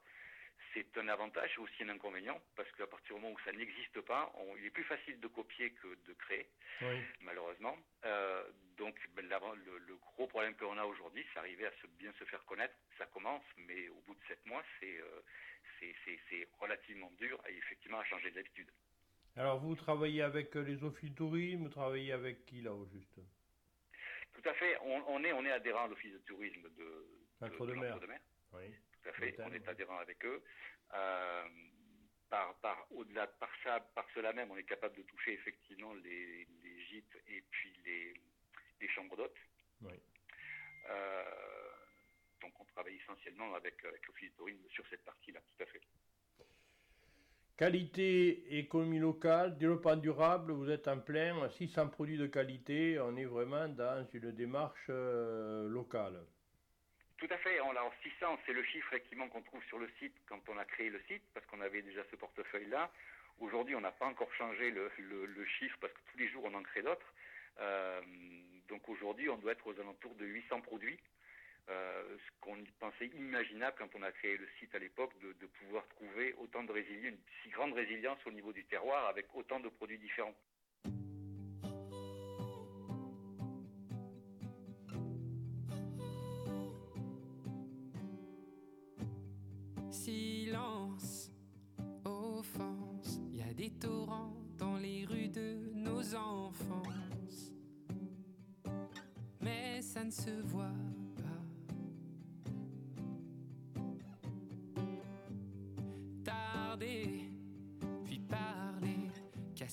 C'est 0.75 0.97
un 0.99 1.09
avantage 1.09 1.59
aussi 1.59 1.83
un 1.85 1.89
inconvénient, 1.89 2.41
parce 2.55 2.71
qu'à 2.73 2.87
partir 2.87 3.17
du 3.17 3.21
moment 3.23 3.35
où 3.35 3.41
ça 3.45 3.53
n'existe 3.53 4.01
pas, 4.03 4.31
on- 4.37 4.57
il 4.57 4.67
est 4.67 4.71
plus 4.71 4.85
facile 4.85 5.19
de 5.21 5.27
copier 5.27 5.71
que 5.73 5.89
de 6.07 6.13
créer 6.15 6.47
Oui. 6.83 7.01
malheureusement. 7.21 7.77
Euh, 8.05 8.45
donc 8.77 8.95
ben, 9.15 9.27
le, 9.27 9.79
le 9.79 9.97
gros 9.97 10.27
problème 10.27 10.55
qu'on 10.57 10.77
a 10.77 10.85
aujourd'hui, 10.85 11.27
c'est 11.33 11.39
arriver 11.39 11.67
à 11.67 11.73
se, 11.81 11.87
bien 11.99 12.13
se 12.19 12.25
faire 12.25 12.45
connaître. 12.45 12.75
Ça 12.99 13.07
commence, 13.07 13.43
mais 13.57 13.89
au 13.89 14.01
bout 14.07 14.15
de 14.15 14.21
sept 14.29 14.45
mois, 14.47 14.63
c'est 14.79 14.99
euh, 15.01 15.21
c'est- 15.81 16.49
relativement 16.59 17.11
dur 17.19 17.41
et 17.49 17.57
effectivement 17.57 17.99
à 17.99 18.05
changer 18.05 18.31
d'habitude. 18.31 18.71
Alors, 19.37 19.59
vous 19.61 19.75
travaillez 19.75 20.23
avec 20.23 20.57
euh, 20.57 20.63
les 20.63 20.83
offices 20.83 21.11
de 21.11 21.15
tourisme, 21.17 21.65
vous 21.65 21.69
travaillez 21.69 22.13
avec 22.13 22.47
qui 22.47 22.63
là, 22.63 22.73
au 22.73 22.87
juste? 22.87 23.21
Tout 24.33 24.49
à 24.49 24.55
fait, 24.55 24.77
on, 24.83 25.03
on 25.09 25.25
est, 25.25 25.33
on 25.33 25.45
est 25.45 25.51
adhérent 25.53 25.85
à 25.85 25.89
l'office 25.89 26.13
de 26.13 26.19
tourisme 26.19 26.63
de, 26.63 26.69
de, 26.69 27.07
L'Entre-deux-Mers. 27.41 27.91
l'Entre-deux-Mers. 27.91 28.21
Oui. 28.53 28.75
Tout 29.03 29.09
à 29.09 29.13
fait, 29.13 29.37
on 29.41 29.53
est 29.53 29.69
adhérent 29.69 29.99
avec 29.99 30.25
eux. 30.25 30.43
Euh, 30.95 31.49
par, 32.29 32.55
par, 32.57 32.87
au-delà, 32.93 33.27
par, 33.27 33.51
ça, 33.63 33.81
par 33.95 34.07
cela 34.15 34.33
même, 34.33 34.51
on 34.51 34.57
est 34.57 34.65
capable 34.65 34.97
de 34.97 35.03
toucher 35.03 35.33
effectivement 35.35 35.95
les, 35.95 36.47
les 36.63 36.81
gîtes 36.87 37.17
et 37.29 37.43
puis 37.51 37.73
les, 37.85 38.15
les 38.81 38.89
chambres 38.89 39.17
d'hôtes. 39.17 39.37
Oui. 39.83 39.93
Euh, 40.89 41.25
donc 42.47 42.61
on 42.61 42.65
travaille 42.65 42.97
essentiellement 42.97 43.55
avec, 43.55 43.85
avec 43.85 44.07
l'office 44.07 44.31
de 44.31 44.37
tourisme 44.37 44.63
sur 44.71 44.85
cette 44.89 45.05
partie-là, 45.05 45.41
tout 45.41 45.63
à 45.63 45.67
fait. 45.67 45.81
Qualité, 47.57 48.59
économie 48.59 48.99
locale, 48.99 49.57
développement 49.57 49.97
durable, 49.97 50.53
vous 50.53 50.69
êtes 50.71 50.87
en 50.89 50.99
plein, 51.01 51.49
600 51.49 51.89
produits 51.89 52.19
de 52.19 52.27
qualité, 52.27 52.99
on 53.01 53.17
est 53.17 53.25
vraiment 53.25 53.67
dans 53.69 54.07
une 54.13 54.31
démarche 54.33 54.87
euh, 54.91 55.67
locale. 55.69 56.21
Tout 57.17 57.29
à 57.31 57.39
fait. 57.39 57.59
On, 57.63 57.71
alors 57.71 57.93
600, 58.03 58.39
c'est 58.45 58.53
le 58.53 58.63
chiffre 58.65 58.93
effectivement 58.93 59.27
qu'on 59.29 59.41
trouve 59.41 59.65
sur 59.65 59.79
le 59.79 59.89
site 59.99 60.15
quand 60.29 60.41
on 60.51 60.59
a 60.59 60.67
créé 60.67 60.91
le 60.91 61.01
site, 61.09 61.23
parce 61.33 61.47
qu'on 61.47 61.63
avait 61.63 61.81
déjà 61.81 62.03
ce 62.11 62.17
portefeuille-là. 62.17 62.93
Aujourd'hui, 63.39 63.75
on 63.75 63.81
n'a 63.81 63.91
pas 63.93 64.07
encore 64.07 64.33
changé 64.35 64.71
le, 64.71 64.91
le- 64.99 65.25
le 65.27 65.45
chiffre 65.47 65.79
parce 65.81 65.93
que 65.95 66.01
tous 66.13 66.19
les 66.19 66.29
jours, 66.29 66.45
on 66.45 66.53
en 66.55 66.63
crée 66.63 66.83
d'autres. 66.83 67.15
Euh, 67.61 68.03
donc 68.69 68.87
aujourd'hui, 68.91 69.31
on 69.31 69.39
doit 69.39 69.53
être 69.53 69.67
aux 69.67 69.81
alentours 69.81 70.15
de 70.17 70.27
800 70.27 70.61
produits. 70.61 70.99
Euh, 71.69 72.17
ce 72.19 72.31
qu'on 72.41 72.57
pensait 72.79 73.07
inimaginable 73.07 73.75
quand 73.77 73.89
on 73.97 74.03
a 74.03 74.13
créé 74.13 74.37
le 74.37 74.47
site 74.61 74.73
à 74.77 74.79
l'époque, 74.79 75.13
de, 75.21 75.33
de 75.33 75.47
pouvoir 75.47 75.85
trouver 75.89 76.33
autant 76.35 76.63
de 76.63 76.71
résilience, 76.71 77.15
une 77.15 77.19
si 77.43 77.49
grande 77.51 77.73
résilience 77.73 78.19
au 78.25 78.31
niveau 78.31 78.53
du 78.53 78.65
terroir 78.67 79.09
avec 79.09 79.27
autant 79.35 79.59
de 79.59 79.69
produits 79.69 79.99
différents. 79.99 80.35
Silence, 89.91 91.33
offense, 92.05 93.19
y 93.33 93.43
a 93.43 93.53
des 93.55 93.71
torrents 93.71 94.37
dans 94.57 94.77
les 94.77 95.05
rues 95.05 95.31
de 95.31 95.73
nos 95.75 96.15
enfances. 96.15 97.53
Mais 99.41 99.83
ça 99.83 100.05
ne 100.05 100.13
se 100.13 100.31
voit 100.43 100.71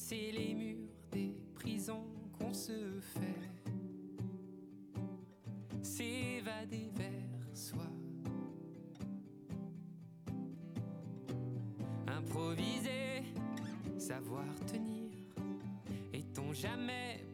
casser 0.03 0.31
les 0.31 0.53
murs 0.53 0.89
des 1.11 1.33
prisons 1.53 2.05
qu'on 2.37 2.53
se 2.53 2.99
fait. 2.99 3.39
S'évader 5.81 6.89
vers 6.95 7.55
soi. 7.57 7.85
Improviser, 12.07 13.23
savoir 13.97 14.45
tenir. 14.65 15.11
Est-on 16.13 16.53
jamais 16.53 17.25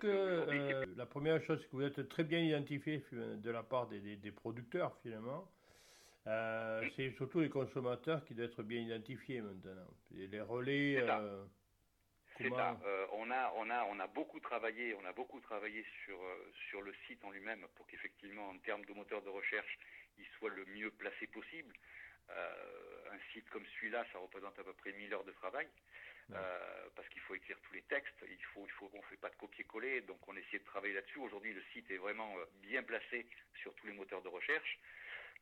que 0.00 0.06
euh, 0.08 0.84
la 0.96 1.06
première 1.06 1.42
chose 1.44 1.64
que 1.66 1.76
vous 1.76 1.82
êtes 1.82 2.08
très 2.08 2.24
bien 2.24 2.40
identifié 2.40 3.04
euh, 3.12 3.36
de 3.36 3.50
la 3.50 3.62
part 3.62 3.86
des, 3.88 4.00
des- 4.00 4.16
des 4.16 4.32
producteurs 4.32 4.96
finalement, 5.02 5.50
euh, 6.26 6.82
c'est 6.96 7.12
surtout 7.12 7.40
les 7.40 7.48
consommateurs 7.50 8.24
qui 8.24 8.34
doivent 8.34 8.50
être 8.50 8.62
bien 8.62 8.80
identifiés 8.80 9.40
maintenant. 9.40 9.86
Et 10.16 10.26
les 10.26 10.40
relais, 10.40 10.96
C'est 11.00 11.06
ça. 11.06 11.20
euh, 11.20 11.44
C'est 12.36 12.44
comment 12.44 12.56
ça. 12.56 12.80
Euh, 12.84 13.06
on 13.12 13.30
a, 13.30 13.52
on 13.56 13.70
a, 13.70 13.84
on 13.84 13.98
a 14.00 14.06
beaucoup 14.06 14.40
travaillé, 14.40 14.94
on 14.94 15.04
a 15.04 15.12
beaucoup 15.12 15.40
travaillé 15.40 15.84
sur 16.04 16.18
sur 16.68 16.82
le 16.82 16.92
site 17.06 17.24
en 17.24 17.30
lui-même 17.30 17.66
pour 17.76 17.86
qu'effectivement, 17.86 18.48
en 18.50 18.58
termes 18.58 18.84
de 18.84 18.92
moteur 18.92 19.22
de 19.22 19.28
recherche, 19.30 19.78
il 20.18 20.26
soit 20.38 20.50
le 20.50 20.64
mieux 20.66 20.90
placé 20.90 21.26
possible. 21.28 21.72
Un 23.10 23.18
site 23.32 23.48
comme 23.50 23.64
celui-là, 23.76 24.06
ça 24.12 24.18
représente 24.18 24.58
à 24.58 24.64
peu 24.64 24.72
près 24.72 24.92
1000 24.92 25.12
heures 25.14 25.24
de 25.24 25.32
travail. 25.32 25.66
Ouais. 26.28 26.36
Euh, 26.36 26.88
parce 26.94 27.08
qu'il 27.08 27.20
faut 27.22 27.34
écrire 27.34 27.58
tous 27.62 27.72
les 27.72 27.82
textes, 27.82 28.24
il 28.30 28.44
faut, 28.52 28.64
il 28.64 28.70
faut, 28.72 28.90
on 28.94 29.02
fait 29.02 29.16
pas 29.16 29.30
de 29.30 29.36
copier-coller, 29.36 30.02
donc 30.02 30.26
on 30.28 30.36
essaie 30.36 30.58
de 30.60 30.64
travailler 30.64 30.94
là-dessus. 30.94 31.18
Aujourd'hui, 31.18 31.52
le 31.52 31.62
site 31.72 31.90
est 31.90 31.96
vraiment 31.96 32.36
euh, 32.38 32.44
bien 32.62 32.82
placé 32.82 33.26
sur 33.62 33.74
tous 33.74 33.86
les 33.88 33.92
moteurs 33.92 34.22
de 34.22 34.28
recherche. 34.28 34.78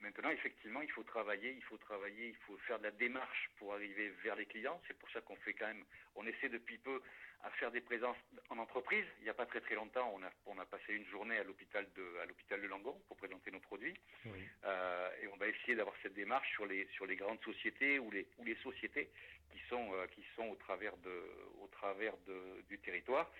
Maintenant, 0.00 0.30
effectivement, 0.30 0.80
il 0.80 0.90
faut 0.90 1.02
travailler, 1.02 1.50
il 1.50 1.62
faut 1.64 1.76
travailler, 1.76 2.28
il 2.28 2.36
faut 2.46 2.56
faire 2.58 2.78
de 2.78 2.84
la 2.84 2.92
démarche 2.92 3.50
pour 3.56 3.74
arriver 3.74 4.10
vers 4.22 4.36
les 4.36 4.46
clients. 4.46 4.80
C'est 4.86 4.96
pour 4.96 5.10
ça 5.10 5.20
qu'on 5.20 5.36
fait 5.36 5.54
quand 5.54 5.66
même, 5.66 5.84
on 6.14 6.24
essaie 6.26 6.48
depuis 6.48 6.78
peu 6.78 7.02
à 7.44 7.50
faire 7.50 7.70
des 7.70 7.80
présences 7.80 8.16
en 8.50 8.58
entreprise. 8.58 9.04
Il 9.20 9.24
n'y 9.24 9.30
a 9.30 9.34
pas 9.34 9.46
très 9.46 9.60
très 9.60 9.74
longtemps, 9.74 10.10
on 10.14 10.22
a, 10.22 10.30
on 10.46 10.58
a 10.58 10.66
passé 10.66 10.92
une 10.92 11.06
journée 11.06 11.38
à 11.38 11.44
l'hôpital 11.44 11.86
de, 11.94 12.18
à 12.22 12.26
l'hôpital 12.26 12.60
de 12.60 12.66
Langon 12.66 13.00
pour 13.06 13.16
présenter 13.16 13.50
nos 13.50 13.60
produits. 13.60 13.94
Oui. 14.26 14.40
Euh, 14.64 15.10
et 15.22 15.28
on 15.28 15.36
va 15.36 15.46
essayer 15.46 15.74
d'avoir 15.76 15.94
cette 16.02 16.14
démarche 16.14 16.50
sur 16.52 16.66
les 16.66 16.86
sur 16.88 17.06
les 17.06 17.16
grandes 17.16 17.42
sociétés 17.42 17.98
ou 17.98 18.10
les 18.10 18.26
ou 18.38 18.44
les 18.44 18.56
sociétés 18.56 19.08
qui 19.52 19.60
sont 19.68 19.92
euh, 19.94 20.06
qui 20.08 20.24
sont 20.34 20.48
au 20.48 20.56
travers 20.56 20.96
de 20.98 21.16
au 21.60 21.68
travers 21.68 22.16
de, 22.26 22.62
du 22.68 22.78
territoire. 22.78 23.30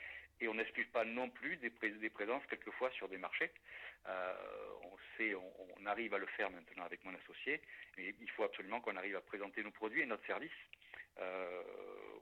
Et 0.41 0.47
on 0.47 0.55
n'exclut 0.55 0.87
pas 0.87 1.05
non 1.05 1.29
plus 1.31 1.57
des, 1.57 1.69
pré- 1.69 1.91
des 1.91 2.11
présences 2.11 2.47
quelquefois 2.47 2.93
sur 2.93 3.09
des 3.09 3.19
marchés. 3.19 3.51
Euh, 4.07 4.35
on 4.85 4.97
sait, 5.17 5.35
on, 5.35 5.53
on 5.77 5.87
arrive 5.87 6.15
à 6.15 6.19
le 6.19 6.27
faire 6.27 6.49
maintenant 6.49 6.85
avec 6.85 7.03
mon 7.05 7.13
associé. 7.13 7.61
Et 7.97 8.15
il 8.21 8.31
faut 8.31 8.45
absolument 8.45 8.81
qu'on 8.81 8.95
arrive 8.97 9.17
à 9.17 9.21
présenter 9.21 9.65
nos 9.65 9.73
produits 9.73 10.03
et 10.03 10.07
notre 10.07 10.25
service 10.27 10.53
euh, 11.19 11.63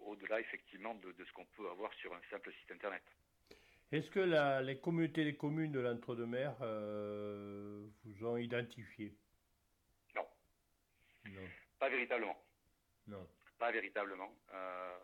au-delà 0.07 0.41
effectivement 0.41 0.95
de, 0.95 1.13
de 1.13 1.25
ce 1.25 1.33
qu'on 1.33 1.45
peut 1.57 1.69
avoir 1.71 1.93
sur 1.95 2.15
un 2.15 2.21
simple 2.31 2.53
site 2.61 2.71
internet. 2.73 3.03
Est-ce 3.93 4.11
que 4.11 4.21
la- 4.21 4.63
les 4.63 4.79
communautés 4.81 5.25
des 5.25 5.37
communes 5.37 5.71
de 5.73 5.81
l'Entre-deux-Mers 5.81 6.57
euh, 6.63 7.87
vous 8.05 8.27
ont 8.27 8.37
identifié? 8.37 9.15
Non, 10.15 10.27
Non. 11.27 11.43
pas 11.79 11.89
véritablement. 11.89 12.37
Non. 13.07 13.27
Pas 13.59 13.71
véritablement. 13.71 14.35
Euh, 14.53 14.99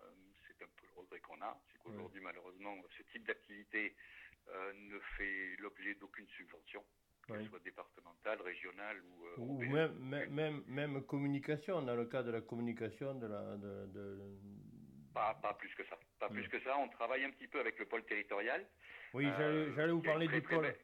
c'est 0.47 0.65
un 0.65 0.69
peu 0.77 0.87
le 0.95 1.01
regret 1.01 1.21
qu'on 1.21 1.41
a. 1.41 1.57
C'est 1.73 1.79
qu'aujourd'hui, 1.79 2.21
malheureusement, 2.21 2.77
ce 2.99 3.03
type 3.13 3.27
d'activité 3.27 3.95
euh, 4.49 4.73
ne 4.75 4.99
fait 5.17 5.57
l'objet 5.61 5.95
d'aucune 5.95 6.27
subvention, 6.37 6.85
qu'elle 7.27 7.47
soit 7.49 7.61
départementale, 7.61 8.41
régionale 8.43 9.01
ou, 9.05 9.41
Ou 9.43 9.59
même, 9.63 9.97
même, 10.01 10.31
même, 10.35 10.65
même 10.67 11.03
communication, 11.07 11.81
dans 11.83 11.95
le 11.95 12.07
cas 12.07 12.25
de 12.25 12.33
la 12.33 12.41
communication, 12.41 13.15
de 13.15 13.27
la, 13.29 13.57
de, 13.57 13.87
de- 13.87 14.39
Pas, 15.15 15.35
pas 15.43 15.55
plus 15.55 15.75
que 15.75 15.85
ça. 15.87 15.99
Pas 16.19 16.29
Mm. 16.29 16.33
plus 16.35 16.49
que 16.49 16.61
ça. 16.61 16.77
On 16.79 16.89
travaille 16.89 17.25
un 17.25 17.31
petit 17.31 17.49
peu 17.49 17.61
avec 17.61 17.79
le 17.79 17.87
pôle 17.87 18.05
territorial. 18.05 18.67
Oui, 19.15 19.27
Euh, 19.27 19.73
j'allais 19.77 19.93
vous 19.93 20.03
parler 20.03 20.27
très, 20.27 20.41
du 20.41 20.47
pôle. 20.47 20.75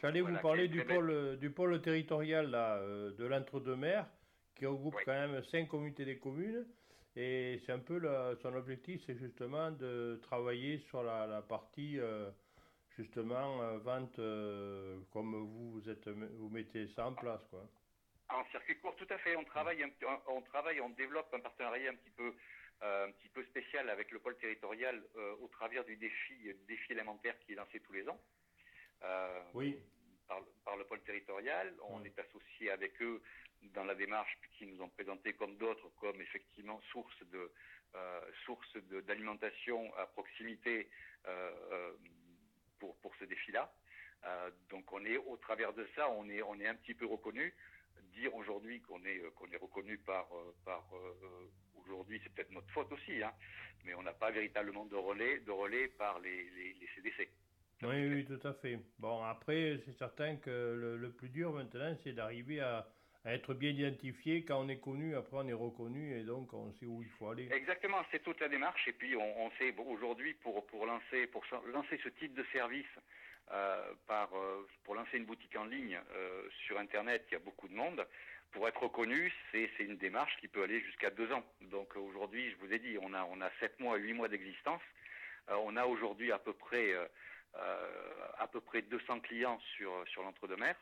J'allais 0.00 0.20
Voilà, 0.20 0.36
vous 0.36 0.42
parler 0.42 0.68
du 0.68 0.84
pôle, 0.84 1.38
du 1.38 1.50
pôle 1.50 1.80
territorial 1.82 2.50
là, 2.50 2.76
euh, 2.76 3.12
de 3.12 3.26
l'Entre-deux-Mers, 3.26 4.06
qui 4.54 4.66
regroupe 4.66 4.94
Oui. 4.96 5.02
quand 5.04 5.12
même 5.12 5.42
cinq 5.44 5.68
communautés 5.68 6.04
des 6.04 6.18
communes. 6.18 6.66
Et 7.16 7.60
c'est 7.64 7.72
un 7.72 7.78
peu 7.78 7.98
la- 7.98 8.34
son 8.42 8.54
objectif, 8.54 9.00
c'est 9.06 9.16
justement 9.16 9.70
de 9.70 10.18
travailler 10.22 10.78
sur 10.88 11.02
la, 11.04 11.26
la 11.26 11.42
partie 11.42 11.98
euh, 12.00 12.30
justement 12.96 13.62
euh, 13.62 13.78
vente, 13.78 14.16
comme 15.12 15.34
vous, 15.34 15.72
vous, 15.72 15.88
êtes, 15.88 16.08
vous 16.08 16.48
mettez 16.48 16.88
ça 16.96 17.06
en 17.06 17.14
place. 17.14 17.42
Quoi. 17.50 17.68
En 18.30 18.44
circuit 18.50 18.78
court, 18.80 18.96
tout 18.96 19.06
à 19.10 19.18
fait. 19.18 19.36
On 19.36 19.44
travaille, 19.44 19.82
un- 19.82 19.90
on 20.28 20.40
travaille, 20.42 20.80
on 20.80 20.90
développe 20.90 21.32
un 21.34 21.40
partenariat 21.40 21.90
un 21.90 21.94
petit 21.96 22.10
peu, 22.10 22.34
un 22.80 23.10
petit 23.12 23.28
peu 23.28 23.44
spécial 23.44 23.88
avec 23.90 24.10
le 24.10 24.18
pôle 24.18 24.36
territorial 24.38 25.02
euh, 25.16 25.34
au 25.40 25.48
travers 25.48 25.84
du 25.84 25.96
défi, 25.96 26.52
défi 26.66 26.92
élémentaire 26.92 27.38
qui 27.40 27.52
est 27.52 27.56
lancé 27.56 27.80
tous 27.80 27.92
les 27.92 28.08
ans. 28.08 28.20
Euh, 29.02 29.42
Oui. 29.54 29.78
Par, 30.26 30.40
le- 30.40 30.46
par 30.64 30.76
le 30.76 30.84
pôle 30.84 31.02
territorial, 31.02 31.74
on 31.82 32.02
est 32.04 32.18
associé 32.18 32.70
avec 32.70 33.00
eux 33.02 33.22
dans 33.74 33.84
la 33.84 33.94
démarche 33.94 34.38
qui 34.56 34.66
nous 34.66 34.80
ont 34.82 34.88
présenté 34.88 35.34
comme 35.34 35.56
d'autres, 35.58 35.88
comme 36.00 36.18
effectivement 36.20 36.80
source 36.92 37.22
de 37.26 37.52
euh, 37.94 38.20
source 38.46 38.76
d'alimentation 39.06 39.94
à 39.96 40.06
proximité 40.06 40.88
euh, 41.26 41.52
euh, 41.72 41.92
pour 42.78 42.96
pour 43.00 43.14
ce 43.16 43.24
défi-là. 43.26 43.70
Euh, 44.24 44.50
donc 44.70 44.90
on 44.92 45.04
est 45.04 45.18
au 45.18 45.36
travers 45.36 45.74
de 45.74 45.86
ça, 45.94 46.08
on 46.10 46.28
est 46.30 46.42
on 46.42 46.58
est 46.58 46.66
un 46.66 46.74
petit 46.74 46.94
peu 46.94 47.04
reconnu. 47.06 47.54
Dire 48.14 48.34
aujourd'hui 48.34 48.80
qu'on 48.80 49.04
est 49.04 49.18
euh, 49.18 49.30
qu'on 49.34 49.50
est 49.50 49.56
reconnu 49.56 49.98
par 49.98 50.26
euh, 50.32 50.54
par 50.64 50.84
euh, 50.94 51.50
aujourd'hui, 51.82 52.20
c'est 52.22 52.32
peut-être 52.32 52.52
notre 52.52 52.70
faute 52.70 52.90
aussi, 52.92 53.22
hein, 53.22 53.32
mais 53.84 53.94
on 53.94 54.02
n'a 54.02 54.12
pas 54.12 54.30
véritablement 54.30 54.84
de 54.86 54.96
relais 54.96 55.40
de 55.40 55.50
relais 55.50 55.88
par 55.88 56.20
les 56.20 56.50
les, 56.50 56.74
les 56.74 56.88
CDC. 56.94 57.28
Oui, 57.82 58.08
oui, 58.08 58.24
tout 58.24 58.46
à 58.46 58.54
fait. 58.54 58.78
Bon, 58.98 59.22
après, 59.24 59.80
c'est 59.84 59.98
certain 59.98 60.36
que 60.36 60.50
le, 60.50 60.96
le 60.96 61.10
plus 61.10 61.28
dur 61.28 61.52
maintenant, 61.52 61.94
c'est 62.02 62.12
d'arriver 62.12 62.60
à, 62.60 62.88
être 63.26 63.54
bien 63.54 63.70
identifié. 63.70 64.44
Quand 64.44 64.62
on 64.64 64.68
est 64.68 64.80
connu, 64.80 65.16
après 65.16 65.38
on 65.38 65.48
est 65.48 65.54
reconnu 65.54 66.14
et 66.18 66.24
donc 66.24 66.52
on 66.52 66.70
sait 66.72 66.86
où 66.86 67.02
il 67.02 67.08
faut 67.08 67.28
aller. 67.30 67.48
Exactement, 67.52 68.04
c'est 68.10 68.22
toute 68.22 68.38
la 68.40 68.48
démarche. 68.48 68.86
Et 68.86 68.92
puis 68.92 69.16
on, 69.16 69.50
sait 69.58 69.72
bon, 69.72 69.86
aujourd'hui 69.90 70.34
pour 70.34 70.66
pour 70.66 70.86
lancer 70.86 71.26
pour 71.28 71.42
lancer 71.72 71.98
ce 72.02 72.10
type 72.10 72.34
de 72.34 72.44
service. 72.52 72.86
Euh, 73.52 73.92
par, 74.06 74.30
euh, 74.34 74.66
pour 74.84 74.94
lancer 74.94 75.18
une 75.18 75.26
boutique 75.26 75.54
en 75.56 75.66
ligne 75.66 76.00
euh, 76.14 76.48
sur 76.66 76.78
Internet, 76.78 77.26
il 77.28 77.34
y 77.34 77.36
a 77.36 77.40
beaucoup 77.40 77.68
de 77.68 77.74
monde. 77.74 78.06
Pour 78.52 78.66
être 78.66 78.82
reconnu, 78.82 79.30
c'est 79.52 79.68
une 79.80 79.98
démarche 79.98 80.34
qui 80.40 80.48
peut 80.48 80.62
aller 80.62 80.80
jusqu'à 80.80 81.10
deux 81.10 81.30
ans. 81.30 81.44
Donc 81.60 81.94
aujourd'hui, 81.96 82.50
je 82.50 82.56
vous 82.56 82.72
ai 82.72 82.78
dit, 82.78 82.96
on 83.02 83.12
a 83.12 83.24
on 83.24 83.40
a 83.42 83.50
sept 83.60 83.78
mois, 83.80 83.96
huit 83.96 84.14
mois 84.14 84.28
d'existence. 84.28 84.80
on 85.48 85.76
a 85.76 85.84
aujourd'hui 85.84 86.30
à 86.32 86.38
peu 86.38 86.52
près 86.52 86.94
à 88.38 88.46
peu 88.46 88.60
près 88.60 88.82
200 88.82 89.20
clients 89.20 89.58
sur 89.76 89.92
sur 90.08 90.22
l'entre-deux-mer 90.22 90.76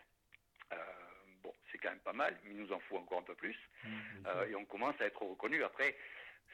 bon, 1.42 1.53
c'est 1.70 1.79
quand 1.79 1.90
même 1.90 1.98
pas 2.01 2.12
mal, 2.12 2.37
mais 2.44 2.51
il 2.51 2.59
nous 2.59 2.72
en 2.72 2.79
faut 2.81 2.98
encore 2.98 3.20
un 3.20 3.22
peu 3.22 3.35
plus. 3.35 3.57
Mmh, 3.85 4.51
et 4.51 4.55
on 4.55 4.66
commence 4.66 5.01
à 5.01 5.07
être 5.07 5.22
reconnu. 5.22 5.64
Après, 5.64 5.96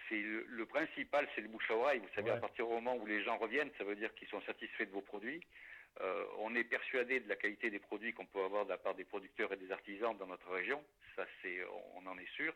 c'est 0.08 0.22
le, 0.22 0.66
principal, 0.66 1.28
c'est 1.34 1.40
le 1.40 1.48
bouche 1.48 1.70
à 1.70 1.74
oreille. 1.74 1.98
Vous 1.98 2.14
savez, 2.14 2.30
à 2.30 2.36
partir 2.36 2.66
du 2.66 2.72
moment 2.72 2.96
où 2.96 3.06
les 3.06 3.22
gens 3.24 3.36
reviennent, 3.36 3.70
ça 3.76 3.84
veut 3.84 3.96
dire 3.96 4.14
qu'ils 4.14 4.28
sont 4.28 4.40
satisfaits 4.42 4.84
de 4.84 4.92
vos 4.92 5.02
produits. 5.02 5.42
Euh, 6.00 6.24
on 6.38 6.54
est 6.54 6.64
persuadé 6.64 7.20
de 7.20 7.28
la 7.28 7.36
qualité 7.36 7.70
des 7.70 7.78
produits 7.78 8.12
qu'on 8.12 8.26
peut 8.26 8.42
avoir 8.42 8.64
de 8.64 8.70
la 8.70 8.78
part 8.78 8.94
des 8.94 9.04
producteurs 9.04 9.52
et 9.52 9.56
des 9.56 9.72
artisans 9.72 10.16
dans 10.16 10.26
notre 10.26 10.48
région. 10.50 10.82
Ça, 11.16 11.26
c'est, 11.42 11.58
on 11.96 12.06
en 12.06 12.16
est 12.18 12.30
sûr. 12.36 12.54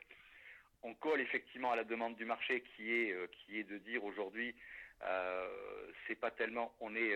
On 0.83 0.95
colle 0.95 1.21
effectivement 1.21 1.73
à 1.73 1.77
la 1.77 1.85
demande 1.85 2.17
du 2.17 2.25
marché 2.25 2.63
qui 2.63 2.93
est, 2.93 3.13
euh, 3.13 3.27
qui 3.33 3.59
est 3.59 3.65
de 3.65 3.79
dire 3.79 4.05
aujourd'hui, 4.05 4.55
euh, 5.05 5.49
c'est 6.07 6.15
pas 6.15 6.31
tellement, 6.31 6.75
on 6.81 6.95
est, 6.95 7.13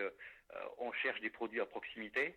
on 0.78 0.92
cherche 0.92 1.20
des 1.20 1.30
produits 1.30 1.60
à 1.60 1.66
proximité. 1.66 2.34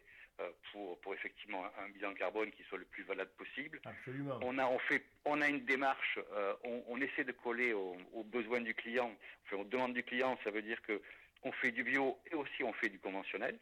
Pour, 0.72 0.98
pour 1.02 1.14
effectivement 1.14 1.66
un, 1.78 1.90
bilan 1.90 2.14
carbone 2.14 2.50
qui 2.52 2.64
soit 2.64 2.78
le 2.78 2.86
plus 2.86 3.04
valable 3.04 3.32
possible. 3.32 3.82
Absolument. 3.84 4.40
On 4.42 4.58
a, 4.58 4.66
on 4.68 4.80
fait, 4.80 5.04
on 5.26 5.42
a 5.42 5.50
une 5.50 5.66
démarche, 5.66 6.18
on, 6.64 6.82
on, 6.88 7.02
essaie 7.02 7.26
de 7.26 7.34
coller 7.34 7.74
aux, 7.74 8.24
besoins 8.24 8.62
du 8.62 8.74
client, 8.74 9.14
enfin 9.44 9.58
aux 9.58 9.66
demandes 9.66 9.94
du 9.94 10.02
client, 10.02 10.40
ça 10.46 10.52
veut 10.52 10.62
dire 10.62 10.82
que 10.84 11.02
on 11.44 11.52
fait 11.52 11.72
du 11.72 11.84
bio 11.84 12.18
et 12.32 12.36
aussi 12.36 12.64
on 12.64 12.74
fait 12.74 12.90
du 12.90 13.00
conventionnel. 13.00 13.58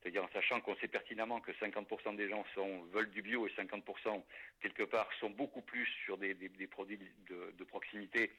C'est-à-dire 0.00 0.24
en 0.24 0.28
sachant 0.28 0.60
qu'on 0.60 0.76
sait 0.76 0.88
pertinemment 0.88 1.40
que 1.40 1.50
50% 1.52 2.16
des 2.16 2.28
gens 2.28 2.44
sont, 2.54 2.82
veulent 2.92 3.10
du 3.10 3.22
bio 3.22 3.46
et 3.46 3.50
50% 3.50 4.22
quelque 4.60 4.84
part 4.84 5.08
sont 5.18 5.30
beaucoup 5.30 5.62
plus 5.62 5.86
sur 6.04 6.16
des, 6.18 6.34
des, 6.34 6.48
des 6.48 6.66
produits 6.66 6.98
de, 7.28 7.52
de 7.56 7.64
proximité 7.64 8.30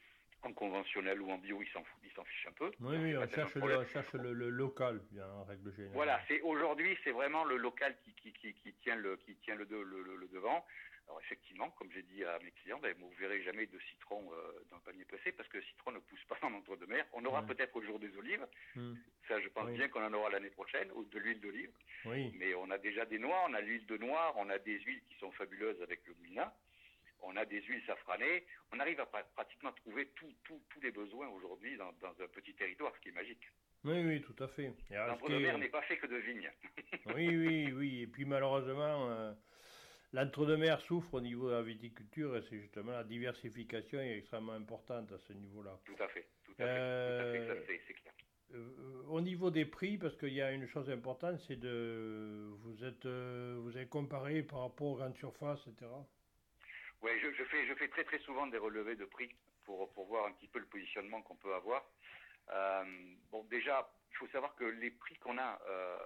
en 0.44 0.54
conventionnel 0.54 1.22
ou 1.22 1.30
en 1.32 1.38
bio, 1.38 1.62
ils 1.62 1.70
s'en 1.70 1.84
fichent 2.24 2.48
un 2.48 2.54
peu. 2.54 2.72
Oui, 2.80 2.96
oui, 2.98 3.18
on 3.18 3.28
cherche, 3.28 3.56
le, 3.56 3.86
cherche 3.86 4.14
le, 4.14 4.50
local, 4.50 5.02
bien, 5.12 5.28
en 5.28 5.44
règle 5.44 5.72
générale. 5.72 5.94
Voilà, 5.94 6.22
c'est 6.28 6.42
aujourd'hui, 6.42 6.98
c'est 7.04 7.12
vraiment 7.12 7.44
le 7.44 7.58
local 7.58 7.96
qui, 8.04 8.14
qui, 8.14 8.34
qui, 8.34 8.54
qui, 8.54 8.74
tient 8.76 8.96
le 8.96 9.18
qui 9.18 9.36
tient 9.38 9.56
le, 9.56 9.66
le, 9.66 10.28
devant. 10.32 10.66
Alors 11.08 11.20
effectivement, 11.22 11.72
comme 11.72 11.92
j'ai 11.92 12.04
dit 12.04 12.24
à 12.24 12.38
mes 12.40 12.52
clients, 12.52 12.78
ben, 12.80 12.94
vous 13.00 13.12
verrez 13.20 13.42
jamais 13.42 13.66
de 13.66 13.80
citron 13.90 14.32
euh, 14.32 14.64
dans 14.70 14.76
le 14.76 14.84
panier 14.84 15.06
pressé 15.06 15.32
parce 15.32 15.50
que 15.50 15.58
le 15.58 15.64
citron 15.64 15.92
ne 15.92 16.00
pousse 16.00 16.24
pas 16.26 16.38
en 16.44 16.54
entre 16.54 16.76
de 16.76 16.86
mer. 16.86 17.04
On 17.14 17.26
aura 17.26 17.42
peut-être 17.42 17.76
au 17.76 17.82
jour 17.82 18.00
des 18.00 18.16
olives, 18.16 18.46
hmm. 18.76 18.94
ça 19.28 19.40
je 19.42 19.48
pense 19.50 19.72
bien 19.72 19.88
qu'on 19.88 20.06
en 20.06 20.14
aura 20.14 20.30
l'année 20.30 20.52
prochaine, 20.52 20.90
ou 20.94 21.04
de 21.04 21.18
l'huile 21.18 21.42
d'olive. 21.42 21.72
Oui. 22.06 22.32
Mais 22.38 22.54
on 22.54 22.70
a 22.70 22.78
déjà 22.78 23.06
des 23.06 23.18
noix, 23.18 23.44
on 23.50 23.54
a 23.56 23.62
l'huile 23.62 23.88
de 23.88 23.98
noix, 23.98 24.34
on 24.38 24.50
a 24.50 24.60
des 24.60 24.80
huiles 24.82 25.02
qui 25.10 25.16
sont 25.16 25.32
fabuleuses 25.32 25.82
avec 25.82 26.06
le 26.06 26.14
mina 26.22 26.54
on 27.22 27.36
a 27.36 27.46
des 27.46 27.62
huiles 27.62 27.84
safranées, 27.86 28.44
on 28.72 28.80
arrive 28.80 29.00
à 29.00 29.06
pratiquement 29.06 29.72
trouver 29.74 30.10
tous 30.16 30.82
les 30.82 30.92
besoins 30.92 31.28
aujourd'hui 31.30 31.78
dans, 31.78 31.90
un 31.90 32.28
petit 32.28 32.54
territoire, 32.54 32.94
ce 32.96 33.02
qui 33.02 33.10
est 33.10 33.14
magique. 33.14 33.44
Oui, 33.84 34.04
oui, 34.06 34.22
tout 34.22 34.44
à 34.44 34.48
fait. 34.50 34.74
L'entre-deux-mer 34.90 35.58
n'est 35.58 35.70
pas 35.70 35.82
fait 35.84 35.98
que 35.98 36.08
de 36.08 36.18
vignes. 36.18 36.52
oui, 37.16 37.30
oui, 37.30 37.72
oui. 37.72 38.02
Et 38.02 38.08
puis 38.08 38.26
malheureusement, 38.26 39.10
euh, 39.10 39.32
l'entre-deux-mer 40.12 40.82
souffre 40.82 41.14
au 41.14 41.22
niveau 41.22 41.50
de 41.50 41.56
la 41.56 41.62
viticulture 41.62 42.36
et 42.36 42.42
c'est 42.50 42.60
justement 42.60 42.92
la 42.92 43.06
diversification 43.06 44.00
est 44.00 44.18
extrêmement 44.18 44.54
importante 44.54 45.12
à 45.14 45.18
ce 45.20 45.34
niveau-là. 45.34 45.80
Tout 45.86 46.04
à 46.04 46.08
fait, 46.10 46.28
tout 46.44 46.56
à 46.60 46.66
fait, 47.66 47.82
c'est 47.88 47.94
clair. 47.94 48.14
Euh, 48.56 49.04
au 49.08 49.22
niveau 49.22 49.52
des 49.52 49.66
prix, 49.66 49.98
parce 49.98 50.16
qu'il 50.18 50.34
y 50.34 50.42
a 50.42 50.52
une 50.52 50.68
chose 50.68 50.90
importante, 50.90 51.40
c'est 51.48 51.60
de 51.60 52.50
vous 52.64 52.84
êtes 52.84 53.06
euh, 53.06 53.58
vous 53.62 53.76
avez 53.78 53.88
comparé 53.88 54.42
par 54.42 54.62
rapport 54.62 54.88
aux 54.88 54.96
grandes 54.96 55.18
surfaces, 55.18 55.62
etc. 55.68 55.86
Oui, 57.02 57.12
je, 57.22 57.32
je, 57.32 57.44
fais, 57.46 57.66
je 57.66 57.74
fais 57.76 57.88
très 57.88 58.04
très 58.04 58.20
souvent 58.20 58.48
des 58.48 58.58
relevés 58.58 58.96
de 58.96 59.06
prix 59.06 59.30
pour, 59.64 59.92
pour 59.94 60.06
voir 60.08 60.26
un 60.26 60.34
petit 60.34 60.48
peu 60.48 60.60
le 60.60 60.66
positionnement 60.66 61.22
qu'on 61.22 61.36
peut 61.36 61.54
avoir. 61.54 61.84
Euh, 62.52 62.84
bon, 63.32 63.44
déjà, 63.46 63.90
il 64.12 64.18
faut 64.18 64.28
savoir 64.28 64.56
que 64.56 64.66
les 64.66 64.92
prix 64.92 65.16
qu'on 65.16 65.38
a 65.38 65.62
euh, 65.70 65.98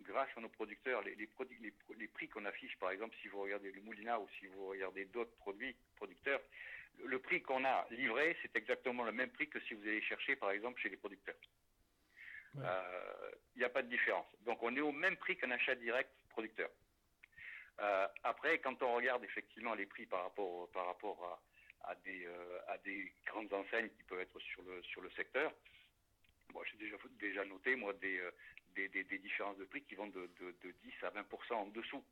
grâce 0.00 0.28
à 0.36 0.40
nos 0.40 0.48
producteurs, 0.48 1.02
les, 1.02 1.14
les, 1.14 1.28
les, 1.60 1.72
les 1.96 2.08
prix 2.08 2.28
qu'on 2.28 2.44
affiche, 2.44 2.76
par 2.78 2.90
exemple, 2.90 3.14
si 3.22 3.28
vous 3.28 3.42
regardez 3.42 3.70
le 3.70 3.80
Moulina 3.82 4.18
ou 4.18 4.28
si 4.38 4.46
vous 4.46 4.66
regardez 4.68 5.04
d'autres 5.06 5.34
produits 5.36 5.76
producteurs, 5.96 6.40
le, 7.04 7.18
prix 7.18 7.42
qu'on 7.42 7.64
a 7.64 7.86
livré, 7.90 8.36
c'est 8.42 8.54
exactement 8.56 9.04
le 9.04 9.12
même 9.12 9.30
prix 9.30 9.48
que 9.48 9.60
si 9.60 9.74
vous 9.74 9.82
allez 9.82 10.02
chercher, 10.02 10.36
par 10.36 10.50
exemple, 10.50 10.80
chez 10.80 10.88
les 10.88 10.96
producteurs. 10.96 11.34
Il 12.54 12.60
n'y 12.60 13.64
euh, 13.64 13.66
a 13.66 13.68
pas 13.68 13.82
de 13.82 13.88
différence. 13.88 14.26
Donc, 14.42 14.62
on 14.62 14.74
est 14.76 14.80
au 14.80 14.92
même 14.92 15.16
prix 15.16 15.36
qu'un 15.36 15.50
achat 15.50 15.74
direct 15.74 16.10
producteur. 16.28 16.70
Euh, 17.80 18.08
après, 18.22 18.58
quand 18.60 18.80
on 18.82 18.94
regarde 18.94 19.24
effectivement 19.24 19.74
les 19.74 19.86
prix 19.86 20.06
par 20.06 20.22
rapport, 20.22 20.68
par 20.70 20.86
rapport 20.86 21.42
à, 21.82 21.90
à, 21.90 21.94
des, 21.96 22.24
euh, 22.24 22.58
à 22.68 22.78
des 22.78 23.12
grandes 23.26 23.52
enseignes 23.52 23.90
qui 23.90 24.02
peuvent 24.04 24.20
être 24.20 24.38
sur 24.38 24.62
le, 24.62 24.82
sur 24.82 25.00
le 25.00 25.10
secteur, 25.10 25.52
moi 26.52 26.64
j'ai 26.70 26.76
déjà, 26.76 26.96
déjà 27.18 27.44
noté 27.44 27.74
moi 27.74 27.92
des, 27.94 28.18
euh, 28.18 28.30
des, 28.76 28.88
des, 28.88 29.04
des, 29.04 29.18
différences 29.18 29.58
de 29.58 29.64
prix 29.64 29.82
qui 29.82 29.96
vont 29.96 30.06
de, 30.06 30.30
de, 30.40 30.54
de 30.62 30.70
10 30.82 30.92
à 31.02 31.10
20% 31.10 31.54
en 31.54 31.66
dessous. 31.66 32.04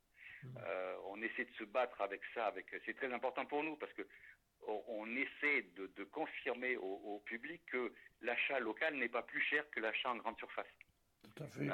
Mmh. 0.43 0.59
On 1.07 1.23
essaie 1.23 1.45
de 1.45 1.53
se 1.53 1.63
battre 1.63 2.01
avec 2.01 2.21
ça, 2.35 2.47
avec 2.47 2.67
c'est 2.85 2.95
très 2.95 3.13
important 3.13 3.47
pour 3.47 3.63
nous 3.63 3.77
parce 3.77 3.93
que 3.93 4.03
on, 4.67 4.83
on 4.89 5.17
essaie 5.17 5.63
de, 5.77 5.87
de 5.97 6.03
confirmer 6.03 6.77
au, 6.77 7.01
au, 7.05 7.19
public 7.21 7.63
que 7.67 7.93
l'achat 8.23 8.59
local 8.59 8.97
n'est 8.97 9.09
pas 9.09 9.23
plus 9.23 9.41
cher 9.41 9.69
que 9.71 9.79
l'achat 9.79 10.11
en 10.11 10.17
grande 10.17 10.37
surface. 10.39 10.67
Tout 11.23 11.45
à 11.45 11.47
fait. 11.47 11.69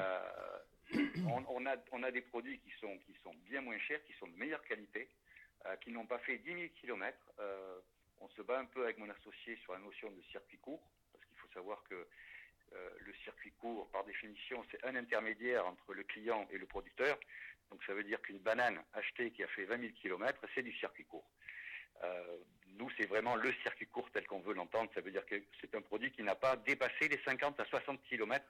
On, 1.91 2.03
a, 2.03 2.11
des 2.11 2.21
produits 2.21 2.59
qui 2.59 2.71
sont, 2.79 2.97
qui 3.05 3.15
sont 3.23 3.33
bien 3.47 3.61
moins 3.61 3.77
chers, 3.79 4.03
qui 4.05 4.13
sont 4.13 4.27
de 4.27 4.35
meilleure 4.35 4.63
qualité, 4.63 5.07
euh, 5.65 5.75
qui 5.77 5.91
n'ont 5.91 6.05
pas 6.05 6.19
fait 6.19 6.37
10 6.37 6.53
000 6.53 6.59
km. 6.81 7.17
on 8.21 8.29
se 8.29 8.41
bat 8.41 8.59
un 8.59 8.65
peu 8.65 8.83
avec 8.83 8.97
mon 8.97 9.09
associé 9.09 9.57
sur 9.63 9.73
la 9.73 9.79
notion 9.79 10.09
de 10.11 10.21
circuit 10.31 10.57
court, 10.57 10.81
parce 11.13 11.25
qu'il 11.25 11.37
faut 11.37 11.53
savoir 11.53 11.83
que 11.83 12.07
euh, 12.73 12.89
le 12.99 13.13
circuit 13.23 13.51
court, 13.53 13.89
par 13.89 14.03
définition, 14.03 14.63
c'est 14.69 14.83
un 14.85 14.95
intermédiaire 14.95 15.65
entre 15.65 15.93
le 15.93 16.03
client 16.03 16.47
et 16.51 16.57
le 16.57 16.65
producteur. 16.65 17.17
Donc 17.71 17.83
ça 17.85 17.93
veut 17.93 18.03
dire 18.03 18.21
qu'une 18.21 18.39
banane 18.39 18.79
achetée 18.93 19.31
qui 19.31 19.43
a 19.43 19.47
fait 19.47 19.65
20 19.65 19.79
000 19.79 19.93
km, 20.01 20.39
c'est 20.53 20.61
du 20.61 20.73
circuit 20.73 21.05
court. 21.05 21.27
Euh, 22.03 22.37
nous, 22.77 22.89
c'est 22.97 23.05
vraiment 23.05 23.35
le 23.35 23.51
circuit 23.63 23.87
court 23.87 24.09
tel 24.11 24.25
qu'on 24.27 24.39
veut 24.39 24.53
l'entendre. 24.53 24.89
Ça 24.93 25.01
veut 25.01 25.11
dire 25.11 25.25
que 25.25 25.35
c'est 25.59 25.73
un 25.75 25.81
produit 25.81 26.11
qui 26.11 26.23
n'a 26.23 26.35
pas 26.35 26.55
dépassé 26.57 27.07
les 27.07 27.19
50 27.23 27.59
à 27.59 27.65
60 27.65 28.01
km 28.03 28.45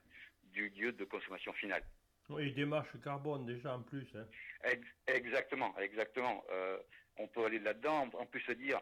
du 0.52 0.68
lieu 0.70 0.92
de 0.92 1.04
consommation 1.04 1.52
finale. 1.54 1.82
Oui, 2.30 2.52
démarche 2.52 2.88
carbone 3.02 3.44
déjà 3.44 3.74
en 3.74 3.82
plus. 3.82 4.06
Hein. 4.14 4.26
Exactement, 5.08 5.76
exactement. 5.78 6.44
Euh, 6.50 6.78
on 7.18 7.26
peut 7.26 7.44
aller 7.44 7.58
là-dedans. 7.58 8.08
En 8.14 8.26
plus 8.26 8.40
se 8.40 8.52
dire, 8.52 8.80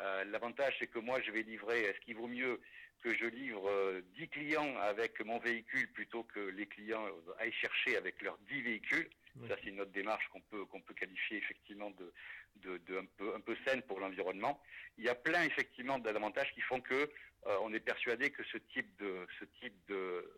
euh, 0.00 0.24
l'avantage 0.24 0.76
c'est 0.78 0.86
que 0.86 0.98
moi 0.98 1.20
je 1.20 1.30
vais 1.30 1.42
livrer. 1.42 1.82
Est-ce 1.82 2.00
qu'il 2.00 2.16
vaut 2.16 2.28
mieux 2.28 2.60
que 3.02 3.14
je 3.14 3.24
livre 3.24 3.68
euh, 3.68 4.02
10 4.16 4.28
clients 4.28 4.76
avec 4.76 5.24
mon 5.24 5.38
véhicule 5.38 5.90
plutôt 5.92 6.24
que 6.24 6.40
les 6.40 6.66
clients 6.66 7.06
aillent 7.38 7.52
chercher 7.52 7.96
avec 7.96 8.20
leurs 8.22 8.38
10 8.50 8.62
véhicules? 8.62 9.08
Ça 9.48 9.56
c'est 9.62 9.70
une 9.70 9.80
autre 9.80 9.92
démarche 9.92 10.28
qu'on 10.28 10.40
peut 10.40 10.64
qu'on 10.66 10.80
peut 10.80 10.92
qualifier 10.92 11.38
effectivement 11.38 11.90
de, 11.90 12.12
de, 12.56 12.78
de, 12.78 12.98
un 12.98 13.06
peu 13.16 13.34
un 13.34 13.40
peu 13.40 13.56
saine 13.64 13.80
pour 13.82 14.00
l'environnement. 14.00 14.60
Il 14.98 15.04
y 15.04 15.08
a 15.08 15.14
plein 15.14 15.44
effectivement 15.44 15.98
d'avantages 15.98 16.52
qui 16.52 16.60
font 16.60 16.80
que 16.80 17.08
euh, 17.46 17.56
on 17.62 17.72
est 17.72 17.80
persuadé 17.80 18.30
que 18.30 18.42
ce 18.44 18.58
type 18.58 18.94
de 18.98 19.26
ce 19.38 19.44
type 19.60 19.74
de, 19.88 20.30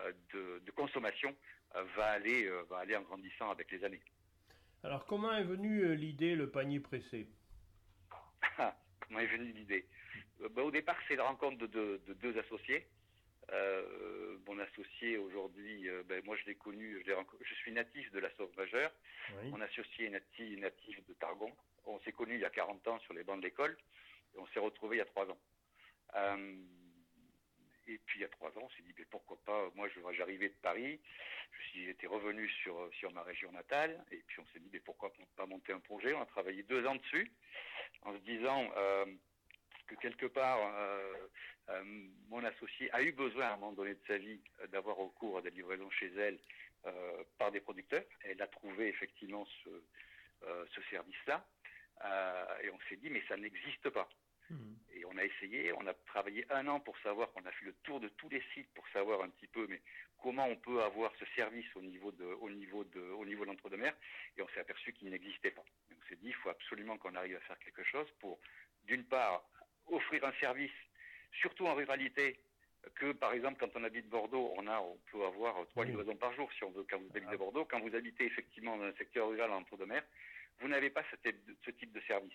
euh, 0.00 0.12
de, 0.32 0.62
de 0.64 0.70
consommation 0.70 1.30
euh, 1.30 1.34
va 1.96 2.06
aller, 2.06 2.44
euh, 2.46 2.62
va 2.68 2.78
aller 2.78 2.96
en 2.96 3.02
grandissant 3.02 3.50
avec 3.50 3.70
les 3.70 3.84
années. 3.84 4.02
Alors 4.82 5.06
comment 5.06 5.32
est 5.32 5.44
venue 5.44 5.82
euh, 5.82 5.94
l'idée 5.94 6.34
le 6.34 6.50
panier 6.50 6.80
pressé? 6.80 7.28
Comment 9.00 9.20
est 9.20 9.26
venue 9.26 9.52
l'idée? 9.52 9.86
Ben, 10.50 10.62
Au 10.62 10.70
départ, 10.70 10.96
c'est 11.08 11.16
la 11.16 11.24
rencontre 11.24 11.58
de, 11.58 12.00
de, 12.06 12.14
deux 12.14 12.38
associés. 12.38 12.86
Euh, 13.52 14.38
mon 14.46 14.58
associé 14.58 15.18
aujourd'hui, 15.18 15.88
ben, 16.06 16.22
moi 16.24 16.36
je 16.36 16.46
l'ai 16.46 16.54
connu, 16.54 17.02
je, 17.04 17.12
je, 17.44 17.54
suis 17.54 17.72
natif 17.72 18.10
de 18.12 18.20
la 18.20 18.30
Sauve 18.36 18.50
Majeure. 18.56 18.92
Mon 19.44 19.60
associé 19.60 20.06
est 20.06 20.10
natif, 20.10 20.58
natif 20.58 21.04
de 21.08 21.14
Targon. 21.14 21.52
On 21.86 21.98
s'est 22.00 22.12
connu 22.12 22.34
il 22.34 22.40
y 22.40 22.44
a 22.44 22.50
40 22.50 22.86
ans 22.88 22.98
sur 23.00 23.14
les 23.14 23.24
bancs 23.24 23.38
de 23.38 23.42
l'école 23.42 23.76
et 24.34 24.38
on 24.38 24.46
s'est 24.48 24.60
retrouvé 24.60 24.96
il 24.96 24.98
y 25.00 25.02
a 25.02 25.06
3 25.06 25.28
ans. 25.28 25.38
Euh, 26.16 26.56
et 27.90 27.98
puis 28.06 28.20
il 28.20 28.22
y 28.22 28.24
a 28.24 28.28
trois 28.28 28.50
ans, 28.50 28.62
on 28.62 28.70
s'est 28.70 28.82
dit, 28.82 28.94
mais 28.98 29.04
pourquoi 29.10 29.38
pas, 29.44 29.70
moi 29.74 29.88
j'arrivais 30.12 30.48
de 30.48 30.54
Paris, 30.62 31.00
j'étais 31.74 32.06
revenu 32.06 32.48
sur, 32.62 32.88
sur 32.94 33.12
ma 33.12 33.22
région 33.22 33.50
natale, 33.52 34.04
et 34.10 34.22
puis 34.26 34.40
on 34.40 34.46
s'est 34.52 34.60
dit, 34.60 34.70
mais 34.72 34.80
pourquoi 34.80 35.12
pas 35.36 35.46
monter 35.46 35.72
un 35.72 35.80
projet? 35.80 36.14
On 36.14 36.22
a 36.22 36.26
travaillé 36.26 36.62
deux 36.62 36.86
ans 36.86 36.94
dessus, 36.94 37.30
en 38.02 38.14
se 38.14 38.22
disant 38.22 38.70
euh, 38.76 39.06
que 39.86 39.94
quelque 39.96 40.26
part, 40.26 40.58
euh, 40.74 41.14
euh, 41.70 41.82
mon 42.28 42.44
associé 42.44 42.92
a 42.92 43.02
eu 43.02 43.12
besoin 43.12 43.46
à 43.46 43.52
un 43.54 43.56
moment 43.56 43.72
donné 43.72 43.94
de 43.94 44.00
sa 44.06 44.18
vie 44.18 44.40
d'avoir 44.68 44.96
recours 44.96 45.38
à 45.38 45.42
des 45.42 45.50
livraisons 45.50 45.90
chez 45.90 46.12
elle 46.16 46.38
par 47.36 47.50
des 47.52 47.60
producteurs. 47.60 48.04
Elle 48.24 48.40
a 48.40 48.46
trouvé 48.46 48.88
effectivement 48.88 49.46
ce, 49.62 49.68
ce 50.74 50.80
service-là. 50.88 51.46
et 52.62 52.70
on 52.70 52.78
s'est 52.88 52.96
dit, 52.96 53.10
mais 53.10 53.22
ça 53.28 53.36
n'existe 53.36 53.90
pas. 53.90 54.08
Hmm. 54.48 54.74
Et 55.00 55.04
on 55.06 55.16
a 55.16 55.24
essayé, 55.24 55.72
on 55.72 55.86
a 55.86 55.94
travaillé 55.94 56.44
un 56.50 56.66
an 56.68 56.78
pour 56.78 56.98
savoir, 56.98 57.32
qu'on 57.32 57.44
a 57.46 57.52
fait 57.52 57.64
le 57.64 57.72
tour 57.84 58.00
de 58.00 58.08
tous 58.08 58.28
les 58.28 58.42
sites 58.52 58.68
pour 58.74 58.86
savoir 58.88 59.22
un 59.22 59.30
petit 59.30 59.46
peu, 59.46 59.66
mais 59.66 59.80
comment 60.22 60.46
on 60.46 60.56
peut 60.56 60.82
avoir 60.82 61.10
ce 61.18 61.24
service 61.34 61.66
au 61.74 61.80
niveau 61.80 62.12
de, 62.12 62.24
au 62.24 62.50
niveau 62.50 62.84
de, 62.84 63.00
au 63.00 63.24
niveau 63.24 63.44
de 63.44 63.50
l'entre-deux-mer. 63.50 63.94
Et 64.36 64.42
on 64.42 64.48
s'est 64.48 64.60
aperçu 64.60 64.92
qu'il 64.92 65.08
n'existait 65.08 65.52
pas. 65.52 65.64
on 65.90 66.08
s'est 66.08 66.16
dit, 66.16 66.28
il 66.28 66.34
faut 66.34 66.50
absolument 66.50 66.98
qu'on 66.98 67.14
arrive 67.14 67.36
à 67.36 67.40
faire 67.40 67.58
quelque 67.60 67.82
chose 67.84 68.06
pour, 68.20 68.38
d'une 68.84 69.04
part, 69.04 69.42
offrir 69.86 70.22
un 70.24 70.32
service, 70.34 70.76
surtout 71.32 71.66
en 71.66 71.74
ruralité, 71.74 72.38
que 72.94 73.12
par 73.12 73.32
exemple 73.32 73.58
quand 73.60 73.78
on 73.78 73.84
habite 73.84 74.08
Bordeaux, 74.08 74.52
on 74.56 74.66
a, 74.66 74.80
on 74.80 74.98
peut 75.10 75.24
avoir 75.24 75.66
trois 75.68 75.84
livraisons 75.84 76.16
par 76.16 76.34
jour 76.34 76.50
si 76.52 76.64
on 76.64 76.70
veut 76.70 76.84
quand 76.88 76.98
vous 76.98 77.10
habitez 77.14 77.34
ah. 77.34 77.36
Bordeaux. 77.36 77.64
Quand 77.64 77.80
vous 77.80 77.94
habitez 77.94 78.24
effectivement 78.24 78.76
dans 78.76 78.84
un 78.84 78.94
secteur 78.94 79.28
rural 79.28 79.50
entre 79.50 79.76
deux 79.76 79.86
mers, 79.86 80.04
vous 80.60 80.68
n'avez 80.68 80.90
pas 80.90 81.04
ce 81.10 81.70
type 81.70 81.92
de 81.92 82.00
service. 82.02 82.32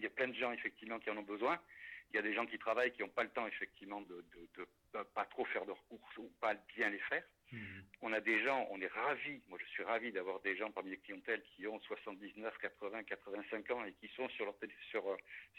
Il 0.00 0.04
y 0.04 0.06
a 0.06 0.10
plein 0.10 0.28
de 0.28 0.34
gens 0.34 0.50
effectivement 0.52 0.98
qui 0.98 1.10
en 1.10 1.16
ont 1.18 1.22
besoin. 1.22 1.60
Il 2.10 2.16
y 2.16 2.18
a 2.18 2.22
des 2.22 2.32
gens 2.32 2.46
qui 2.46 2.58
travaillent 2.58 2.90
qui 2.90 3.02
n'ont 3.02 3.08
pas 3.08 3.22
le 3.22 3.28
temps 3.28 3.46
effectivement 3.46 4.00
de, 4.00 4.24
de, 4.56 5.02
pas 5.14 5.26
trop 5.26 5.44
faire 5.44 5.66
leurs 5.66 5.82
courses 5.84 6.16
ou 6.16 6.32
pas 6.40 6.54
bien 6.74 6.88
les 6.88 6.98
faire. 7.00 7.22
Mhm. 7.52 7.84
On 8.00 8.12
a 8.14 8.20
des 8.20 8.42
gens, 8.42 8.66
on 8.70 8.80
est 8.80 8.86
ravis, 8.86 9.42
moi 9.48 9.58
je 9.60 9.66
suis 9.66 9.82
ravi 9.82 10.10
d'avoir 10.10 10.40
des 10.40 10.56
gens 10.56 10.70
parmi 10.70 10.90
les 10.90 10.96
clientèles 10.96 11.42
qui 11.54 11.66
ont 11.66 11.78
79, 11.80 12.56
80, 12.58 13.02
85 13.02 13.70
ans 13.72 13.84
et 13.84 13.92
qui 13.92 14.08
sont 14.16 14.28
sur 14.30 14.46
leur 14.46 14.54
sur, 14.90 15.06
euh, 15.06 15.16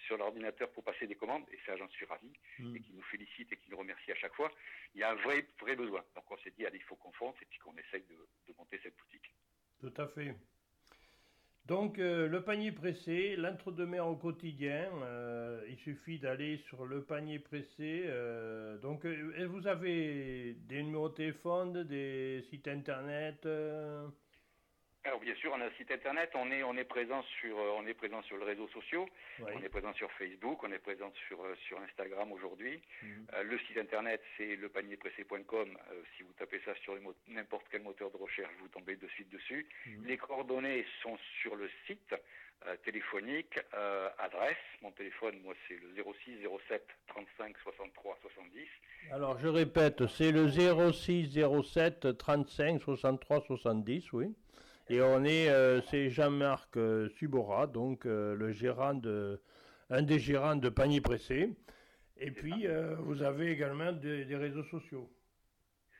sur 0.07 0.17
l'ordinateur 0.17 0.71
pour 0.71 0.83
passer 0.83 1.05
des 1.05 1.15
commandes, 1.15 1.43
et 1.51 1.59
ça 1.65 1.77
j'en 1.77 1.89
suis 1.89 2.05
ravi, 2.05 2.31
mhm. 2.59 2.75
et 2.75 2.79
qui 2.79 2.93
nous 2.93 3.03
félicitent 3.03 3.53
et 3.53 3.57
qui 3.57 3.69
nous 3.69 3.77
remercient 3.77 4.11
à 4.11 4.15
chaque 4.15 4.33
fois. 4.33 4.51
Il 4.95 5.01
y 5.01 5.03
a 5.03 5.11
un 5.11 5.15
vrai, 5.15 5.45
vrai 5.59 5.75
besoin. 5.75 6.03
Donc 6.15 6.29
on 6.31 6.37
s'est 6.39 6.53
dit, 6.57 6.65
allez, 6.65 6.79
il 6.79 6.83
faut 6.83 6.95
qu'on 6.95 7.11
fonce 7.11 7.35
et 7.41 7.45
puis 7.45 7.59
qu'on 7.59 7.75
essaye 7.77 8.03
de, 8.03 8.15
de 8.47 8.57
monter 8.57 8.79
cette 8.81 8.97
boutique. 8.97 9.31
Tout 9.79 9.93
à 9.97 10.07
fait. 10.07 10.35
Donc 11.65 11.99
euh, 11.99 12.27
le 12.27 12.43
panier 12.43 12.71
pressé, 12.71 13.35
l'entre-deux-mer 13.37 14.07
au 14.07 14.15
quotidien, 14.15 14.89
euh, 15.03 15.61
il 15.69 15.77
suffit 15.77 16.19
d'aller 16.19 16.57
sur 16.67 16.85
le 16.85 17.03
panier 17.03 17.39
pressé. 17.39 18.03
Euh, 18.07 18.77
donc 18.79 19.05
vous 19.05 19.67
avez 19.67 20.55
des 20.67 20.83
numéros 20.83 21.09
de 21.09 21.13
téléphone, 21.13 21.83
des 21.83 22.43
sites 22.49 22.67
internet 22.67 23.47
alors 25.03 25.19
bien 25.19 25.33
sûr, 25.35 25.51
on 25.55 25.59
a 25.61 25.65
un 25.65 25.71
site 25.77 25.89
internet, 25.89 26.29
on 26.35 26.51
est 26.51 26.61
on 26.63 26.77
est 26.77 26.83
présent 26.83 27.23
sur 27.39 27.57
euh, 27.57 27.71
on 27.75 27.87
est 27.87 27.93
présent 27.95 28.21
sur 28.21 28.37
les 28.37 28.45
réseaux 28.45 28.67
sociaux, 28.67 29.09
on 29.39 29.63
est 29.63 29.69
présent 29.69 29.93
sur 29.93 30.11
Facebook, 30.11 30.63
on 30.63 30.71
est 30.71 30.77
présent 30.79 31.11
sur 31.27 31.43
euh, 31.43 31.55
sur 31.67 31.79
Instagram 31.81 32.31
aujourd'hui. 32.31 32.79
Mhm. 33.01 33.27
Euh, 33.33 33.43
le 33.43 33.57
site 33.59 33.77
internet 33.79 34.21
c'est 34.37 34.55
lepanierpressé.com. 34.57 35.75
si 36.15 36.23
vous 36.23 36.33
tapez 36.33 36.61
ça 36.65 36.75
sur 36.83 36.93
n'importe 37.27 37.65
quel 37.71 37.81
moteur 37.81 38.11
de 38.11 38.17
recherche, 38.17 38.51
vous 38.59 38.67
tombez 38.67 38.95
de 38.95 39.07
suite 39.07 39.29
dessus. 39.29 39.65
Mhm. 39.87 40.05
Les 40.05 40.17
coordonnées 40.17 40.85
sont 41.01 41.17
sur 41.41 41.55
le 41.55 41.69
site 41.87 42.13
téléphonique, 42.83 43.59
adresse. 44.19 44.55
Mon 44.83 44.91
téléphone, 44.91 45.41
moi 45.43 45.55
c'est 45.67 45.79
le 45.81 45.95
06 45.95 46.47
07 46.67 46.87
35 47.07 47.57
63 47.63 48.19
70. 48.21 48.67
Alors 49.11 49.39
je 49.39 49.47
répète, 49.47 50.05
c'est 50.05 50.31
le 50.31 50.47
06 50.47 51.33
07 51.33 52.17
35 52.19 52.83
63 52.83 53.43
70, 53.47 54.13
oui. 54.13 54.35
Et 54.91 55.01
on 55.01 55.23
est, 55.23 55.47
euh, 55.47 55.79
c'est 55.83 56.09
Jean-Marc 56.09 56.75
euh, 56.75 57.07
Subora, 57.11 57.65
donc 57.65 58.05
euh, 58.05 58.35
le 58.35 58.51
gérant 58.51 58.93
de, 58.93 59.41
un 59.89 60.01
des 60.01 60.19
gérants 60.19 60.57
de 60.57 60.67
Panier 60.67 60.99
Pressé. 60.99 61.47
Et 62.17 62.29
puis, 62.29 62.67
vous 62.99 63.23
avez 63.23 63.51
également 63.51 63.93
des, 63.93 64.35
réseaux 64.35 64.65
sociaux. 64.65 65.09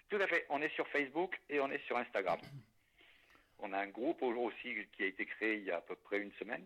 Tout 0.10 0.18
à 0.18 0.28
fait. 0.28 0.46
On 0.50 0.62
est 0.62 0.74
sur 0.76 0.86
Facebook 0.90 1.40
et 1.50 1.62
on 1.62 1.72
est 1.72 1.82
sur 1.88 1.98
Instagram. 1.98 2.38
On 3.64 3.72
a 3.74 3.78
un 3.78 3.88
groupe 3.88 4.24
aussi 4.24 4.76
qui 4.98 5.04
a 5.04 5.06
été 5.06 5.24
créé 5.24 5.58
il 5.58 5.66
y 5.66 5.72
a 5.72 5.78
à 5.78 5.82
peu 5.82 5.96
près 5.96 6.20
une 6.20 6.32
semaine. 6.34 6.66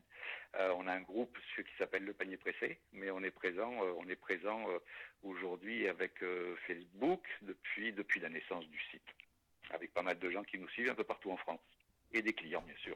on 0.58 0.88
a 0.88 0.94
un 0.94 1.02
groupe 1.02 1.38
qui 1.58 1.78
s'appelle 1.78 2.06
le 2.06 2.14
panier 2.14 2.38
pressé, 2.38 2.80
mais 2.94 3.12
on 3.12 3.22
est 3.22 3.32
présent, 3.32 3.70
on 3.98 4.08
est 4.08 4.16
présent 4.16 4.66
aujourd'hui 5.22 5.90
avec 5.90 6.24
Facebook 6.66 7.28
depuis 7.42 7.92
depuis 7.92 8.22
la 8.22 8.30
naissance 8.30 8.66
du 8.70 8.80
site, 8.92 9.10
avec 9.72 9.94
pas 9.94 10.04
mal 10.04 10.18
de 10.20 10.30
gens 10.30 10.46
qui 10.46 10.58
nous 10.58 10.70
suivent 10.70 10.90
un 10.90 10.96
peu 10.96 11.04
partout 11.04 11.32
en 11.32 11.38
France 11.38 11.60
et 12.16 12.22
des 12.22 12.34
clients, 12.34 12.64
bien 12.66 12.76
sûr. 12.78 12.96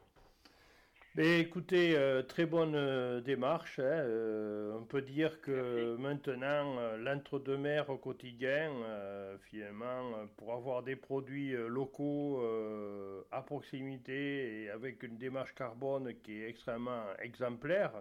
Mais 1.16 1.40
écoutez, 1.40 1.98
euh, 1.98 2.22
très 2.22 2.46
bonne 2.46 2.76
euh, 2.76 3.20
démarche. 3.20 3.80
Hein, 3.80 3.84
euh, 3.84 4.78
on 4.80 4.86
peut 4.86 5.02
dire 5.02 5.42
que 5.42 5.98
maintenant, 5.98 6.76
l'entre-deux-mer 6.98 7.90
au 7.90 7.98
quotidien, 7.98 8.72
finalement, 9.42 10.28
pour 10.38 10.54
avoir 10.54 10.84
des 10.84 10.96
produits 10.96 11.52
locaux 11.52 12.42
à 13.32 13.42
proximité 13.42 14.64
et 14.64 14.70
avec 14.70 15.04
une 15.04 15.18
démarche 15.18 15.54
carbone 15.56 16.14
qui 16.24 16.42
est 16.42 16.48
extrêmement 16.48 17.04
exemplaire, 17.22 17.92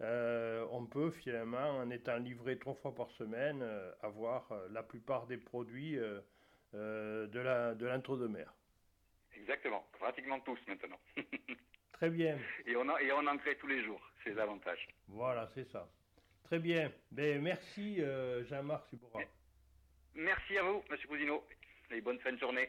on 0.00 0.86
peut 0.86 1.10
finalement, 1.10 1.78
en 1.78 1.88
étant 1.90 2.16
livré 2.16 2.58
trois 2.58 2.74
fois 2.74 2.94
par 2.94 3.10
semaine, 3.12 3.64
avoir 4.02 4.52
la 4.72 4.82
plupart 4.82 5.26
des 5.26 5.38
produits 5.38 5.98
de 6.74 7.86
l'entre-deux-mer. 7.86 8.52
Exactement, 9.40 9.86
pratiquement 9.98 10.40
tous 10.40 10.58
maintenant. 10.66 10.98
Très 11.92 12.10
bien. 12.10 12.38
Et 12.66 12.76
on, 12.76 12.98
et 12.98 13.12
on 13.12 13.26
en 13.26 13.36
crée 13.38 13.56
tous 13.56 13.66
les 13.66 13.82
jours, 13.84 14.00
ces 14.24 14.38
avantages. 14.38 14.86
Voilà, 15.08 15.48
c'est 15.54 15.64
ça. 15.64 15.88
Très 16.44 16.58
bien. 16.58 16.90
Ben, 17.10 17.40
merci 17.40 18.02
euh, 18.02 18.44
Jean-Marc 18.46 18.86
Subora. 18.88 19.20
Merci 20.14 20.58
à 20.58 20.62
vous, 20.62 20.82
Monsieur 20.90 21.08
Cousineau, 21.08 21.44
et 21.90 22.00
bonne 22.00 22.18
fin 22.20 22.32
de 22.32 22.38
journée. 22.38 22.68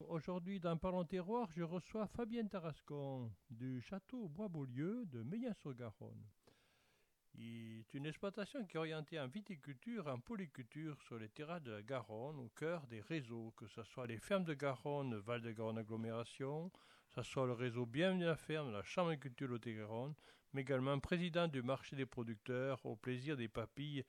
Aujourd'hui, 0.00 0.58
dans 0.58 0.76
Parlons 0.76 1.04
Terroir, 1.04 1.48
je 1.52 1.62
reçois 1.62 2.08
Fabien 2.08 2.46
Tarascon 2.46 3.30
du 3.48 3.80
château 3.80 4.28
Bois-Beaulieu 4.28 5.06
de 5.06 5.22
Meillan-sur-Garonne. 5.22 6.24
C'est 7.36 7.94
une 7.94 8.06
exploitation 8.06 8.64
qui 8.64 8.76
est 8.76 8.80
orientée 8.80 9.20
en 9.20 9.28
viticulture 9.28 10.08
en 10.08 10.18
polyculture 10.18 11.00
sur 11.02 11.18
les 11.18 11.28
terrains 11.28 11.60
de 11.60 11.70
la 11.70 11.82
Garonne, 11.82 12.40
au 12.40 12.48
cœur 12.56 12.86
des 12.88 13.00
réseaux, 13.02 13.52
que 13.56 13.68
ce 13.68 13.84
soit 13.84 14.06
les 14.06 14.18
fermes 14.18 14.44
de 14.44 14.54
Garonne, 14.54 15.16
Val-de-Garonne 15.16 15.78
Agglomération, 15.78 16.70
que 16.70 17.14
ce 17.14 17.22
soit 17.22 17.46
le 17.46 17.52
réseau 17.52 17.86
Bienvenue 17.86 18.24
à 18.24 18.28
la 18.28 18.36
ferme, 18.36 18.72
la 18.72 18.82
Chambre 18.82 19.10
de 19.12 19.16
culture 19.16 19.48
Lot-et-Garonne, 19.48 20.14
mais 20.52 20.62
également 20.62 20.98
président 20.98 21.46
du 21.46 21.62
marché 21.62 21.94
des 21.94 22.06
producteurs 22.06 22.84
au 22.84 22.96
plaisir 22.96 23.36
des 23.36 23.48
papilles 23.48 24.04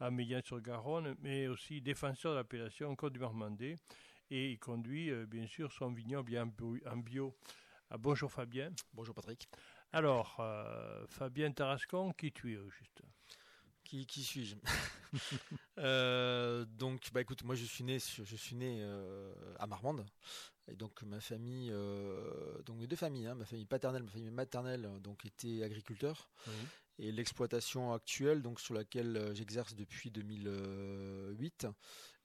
à 0.00 0.10
Meillan-sur-Garonne, 0.10 1.16
mais 1.20 1.46
aussi 1.46 1.80
défenseur 1.80 2.32
de 2.32 2.38
l'appellation 2.38 2.94
Côte 2.96 3.12
du 3.12 3.20
Marmandais. 3.20 3.76
Et 4.30 4.52
il 4.52 4.58
conduit 4.58 5.10
euh, 5.10 5.26
bien 5.26 5.46
sûr 5.46 5.72
son 5.72 5.92
vignoble 5.92 6.36
en 6.38 6.96
bio. 6.98 7.34
Ah, 7.90 7.96
bonjour 7.96 8.30
Fabien. 8.30 8.70
Bonjour 8.92 9.14
Patrick. 9.14 9.48
Alors, 9.92 10.36
euh, 10.40 11.06
Fabien 11.08 11.50
Tarascon, 11.50 12.12
qui 12.12 12.30
tu 12.30 12.52
es 12.52 12.58
juste? 12.70 13.00
Qui, 13.84 14.06
qui 14.06 14.22
suis-je? 14.22 14.56
Euh, 15.78 16.66
Donc, 16.66 17.08
bah 17.14 17.22
écoute, 17.22 17.42
moi 17.44 17.54
je 17.54 17.64
suis 17.64 17.82
né, 17.82 17.98
je 17.98 18.36
suis 18.36 18.56
né 18.56 18.84
à 19.58 19.66
Marmande. 19.66 20.04
Et 20.70 20.76
donc 20.76 21.00
ma 21.04 21.18
famille, 21.20 21.72
donc 22.66 22.76
mes 22.76 22.86
deux 22.86 22.96
familles, 22.96 23.28
hein, 23.28 23.34
ma 23.34 23.46
famille 23.46 23.64
paternelle, 23.64 24.02
ma 24.02 24.10
famille 24.10 24.30
maternelle, 24.30 24.90
donc 25.00 25.24
étaient 25.24 25.62
agriculteurs. 25.62 26.28
Et 26.98 27.10
l'exploitation 27.12 27.94
actuelle, 27.94 28.42
donc 28.42 28.60
sur 28.60 28.74
laquelle 28.74 29.30
j'exerce 29.34 29.74
depuis 29.74 30.10
2008, 30.10 31.68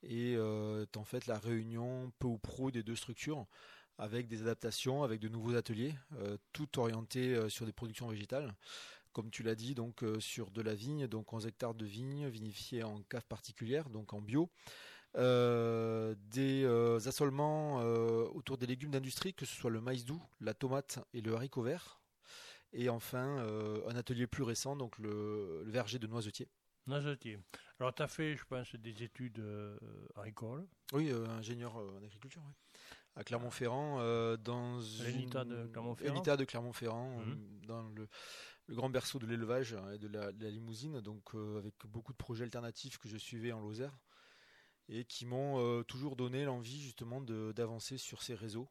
est 0.04 0.38
en 0.98 1.04
fait 1.04 1.28
la 1.28 1.39
réunion 1.39 2.12
peu 2.20 2.28
ou 2.28 2.38
prou 2.38 2.72
des 2.72 2.84
deux 2.84 2.96
structures 2.96 3.48
avec 3.98 4.28
des 4.28 4.42
adaptations, 4.42 5.04
avec 5.04 5.20
de 5.20 5.30
nouveaux 5.30 5.56
ateliers, 5.56 5.94
euh, 6.18 6.38
tout 6.52 6.80
orienté 6.80 7.36
euh, 7.36 7.50
sur 7.50 7.66
des 7.66 7.74
productions 7.74 8.08
végétales. 8.08 8.54
Comme 9.12 9.30
tu 9.30 9.44
l'as 9.44 9.56
dit, 9.56 9.76
donc 9.76 10.04
euh, 10.04 10.20
sur 10.20 10.50
de 10.50 10.62
la 10.62 10.74
vigne, 10.74 11.08
donc 11.08 11.32
11 11.32 11.46
hectares 11.46 11.76
de 11.76 11.86
vigne 11.86 12.28
vinifiées 12.28 12.84
en 12.84 13.02
cave 13.04 13.26
particulière, 13.26 13.89
donc 13.89 14.13
en 14.13 14.22
bio. 14.22 14.50
des 15.16 16.66
assolements 17.06 17.78
autour 18.34 18.58
des 18.58 18.66
légumes 18.66 18.92
d'industrie, 18.92 19.34
que 19.36 19.46
ce 19.46 19.56
soit 19.56 19.70
le 19.70 19.82
maïs 19.82 20.06
doux, 20.06 20.22
la 20.42 20.56
tomate 20.56 21.00
et 21.13 21.22
le 21.22 21.36
haricot 21.36 21.62
vert. 21.62 22.02
Et 22.76 22.89
enfin, 22.89 23.46
un 23.88 23.96
atelier 23.96 24.26
plus 24.26 24.42
récent, 24.42 24.76
donc 24.76 24.98
le, 24.98 25.62
verger 25.68 26.00
de 26.00 26.08
noisetier. 26.08 26.50
Noisetier. 26.88 27.38
Alors, 27.84 27.93
tu 27.93 28.02
as 28.02 28.08
fait, 28.08 28.38
je 28.38 28.46
pense, 28.46 28.74
des 28.76 29.04
études 29.04 29.43
agricoles. 30.15 30.65
Oui, 30.93 31.12
ingénieur 31.12 31.76
en 31.76 31.98
agriculture, 32.04 32.41
oui. 32.48 32.54
À 33.15 33.24
Clermont-Ferrand, 33.24 34.00
euh, 34.00 34.38
dans 34.38 34.80
l'Unita 35.06 35.46
de 35.46 35.67
Clermont-Ferrand, 35.67 36.36
de 36.36 36.46
Clermont-Ferrand, 36.46 37.19
mhm. 37.19 37.32
euh, 37.32 37.67
dans 37.67 37.84
le, 37.89 38.08
grand 38.69 38.89
berceau 38.89 39.19
de 39.19 39.28
l'élevage 39.28 39.76
et 39.93 40.00
de 40.00 40.08
la, 40.08 40.32
limousine, 40.50 41.00
donc 41.00 41.36
euh, 41.36 41.60
avec 41.60 41.76
beaucoup 41.86 42.12
de 42.12 42.17
projets 42.17 42.43
alternatifs 42.43 42.98
que 42.98 43.08
je 43.08 43.17
suivais 43.17 43.52
en 43.52 43.60
Lozère 43.60 43.96
et 44.89 45.06
qui 45.06 45.26
m'ont 45.26 45.84
toujours 45.84 46.15
donné 46.15 46.43
l'envie 46.46 46.82
justement 46.82 47.22
d'avancer 47.22 47.98
sur 47.98 48.22
ces 48.22 48.36
réseaux. 48.36 48.67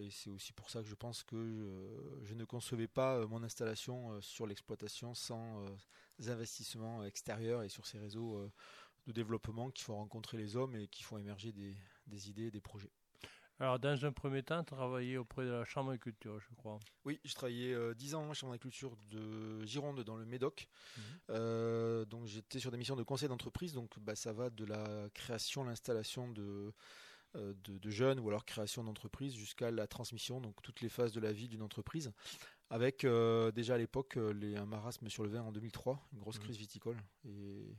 et 0.00 0.08
c'est 0.10 0.30
aussi 0.30 0.52
pour 0.52 0.70
ça 0.70 0.82
que 0.82 0.88
je 0.88 0.94
pense 0.94 1.24
que 1.24 1.36
je, 2.22 2.34
ne 2.34 2.44
concevais 2.44 2.86
pas 2.86 3.26
mon 3.26 3.42
installation 3.42 4.20
sur 4.20 4.46
l'exploitation 4.46 5.14
sans 5.14 5.64
investissements 6.28 7.04
extérieurs 7.04 7.62
et 7.62 7.68
sur 7.68 7.86
ces 7.86 7.98
réseaux 7.98 8.48
de 9.06 9.12
développement 9.12 9.70
qui 9.70 9.82
font 9.82 9.96
rencontrer 9.96 10.36
les 10.36 10.56
hommes 10.56 10.76
et 10.76 10.86
qui 10.86 11.02
font 11.02 11.18
émerger 11.18 11.52
des, 11.52 11.76
des 12.06 12.30
idées, 12.30 12.50
des 12.50 12.60
projets. 12.60 12.92
Alors, 13.60 13.78
dans 13.80 14.04
un 14.04 14.12
premier 14.12 14.42
temps, 14.42 14.62
travaillé 14.62 15.18
auprès 15.18 15.44
de 15.44 15.50
la 15.50 15.64
Chambre 15.64 15.92
de 15.92 15.96
culture, 15.96 16.38
je 16.38 16.54
crois. 16.54 16.78
Oui, 17.04 17.20
je 17.24 17.34
travaillais 17.34 17.74
euh, 17.74 17.92
10 17.94 18.14
ans 18.14 18.24
à 18.24 18.28
la 18.28 18.34
Chambre 18.34 18.52
de 18.52 18.58
culture 18.58 18.96
de 19.10 19.64
Gironde, 19.64 20.00
dans 20.04 20.16
le 20.16 20.24
Médoc. 20.24 20.68
Mhm. 20.96 21.02
Euh, 21.30 22.04
donc, 22.04 22.26
j'étais 22.26 22.60
sur 22.60 22.70
des 22.70 22.78
missions 22.78 22.94
de 22.94 23.02
conseil 23.02 23.28
d'entreprise. 23.28 23.72
Donc, 23.72 23.98
bah, 23.98 24.14
ça 24.14 24.32
va 24.32 24.50
de 24.50 24.64
la 24.64 25.08
création, 25.12 25.64
l'installation 25.64 26.28
de, 26.28 26.72
euh, 27.36 27.52
de, 27.64 27.90
jeunes 27.90 28.20
ou 28.20 28.28
alors 28.28 28.44
création 28.46 28.82
d'entreprise 28.84 29.34
jusqu'à 29.34 29.70
la 29.70 29.86
transmission, 29.86 30.40
donc 30.40 30.62
toutes 30.62 30.80
les 30.80 30.88
phases 30.88 31.12
de 31.12 31.20
la 31.20 31.32
vie 31.32 31.48
d'une 31.48 31.62
entreprise. 31.62 32.12
Avec 32.70 33.04
euh, 33.04 33.50
déjà 33.50 33.74
à 33.74 33.78
l'époque 33.78 34.16
les, 34.16 34.56
un 34.56 34.64
marasme 34.66 35.08
sur 35.10 35.24
le 35.24 35.28
vin 35.28 35.42
en 35.42 35.52
2003, 35.52 36.08
une 36.12 36.20
grosse 36.20 36.38
mhm. 36.38 36.44
crise 36.44 36.56
viticole. 36.56 36.96
Et 37.24 37.76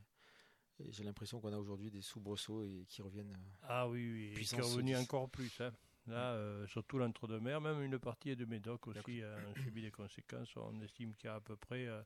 et 0.80 0.92
j'ai 0.92 1.04
l'impression 1.04 1.39
qu'on 1.39 1.54
a 1.54 1.58
aujourd'hui 1.58 1.89
des 1.89 2.02
soubresauts 2.02 2.63
et 2.63 2.86
qui 2.88 3.02
reviennent. 3.02 3.32
Euh, 3.32 3.68
ah 3.68 3.88
oui, 3.88 4.34
oui, 4.36 4.46
qui 4.46 4.56
est 4.56 4.62
revenu 4.62 4.96
encore 4.96 5.30
plus. 5.30 5.60
Hein. 5.62 5.72
Là, 6.08 6.34
euh, 6.34 6.65
surtout 6.68 6.98
l'entre-deux-mer, 6.98 7.62
même 7.62 7.82
une 7.84 8.00
partie 8.00 8.36
de 8.36 8.46
Médoc 8.46 8.88
aussi 8.88 9.22
a 9.24 9.38
subi 9.63 9.82
des 9.82 9.92
conséquences. 9.92 10.56
On 10.56 10.80
estime 10.82 11.13
qu'il 11.15 11.28
y 11.28 11.30
a 11.30 11.36
à 11.36 11.42
peu 11.42 11.56
près, 11.56 11.86
euh, 11.88 12.02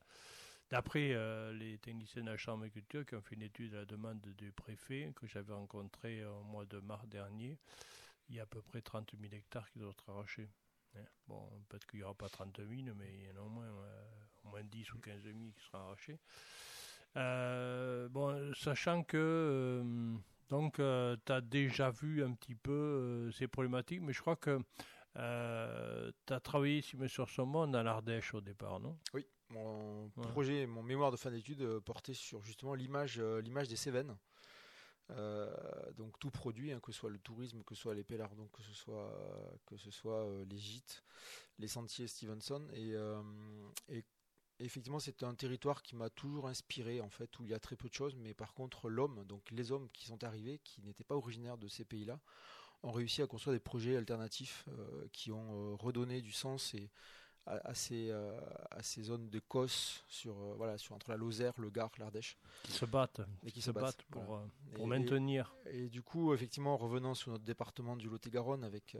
d'après 0.70 1.16
les 1.52 1.78
techniciens 1.78 2.22
de 2.22 2.30
la 2.30 2.36
Chambre 2.36 2.64
de 2.64 2.68
culture 2.68 3.06
qui 3.06 3.14
ont 3.14 3.22
fait 3.22 3.36
une 3.36 3.42
étude 3.42 3.74
à 3.74 3.78
la 3.78 3.84
demande 3.84 4.20
du 4.20 4.52
préfet, 4.52 5.12
que 5.14 5.26
j'avais 5.26 5.52
rencontré 5.52 6.24
au 6.24 6.42
mois 6.42 6.66
de 6.66 6.78
mars 6.80 7.06
dernier, 7.08 7.58
il 8.28 8.36
y 8.36 8.40
a 8.40 8.42
à 8.42 8.46
peu 8.46 8.62
près 8.62 8.80
30 8.80 9.12
000 9.20 9.32
hectares 9.34 9.70
qui 9.70 9.78
doivent 9.78 9.92
être 9.92 10.10
arrachés. 10.10 10.50
Hein. 10.96 11.04
Bon, 11.28 11.48
peut-être 11.68 11.86
qu'il 11.86 12.00
n'y 12.00 12.04
aura 12.04 12.14
pas 12.14 12.28
30 12.28 12.56
000, 12.56 12.94
mais 12.96 13.14
il 13.14 13.26
y 13.26 13.30
en 13.30 13.36
a 13.36 13.40
au 13.40 13.48
moins, 13.48 13.68
au 14.44 14.48
moins 14.48 14.62
10 14.62 14.92
ou 14.94 14.98
15 14.98 15.22
000 15.22 15.34
qui 15.54 15.64
seront 15.64 15.78
arrachés. 15.78 16.18
Euh, 17.16 18.08
bon, 18.08 18.52
sachant 18.54 19.04
que 19.04 19.16
euh, 19.16 20.14
donc 20.48 20.80
euh, 20.80 21.16
tu 21.24 21.32
as 21.32 21.40
déjà 21.40 21.90
vu 21.90 22.24
un 22.24 22.32
petit 22.32 22.54
peu 22.54 23.30
ces 23.32 23.46
problématiques, 23.46 24.00
mais 24.00 24.12
je 24.12 24.20
crois 24.20 24.36
que 24.36 24.58
tu 25.14 26.32
as 26.32 26.40
travaillé 26.42 26.78
ici 26.78 26.96
sur 27.06 27.30
ce 27.30 27.42
monde 27.42 27.72
dans 27.72 27.82
l'Ardèche 27.82 28.34
au 28.34 28.40
départ, 28.40 28.80
non? 28.80 28.98
Oui, 29.12 29.26
mon 29.50 30.10
projet, 30.32 30.66
mon 30.66 30.82
mémoire 30.82 31.12
de 31.12 31.16
fin 31.16 31.30
d'études 31.30 31.78
portait 31.80 32.14
sur 32.14 32.42
justement 32.44 32.74
l'image, 32.74 33.20
l'image 33.20 33.68
des 33.68 33.76
Cévennes. 33.76 34.16
donc 35.96 36.18
tout 36.18 36.32
produit, 36.32 36.72
hein, 36.72 36.80
que 36.82 36.90
ce 36.90 36.98
soit 36.98 37.10
le 37.10 37.20
tourisme, 37.20 37.62
que 37.62 37.76
ce 37.76 37.82
soit 37.82 37.94
les 37.94 38.02
pélardons, 38.02 38.48
que 38.48 38.62
ce 38.62 38.72
soit, 38.72 39.16
que 39.66 39.76
ce 39.76 39.92
soit 39.92 40.26
les 40.50 40.58
gîtes, 40.58 41.04
les 41.60 41.68
sentiers 41.68 42.08
Stevenson, 42.08 42.66
et, 42.72 42.94
et 43.88 44.04
effectivement, 44.64 44.98
c'est 44.98 45.22
un 45.22 45.34
territoire 45.34 45.82
qui 45.82 45.96
m'a 45.96 46.10
toujours 46.10 46.48
inspiré, 46.48 47.00
en 47.00 47.10
fait, 47.10 47.38
où 47.38 47.44
il 47.44 47.50
y 47.50 47.54
a 47.54 47.58
très 47.58 47.76
peu 47.76 47.88
de 47.88 47.94
choses, 47.94 48.14
mais 48.16 48.34
par 48.34 48.54
contre, 48.54 48.88
l'homme, 48.88 49.24
donc 49.24 49.50
les 49.50 49.72
hommes 49.72 49.88
qui 49.92 50.06
sont 50.06 50.22
arrivés, 50.24 50.60
qui 50.64 50.82
n'étaient 50.82 51.04
pas 51.04 51.16
originaires 51.16 51.58
de 51.58 51.68
ces 51.68 51.84
pays-là, 51.84 52.20
ont 52.82 52.92
réussi 52.92 53.22
à 53.22 53.26
construire 53.26 53.54
des 53.54 53.60
projets 53.60 53.96
alternatifs 53.96 54.64
euh, 54.68 55.06
qui 55.12 55.32
ont 55.32 55.72
euh, 55.72 55.74
redonné 55.74 56.20
du 56.20 56.32
sens 56.32 56.74
et 56.74 56.90
à, 57.46 57.74
ces, 57.74 58.08
euh, 58.10 58.40
à 58.70 58.82
ces 58.82 59.02
zones 59.02 59.28
de 59.28 59.38
cos 59.38 59.66
sur, 60.08 60.34
voilà, 60.56 60.78
sur, 60.78 60.94
entre 60.94 61.10
la 61.10 61.18
Lozère, 61.18 61.52
le 61.58 61.68
Gard, 61.68 61.90
l'Ardèche. 61.98 62.38
Qui 62.62 62.72
se 62.72 62.86
battent. 62.86 63.20
Et 63.42 63.50
qui 63.50 63.60
se, 63.60 63.70
battent, 63.70 64.02
pour, 64.04 64.40
pour 64.74 64.86
maintenir. 64.86 65.54
Et, 65.66 65.90
du 65.90 66.00
coup, 66.00 66.32
effectivement, 66.32 66.78
revenant 66.78 67.12
sur 67.12 67.32
notre 67.32 67.44
département 67.44 67.96
du 67.96 68.08
Lot-et-Garonne 68.08 68.64
avec 68.64 68.96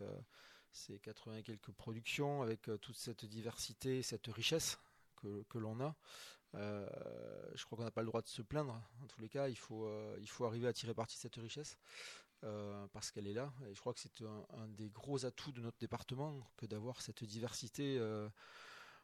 ses 0.73 0.99
80 0.99 1.37
et 1.37 1.43
quelques 1.43 1.73
productions, 1.73 2.43
avec 2.43 2.69
toute 2.83 2.97
cette 2.97 3.25
diversité, 3.25 4.03
cette 4.03 4.27
richesse 4.27 4.79
que, 5.49 5.59
l'on 5.59 5.81
a. 5.81 5.95
Euh, 6.55 6.87
je 7.55 7.65
crois 7.65 7.77
qu'on 7.77 7.85
n'a 7.85 7.91
pas 7.91 8.03
le 8.03 8.07
droit 8.07 8.23
de 8.23 8.29
se 8.29 8.43
plaindre. 8.43 8.81
En 9.03 9.07
tous 9.07 9.21
les 9.21 9.29
cas, 9.29 9.49
il 9.49 9.57
faut, 9.57 9.87
euh, 9.87 10.17
il 10.21 10.29
faut 10.29 10.45
arriver 10.45 10.69
à 10.69 10.73
tirer 10.73 10.95
parti 10.95 11.17
de 11.17 11.21
cette 11.21 11.37
richesse 11.37 11.77
euh, 12.45 12.87
parce 12.93 13.11
qu'elle 13.11 13.27
est 13.27 13.35
là. 13.35 13.53
Et 13.69 13.75
je 13.75 13.81
crois 13.81 13.93
que 13.95 14.01
c'est 14.01 14.23
un, 14.23 14.69
des 14.69 14.91
gros 14.91 15.27
atouts 15.27 15.53
de 15.53 15.61
notre 15.61 15.79
département 15.79 16.47
que 16.57 16.67
d'avoir 16.67 17.01
cette 17.01 17.25
diversité 17.25 18.01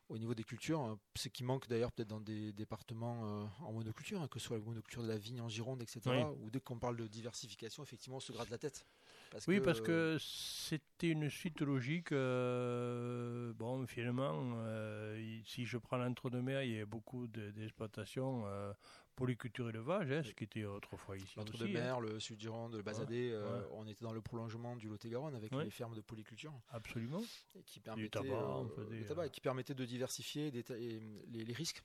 au 0.08 0.18
niveau 0.18 0.34
des 0.34 0.44
cultures. 0.44 0.98
Ce 1.16 1.28
qui 1.28 1.44
manque 1.44 1.68
d'ailleurs 1.68 1.92
peut-être 1.92 2.08
dans 2.08 2.20
des 2.20 2.52
départements 2.52 3.50
en 3.60 3.72
monoculture, 3.72 4.20
hein, 4.20 4.28
que 4.28 4.38
ce 4.38 4.46
soit 4.46 4.58
la 4.58 4.64
monoculture 4.64 5.02
de 5.02 5.08
la 5.08 5.18
vigne 5.18 5.40
en 5.40 5.48
Gironde, 5.48 5.82
etc. 5.82 6.24
Ou 6.40 6.50
dès 6.50 6.60
qu'on 6.60 6.78
parle 6.78 6.96
de 6.96 7.06
diversification, 7.06 7.82
effectivement, 7.82 8.18
on 8.18 8.20
se 8.20 8.32
gratte 8.32 8.50
la 8.50 8.58
tête 8.58 8.86
oui, 9.48 9.60
parce 9.60 9.80
que 9.80 10.16
c'était 10.18 11.08
une 11.08 11.28
suite 11.30 11.60
logique. 11.60 12.12
Euh, 12.12 13.52
bon, 13.54 13.86
finalement, 13.86 14.54
euh, 14.56 15.40
si 15.44 15.64
je 15.64 15.78
prends 15.78 15.96
l'entre-deux-mer, 15.96 16.62
il 16.62 16.76
y 16.76 16.80
a 16.80 16.86
beaucoup 16.86 17.26
d'exploitations 17.28 18.44
euh, 18.46 18.72
polyculture 19.16 19.68
élevage, 19.68 20.10
hein, 20.10 20.22
ce 20.24 20.32
qui 20.32 20.44
était 20.44 20.64
autrefois 20.64 21.16
ici. 21.16 21.34
L'entre-deux-mer, 21.36 21.96
hein. 21.96 22.00
le 22.00 22.18
sud-Gironde, 22.18 22.74
le 22.74 22.82
Bazadé, 22.82 23.38
on 23.72 23.86
était 23.86 24.04
dans 24.04 24.12
le 24.12 24.20
prolongement 24.20 24.76
du 24.76 24.88
Lot-et-Garonne 24.88 25.34
avec 25.34 25.54
les 25.54 25.70
fermes 25.70 25.94
de 25.94 26.00
polyculture. 26.00 26.52
Absolument. 26.70 27.22
Et 27.54 27.62
qui 27.62 27.80
permettait, 27.80 28.20
tabac, 29.06 29.28
qui 29.28 29.40
permettait 29.40 29.74
de 29.74 29.84
diversifier 29.84 30.50
les, 30.50 30.64
les, 31.44 31.52
risques. 31.52 31.82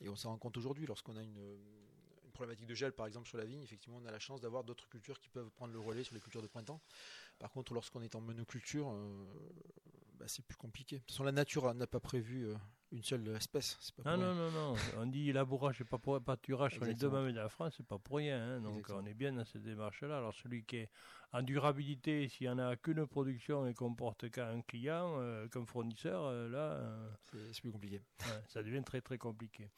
Et 0.00 0.08
on 0.08 0.16
s'en 0.16 0.30
rend 0.30 0.38
compte 0.38 0.56
aujourd'hui 0.56 0.86
lorsqu'on 0.86 1.16
a 1.16 1.22
une 1.22 1.40
problématique 2.42 2.66
de 2.66 2.74
gel, 2.74 2.92
par 2.92 3.06
exemple, 3.06 3.28
sur 3.28 3.38
la 3.38 3.44
vigne, 3.44 3.62
effectivement, 3.62 3.98
on 4.02 4.06
a 4.06 4.10
la 4.10 4.18
chance 4.18 4.40
d'avoir 4.40 4.64
d'autres 4.64 4.88
cultures 4.88 5.18
qui 5.20 5.28
peuvent 5.28 5.50
prendre 5.50 5.72
le 5.72 5.78
relais 5.78 6.02
sur 6.02 6.14
les 6.14 6.20
cultures 6.20 6.42
de 6.42 6.48
printemps. 6.48 6.80
Par 7.38 7.50
contre, 7.52 7.72
lorsqu'on 7.72 8.02
est 8.02 8.14
en 8.16 8.20
monoculture, 8.20 8.90
euh, 8.90 9.26
bah, 10.14 10.24
c'est 10.26 10.44
plus 10.44 10.56
compliqué. 10.56 10.96
De 10.96 11.00
toute 11.02 11.12
façon, 11.12 11.22
la 11.24 11.30
nature 11.32 11.72
n'a 11.74 11.86
pas 11.86 12.00
prévu 12.00 12.46
euh, 12.48 12.54
une 12.90 13.04
seule 13.04 13.28
espèce. 13.36 13.78
pas 14.02 14.16
non, 14.16 14.22
rien. 14.24 14.34
non, 14.34 14.50
non. 14.50 14.74
On 14.98 15.06
dit 15.06 15.32
labourage 15.32 15.80
et 15.80 15.84
pâturage 15.84 16.74
sur 16.74 16.84
les 16.84 16.94
deux 16.94 17.08
mamelles 17.08 17.34
de 17.34 17.38
la 17.40 17.48
France, 17.48 17.74
c'est 17.76 17.86
pas 17.86 17.98
pour 17.98 18.16
rien. 18.16 18.40
hein. 18.42 18.60
Donc 18.60 18.72
Exactement. 18.78 18.98
on 19.02 19.06
est 19.06 19.14
bien 19.14 19.32
dans 19.32 19.44
cette 19.44 19.62
démarche-là. 19.62 20.16
Alors 20.18 20.34
celui 20.34 20.64
qui 20.64 20.76
est 20.78 20.90
en 21.32 21.42
durabilité, 21.42 22.28
s'il 22.28 22.46
n'y 22.48 22.52
en 22.52 22.58
a 22.58 22.76
qu'une 22.76 23.06
production 23.06 23.66
et 23.66 23.72
qu'on 23.74 23.94
porte 23.94 24.28
qu'un 24.30 24.60
client 24.62 25.14
euh, 25.18 25.48
comme 25.48 25.66
fournisseur, 25.66 26.24
euh, 26.24 26.48
là, 26.48 26.58
euh, 26.58 27.10
C'est- 27.30 27.52
c'est 27.54 27.60
plus 27.62 27.72
compliqué. 27.72 28.02
ouais, 28.20 28.42
ça 28.48 28.62
devient 28.62 28.82
très 28.84 29.00
très 29.00 29.16
compliqué. 29.16 29.70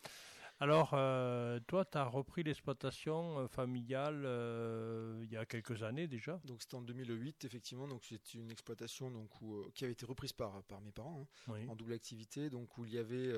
Alors, 0.65 0.93
euh, 0.95 1.61
toi, 1.67 1.85
tu 1.85 1.99
as 1.99 2.05
repris 2.05 2.43
l'exploitation 2.43 3.39
euh, 3.41 3.49
familiale 3.49 4.23
euh, 4.25 5.21
il 5.23 5.31
y 5.31 5.37
a 5.37 5.45
quelques 5.45 5.83
années 5.83 6.09
déjà. 6.09 6.41
Donc 6.45 6.63
c'était 6.63 6.77
en 6.77 6.81
2008, 6.81 7.45
effectivement. 7.45 7.87
Donc 7.87 8.03
c'était 8.03 8.39
une 8.39 8.51
exploitation 8.51 9.11
donc, 9.11 9.29
où, 9.43 9.63
qui 9.75 9.85
avait 9.85 9.93
été 9.93 10.07
reprise 10.07 10.33
par, 10.33 10.63
par 10.65 10.81
mes 10.81 10.91
parents 10.91 11.29
hein, 11.49 11.53
Oui. 11.53 11.69
en 11.69 11.77
double 11.77 11.93
activité, 11.93 12.49
donc 12.49 12.79
où 12.79 12.87
il 12.87 12.95
y 12.95 12.99
avait 12.99 13.31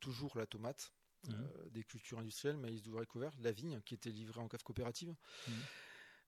toujours 0.00 0.36
la 0.36 0.46
tomate, 0.46 0.92
euh, 1.30 1.68
des 1.70 1.84
cultures 1.84 2.18
industrielles, 2.18 2.56
maïs 2.56 2.82
d'ouvrier 2.82 3.06
couvert, 3.06 3.32
la 3.40 3.52
vigne 3.52 3.80
qui 3.82 3.94
était 3.94 4.10
livrée 4.10 4.40
en 4.40 4.48
cave 4.48 4.62
coopérative. 4.62 5.14
Mhm. 5.48 5.54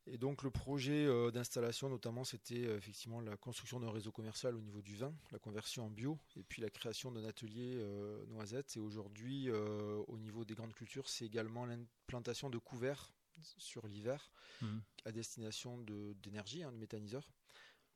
Et 0.09 0.19
donc 0.19 0.43
le 0.45 0.51
projet 0.51 1.05
euh, 1.07 1.31
d'installation 1.33 1.89
notamment 1.89 2.23
c'était 2.23 2.67
euh, 2.67 2.77
effectivement 2.77 3.21
la 3.21 3.37
construction 3.37 3.81
d'un 3.81 3.91
réseau 3.91 4.13
commercial 4.13 4.55
au 4.55 4.61
niveau 4.61 4.81
du 4.81 4.95
vin, 4.95 5.13
la 5.33 5.39
conversion 5.41 5.87
en 5.87 5.91
bio 5.91 6.19
et 6.37 6.45
puis 6.45 6.63
la 6.63 6.71
création 6.71 7.11
d'un 7.11 7.25
atelier 7.25 7.79
euh, 7.79 8.25
noisette 8.27 8.77
et 8.77 8.81
aujourd'hui 8.81 9.51
euh, 9.51 10.01
au 10.07 10.17
niveau 10.19 10.45
des 10.45 10.55
grandes 10.55 10.75
cultures 10.75 11.09
c'est 11.09 11.25
également 11.25 11.67
l'implantation 11.67 12.51
de 12.51 12.59
couverts 12.59 13.13
sur 13.59 13.87
l'hiver 13.89 14.31
Mhm. 14.63 14.81
à 15.05 15.13
destination 15.13 15.79
de- 15.79 16.15
d'énergie, 16.23 16.63
hein, 16.63 16.73
de 16.73 16.79
méthaniseurs 16.79 17.31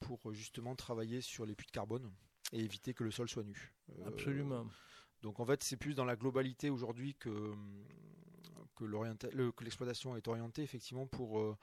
pour 0.01 0.33
justement 0.33 0.75
travailler 0.75 1.21
sur 1.21 1.47
les 1.47 1.55
puits 1.55 1.67
de 1.67 1.73
carbone 1.73 2.11
et 2.53 2.61
éviter 2.61 2.93
que 2.93 3.05
le 3.05 3.11
sol 3.11 3.29
soit 3.29 3.45
nu. 3.45 3.73
Euh, 3.91 4.07
Absolument. 4.09 4.67
donc 5.23 5.41
en 5.41 5.47
fait, 5.47 5.63
c'est 5.63 5.77
plus 5.77 5.95
dans 5.95 6.05
la 6.05 6.17
globalité 6.17 6.71
aujourd'hui 6.71 7.15
que, 7.15 7.55
que, 8.75 9.65
l'exploitation 9.65 10.17
est 10.17 10.27
orientée 10.29 10.63
effectivement 10.63 11.07
pour 11.07 11.57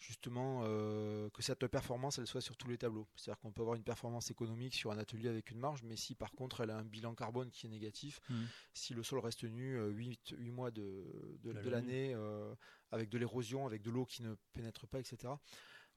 justement 0.00 0.62
euh, 0.64 1.28
que 1.30 1.42
cette 1.42 1.66
performance 1.68 2.18
elle 2.18 2.26
soit 2.26 2.40
sur 2.40 2.56
tous 2.56 2.68
les 2.68 2.78
tableaux. 2.78 3.06
C'est-à-dire 3.14 3.38
qu'on 3.40 3.52
peut 3.52 3.60
avoir 3.62 3.76
une 3.76 3.84
performance 3.84 4.30
économique 4.30 4.74
sur 4.74 4.90
un 4.90 4.98
atelier 4.98 5.28
avec 5.28 5.50
une 5.50 5.58
marge, 5.58 5.82
mais 5.84 5.94
si 5.96 6.14
par 6.14 6.32
contre 6.32 6.62
elle 6.62 6.70
a 6.70 6.78
un 6.78 6.84
bilan 6.84 7.14
carbone 7.14 7.50
qui 7.50 7.66
est 7.66 7.70
négatif, 7.70 8.18
Mhm. 8.30 8.46
si 8.72 8.94
le 8.94 9.02
sol 9.02 9.18
reste 9.20 9.44
nu 9.44 9.78
8, 9.90 10.34
mois 10.50 10.70
de, 10.70 11.38
de- 11.42 11.52
De 11.52 11.60
de 11.62 11.70
l'année. 11.70 12.12
euh, 12.14 12.54
avec 12.92 13.08
de 13.08 13.18
l'érosion, 13.18 13.66
avec 13.66 13.82
de 13.82 13.90
l'eau 13.90 14.04
qui 14.04 14.22
ne 14.22 14.34
pénètre 14.52 14.88
pas, 14.88 14.98
etc. 14.98 15.34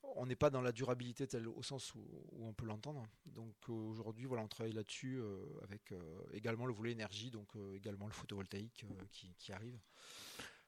On 0.03 0.25
n'est 0.27 0.35
pas 0.35 0.49
dans 0.51 0.61
la 0.61 0.71
durabilité 0.73 1.25
telle 1.25 1.47
au 1.47 1.63
sens 1.63 1.95
où, 1.95 2.01
où 2.33 2.45
on 2.45 2.53
peut 2.53 2.65
l'entendre. 2.65 3.07
Donc 3.25 3.55
euh, 3.69 3.71
aujourd'hui, 3.73 4.25
voilà, 4.25 4.43
on 4.43 4.47
travaille 4.47 4.73
là-dessus 4.73 5.17
euh, 5.19 5.43
avec 5.63 5.91
euh, 5.93 6.19
également 6.33 6.65
le 6.67 6.73
volet 6.73 6.91
énergie, 6.91 7.31
donc 7.31 7.55
euh, 7.55 7.73
également 7.73 8.05
le 8.05 8.11
photovoltaïque 8.13 8.83
euh, 8.83 9.05
qui, 9.11 9.33
qui 9.39 9.53
arrive. 9.53 9.79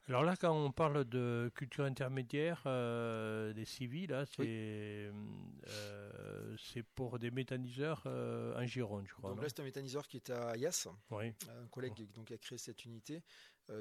Alors 0.08 0.22
là, 0.22 0.36
quand 0.36 0.52
on 0.52 0.70
parle 0.70 1.04
de 1.04 1.50
culture 1.56 1.84
intermédiaire, 1.84 2.62
euh, 2.66 3.52
des 3.52 3.64
civils, 3.64 4.08
là, 4.10 4.24
c'est 4.24 5.10
euh, 5.66 6.56
c'est 6.58 6.84
pour 6.84 7.18
des 7.18 7.30
méthaniseurs 7.32 8.02
euh, 8.06 8.56
en 8.56 8.66
Gironde, 8.66 9.06
je 9.08 9.14
crois. 9.14 9.30
Donc 9.30 9.42
là, 9.42 9.48
c'est 9.48 9.60
un 9.60 9.64
méthaniseur 9.64 10.06
qui 10.06 10.18
est 10.18 10.30
à 10.30 10.50
Ayas, 10.54 10.86
oui. 11.10 11.32
un 11.50 11.66
collègue 11.68 11.92
donc, 12.14 12.26
qui 12.26 12.34
a 12.34 12.38
créé 12.38 12.56
cette 12.58 12.84
unité 12.84 13.22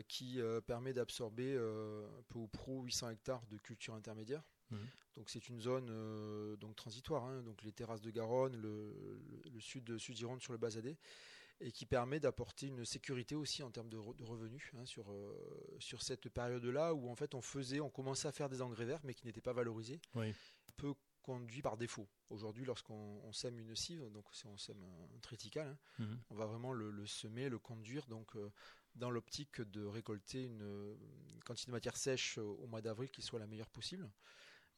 qui 0.07 0.39
permet 0.65 0.93
d'absorber 0.93 1.55
un 1.57 2.23
peu 2.27 2.39
ou 2.39 2.47
pro 2.47 2.81
800 2.81 3.11
hectares 3.11 3.45
de 3.47 3.57
culture 3.59 3.93
intermédiaire. 3.93 4.41
Mhm. 4.71 4.79
Donc 5.15 5.29
c'est 5.29 5.47
une 5.47 5.61
zone 5.61 5.87
euh, 5.91 6.55
donc 6.57 6.75
transitoire, 6.75 7.23
hein, 7.23 7.41
donc 7.43 7.61
les 7.61 7.71
terrasses 7.71 8.01
de 8.01 8.09
Garonne, 8.09 8.57
le, 8.57 8.93
le- 9.29 9.49
le 9.53 9.59
sud 9.61 9.83
de 9.83 9.97
sud 9.99 10.15
Gironde 10.17 10.41
sur 10.41 10.51
le 10.53 10.57
Bazadais, 10.57 10.97
et 11.61 11.71
qui 11.71 11.85
permet 11.85 12.19
d'apporter 12.19 12.67
une 12.67 12.85
sécurité 12.85 13.35
aussi 13.35 13.63
en 13.63 13.71
termes 13.71 13.89
de, 13.89 13.97
re- 13.97 14.15
de 14.15 14.23
revenus 14.23 14.71
hein, 14.77 14.85
sur, 14.85 15.11
euh, 15.11 15.75
sur 15.79 16.01
cette 16.01 16.29
période-là 16.29 16.93
où 16.93 17.09
en 17.09 17.15
fait 17.15 17.33
on 17.33 17.41
faisait, 17.41 17.79
on 17.79 17.89
commençait 17.89 18.27
à 18.27 18.31
faire 18.31 18.49
des 18.49 18.61
engrais 18.61 18.85
verts 18.85 19.01
mais 19.03 19.13
qui 19.13 19.25
n'étaient 19.25 19.41
pas 19.41 19.53
valorisés, 19.53 19.99
Oui. 20.15 20.33
peu 20.77 20.93
conduit 21.21 21.61
par 21.63 21.75
défaut. 21.77 22.07
Aujourd'hui, 22.29 22.65
lorsqu'on 22.65 23.19
on 23.23 23.31
sème 23.33 23.57
une 23.57 23.75
cive, 23.75 24.09
donc 24.11 24.25
si 24.33 24.45
on 24.45 24.57
sème 24.57 24.83
un, 24.83 25.15
un 25.15 25.19
triticale, 25.19 25.69
hein, 25.69 25.77
Mhm. 26.03 26.19
on 26.29 26.35
va 26.35 26.45
vraiment 26.45 26.71
le, 26.73 26.91
le 26.91 27.05
semer, 27.07 27.49
le 27.49 27.57
conduire, 27.57 28.05
donc 28.07 28.35
euh, 28.35 28.51
dans 28.95 29.09
l'optique 29.09 29.59
de 29.61 29.83
récolter 29.85 30.43
une, 30.43 30.95
une 31.33 31.43
quantité 31.43 31.67
de 31.71 31.71
matière 31.71 31.97
sèche 31.97 32.37
euh, 32.37 32.43
au 32.43 32.67
mois 32.67 32.81
d'avril 32.81 33.09
qui 33.09 33.21
soit 33.23 33.39
la 33.39 33.47
meilleure 33.47 33.69
possible. 33.69 34.09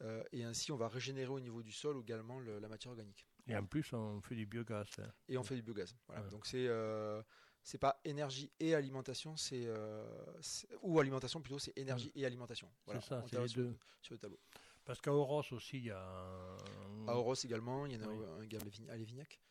Euh, 0.04 0.24
et 0.32 0.44
ainsi, 0.44 0.72
on 0.72 0.78
va 0.78 0.88
régénérer 0.88 1.32
au 1.32 1.40
niveau 1.40 1.64
du 1.64 1.72
sol 1.72 1.98
également 2.00 2.40
le- 2.40 2.60
la 2.60 2.68
matière 2.70 2.92
organique. 2.92 3.26
Et 3.48 3.56
en 3.56 3.66
plus, 3.66 3.94
on 3.94 4.22
fait 4.22 4.36
du 4.36 4.46
biogaz. 4.46 4.88
hein. 5.00 5.12
Et 5.30 5.38
on 5.38 5.44
fait 5.44 5.56
du 5.56 5.62
biogaz. 5.62 5.96
Voilà. 6.08 6.24
Ouais. 6.24 6.30
Donc 6.30 6.46
c'est 6.46 6.68
euh, 6.68 7.22
c'est 7.64 7.78
pas 7.78 8.00
énergie 8.06 8.52
et 8.60 8.76
alimentation, 8.76 9.36
c'est 9.38 9.66
euh, 9.68 10.06
c'est- 10.42 10.68
ou 10.82 11.00
alimentation 11.00 11.42
plutôt, 11.42 11.60
c'est 11.60 11.78
énergie 11.78 12.12
et 12.16 12.26
alimentation. 12.26 12.70
Voilà, 12.86 13.02
ça, 13.02 13.24
c'est 13.30 13.40
les 13.40 13.48
sur, 13.48 13.62
deux. 13.64 13.78
sur 14.02 14.14
le 14.16 14.20
tableau. 14.20 14.40
Parce 14.86 15.02
qu'à 15.02 15.12
Oros 15.14 15.44
aussi, 15.52 15.78
il 15.80 15.86
y 15.86 15.92
a 15.92 16.00
un... 16.02 17.08
À 17.08 17.16
Oros 17.16 17.34
également, 17.44 17.86
il 17.86 17.94
y 17.94 17.98
en 17.98 18.04
a 18.04 18.08
Oui. 18.08 18.26
un 18.42 18.46
gars 18.46 18.60
à 18.62 18.64
Lévign- 18.64 18.90
à 18.90 18.96
Lévignac. 18.96 19.42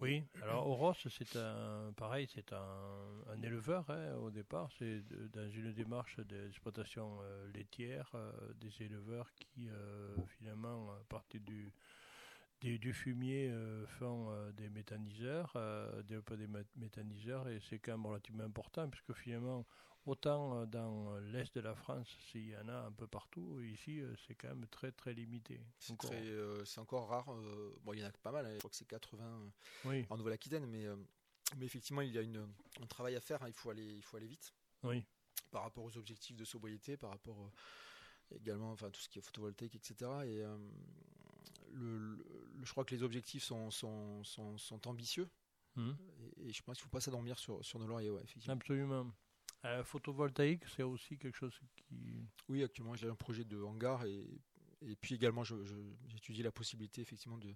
Oui, 0.00 0.22
alors 0.42 0.68
Oros, 0.68 0.94
c'est 0.94 1.34
un 1.34 1.92
pareil, 1.96 2.28
c'est 2.32 2.52
un, 2.52 3.24
un 3.26 3.42
éleveur 3.42 3.90
hein, 3.90 4.14
au 4.16 4.30
départ. 4.30 4.70
C'est 4.78 5.02
dans 5.32 5.50
une 5.50 5.72
démarche 5.72 6.20
d'exploitation 6.20 7.18
euh, 7.22 7.48
laitière, 7.52 8.08
euh, 8.14 8.30
des 8.54 8.70
éleveurs 8.84 9.32
qui 9.34 9.68
euh, 9.68 10.14
finalement, 10.38 10.92
à 10.92 11.02
partir 11.08 11.40
du, 11.40 11.72
des- 12.60 12.78
du 12.78 12.92
fumier, 12.92 13.48
euh, 13.50 13.86
font 13.86 14.30
euh, 14.30 14.52
des 14.52 14.68
méthaniseurs, 14.68 15.52
euh, 15.56 16.02
développent 16.02 16.34
des 16.34 16.48
mé- 16.48 16.64
méthaniseurs, 16.76 17.48
et 17.48 17.60
c'est 17.68 17.78
quand 17.78 17.92
même 17.92 18.06
relativement 18.06 18.44
important, 18.44 18.88
puisque 18.88 19.12
finalement, 19.14 19.64
autant 20.06 20.60
euh, 20.60 20.66
dans 20.66 21.18
l'est 21.20 21.54
de 21.54 21.60
la 21.60 21.74
France, 21.74 22.08
s'il 22.30 22.48
y 22.48 22.56
en 22.56 22.68
a 22.68 22.78
un 22.86 22.92
peu 22.92 23.06
partout, 23.06 23.60
ici, 23.60 24.00
c'est 24.26 24.34
quand 24.34 24.48
même 24.48 24.66
très 24.68 24.90
très 24.92 25.12
limité. 25.14 25.60
C'est 25.78 25.92
Encore. 25.92 27.06
rare. 27.06 27.26
bon, 27.82 27.92
il 27.92 28.00
y 28.00 28.04
en 28.04 28.08
a 28.08 28.12
pas 28.12 28.32
mal. 28.32 28.46
hein, 28.46 28.52
je 28.54 28.58
crois 28.58 28.70
que 28.70 28.76
c'est 28.76 28.86
80 28.88 29.52
Oui, 29.84 30.06
en 30.10 30.16
Nouvelle-Aquitaine, 30.16 30.66
mais, 30.66 30.86
mais 31.56 31.66
effectivement, 31.66 32.00
il 32.02 32.10
y 32.12 32.18
a 32.18 32.22
une, 32.22 32.48
un 32.82 32.86
travail 32.86 33.14
à 33.16 33.20
faire. 33.20 33.42
hein, 33.42 33.48
il 33.48 33.54
faut 33.54 33.70
aller, 33.70 33.84
il 33.86 34.02
faut 34.02 34.16
aller 34.16 34.26
vite 34.26 34.52
oui, 34.84 35.04
par 35.50 35.62
rapport 35.62 35.84
aux 35.84 35.96
objectifs 35.96 36.36
de 36.36 36.44
sobriété, 36.44 36.96
par 36.96 37.10
rapport 37.10 37.50
également, 38.30 38.70
enfin 38.72 38.90
tout 38.90 39.00
ce 39.00 39.08
qui 39.08 39.18
est 39.18 39.22
photovoltaïque, 39.22 39.74
etc. 39.76 40.10
Et 40.26 40.42
euh, 40.42 40.56
le, 41.72 41.98
le- 41.98 42.16
le- 42.16 42.64
je 42.64 42.70
crois 42.70 42.84
que 42.84 42.94
les 42.94 43.02
objectifs 43.02 43.44
sont, 43.44 43.70
sont, 43.70 44.22
sont, 44.24 44.56
sont 44.58 44.86
ambitieux. 44.88 45.28
Mhm. 45.76 45.96
Et, 46.38 46.48
et 46.48 46.52
je 46.52 46.62
pense 46.62 46.76
qu'il 46.76 46.82
ne 46.82 46.88
faut 46.90 46.96
pas 46.96 47.00
s'endormir 47.00 47.38
sur, 47.38 47.64
sur 47.64 47.78
nos 47.78 47.86
lauriers, 47.86 48.10
ouais, 48.10 48.22
effectivement. 48.22 48.54
absolument. 48.54 49.12
Euh, 49.64 49.82
photovoltaïque, 49.84 50.64
c'est 50.68 50.82
aussi 50.82 51.18
quelque 51.18 51.36
chose 51.36 51.58
qui... 51.76 52.28
Oui, 52.48 52.62
actuellement, 52.62 52.94
j'ai 52.94 53.08
un 53.08 53.14
projet 53.14 53.44
de 53.44 53.60
hangar 53.60 54.04
et, 54.04 54.40
et 54.82 54.96
puis 54.96 55.14
également, 55.16 55.42
j'étudie 55.44 56.42
la 56.42 56.52
possibilité 56.52 57.00
effectivement 57.00 57.38
de 57.38 57.54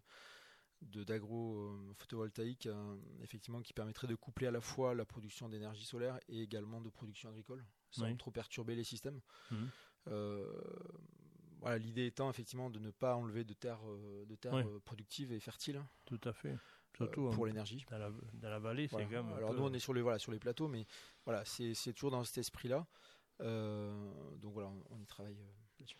d'agro-photovoltaïque, 0.82 2.66
euh, 2.66 2.96
effectivement, 3.22 3.62
qui 3.62 3.72
permettrait 3.72 4.08
de 4.08 4.16
coupler 4.16 4.48
à 4.48 4.50
la 4.50 4.60
fois 4.60 4.94
la 4.94 5.04
production 5.04 5.48
d'énergie 5.48 5.84
solaire 5.84 6.18
et 6.28 6.42
également 6.42 6.80
de 6.80 6.88
production 6.90 7.28
agricole, 7.28 7.64
sans 7.90 8.06
Oui. 8.06 8.16
trop 8.16 8.32
perturber 8.32 8.74
les 8.74 8.84
systèmes. 8.84 9.20
Mhm. 9.50 9.70
Euh, 10.08 10.62
voilà, 11.62 11.78
l'idée 11.78 12.04
étant 12.06 12.28
effectivement 12.28 12.68
de 12.68 12.78
ne 12.78 12.90
pas 12.90 13.16
enlever 13.16 13.44
de 13.44 13.54
terres 13.54 13.80
euh, 13.88 14.26
de 14.26 14.34
terres 14.34 14.52
Oui. 14.54 14.62
euh, 14.64 14.78
productives 14.84 15.32
et 15.32 15.40
fertiles 15.40 15.76
hein, 15.76 15.88
Tout 16.04 16.20
à 16.24 16.32
fait. 16.34 16.50
euh, 16.50 16.56
Surtout 16.96 17.30
pour 17.30 17.44
hein, 17.44 17.48
l'énergie. 17.48 17.86
dans, 17.90 17.96
la, 17.98 18.10
dans 18.34 18.50
la 18.50 18.58
vallée, 18.58 18.86
Voilà. 18.88 19.06
c'est 19.08 19.14
quand 19.14 19.22
même. 19.24 19.32
Alors 19.36 19.50
peu- 19.52 19.56
nous 19.56 19.62
on 19.62 19.72
est 19.72 19.78
sur 19.78 19.94
les 19.94 20.02
voilà 20.02 20.18
sur 20.18 20.30
les 20.32 20.38
plateaux, 20.38 20.68
mais 20.68 20.86
voilà 21.24 21.44
c'est 21.46 21.72
c'est 21.74 21.94
toujours 21.94 22.10
dans 22.10 22.22
cet 22.24 22.36
esprit-là. 22.38 22.86
Donc 23.40 24.52
voilà, 24.52 24.68
on, 24.68 24.82
on 24.90 25.00
y 25.00 25.06
travaille 25.06 25.36
là-dessus. 25.78 25.96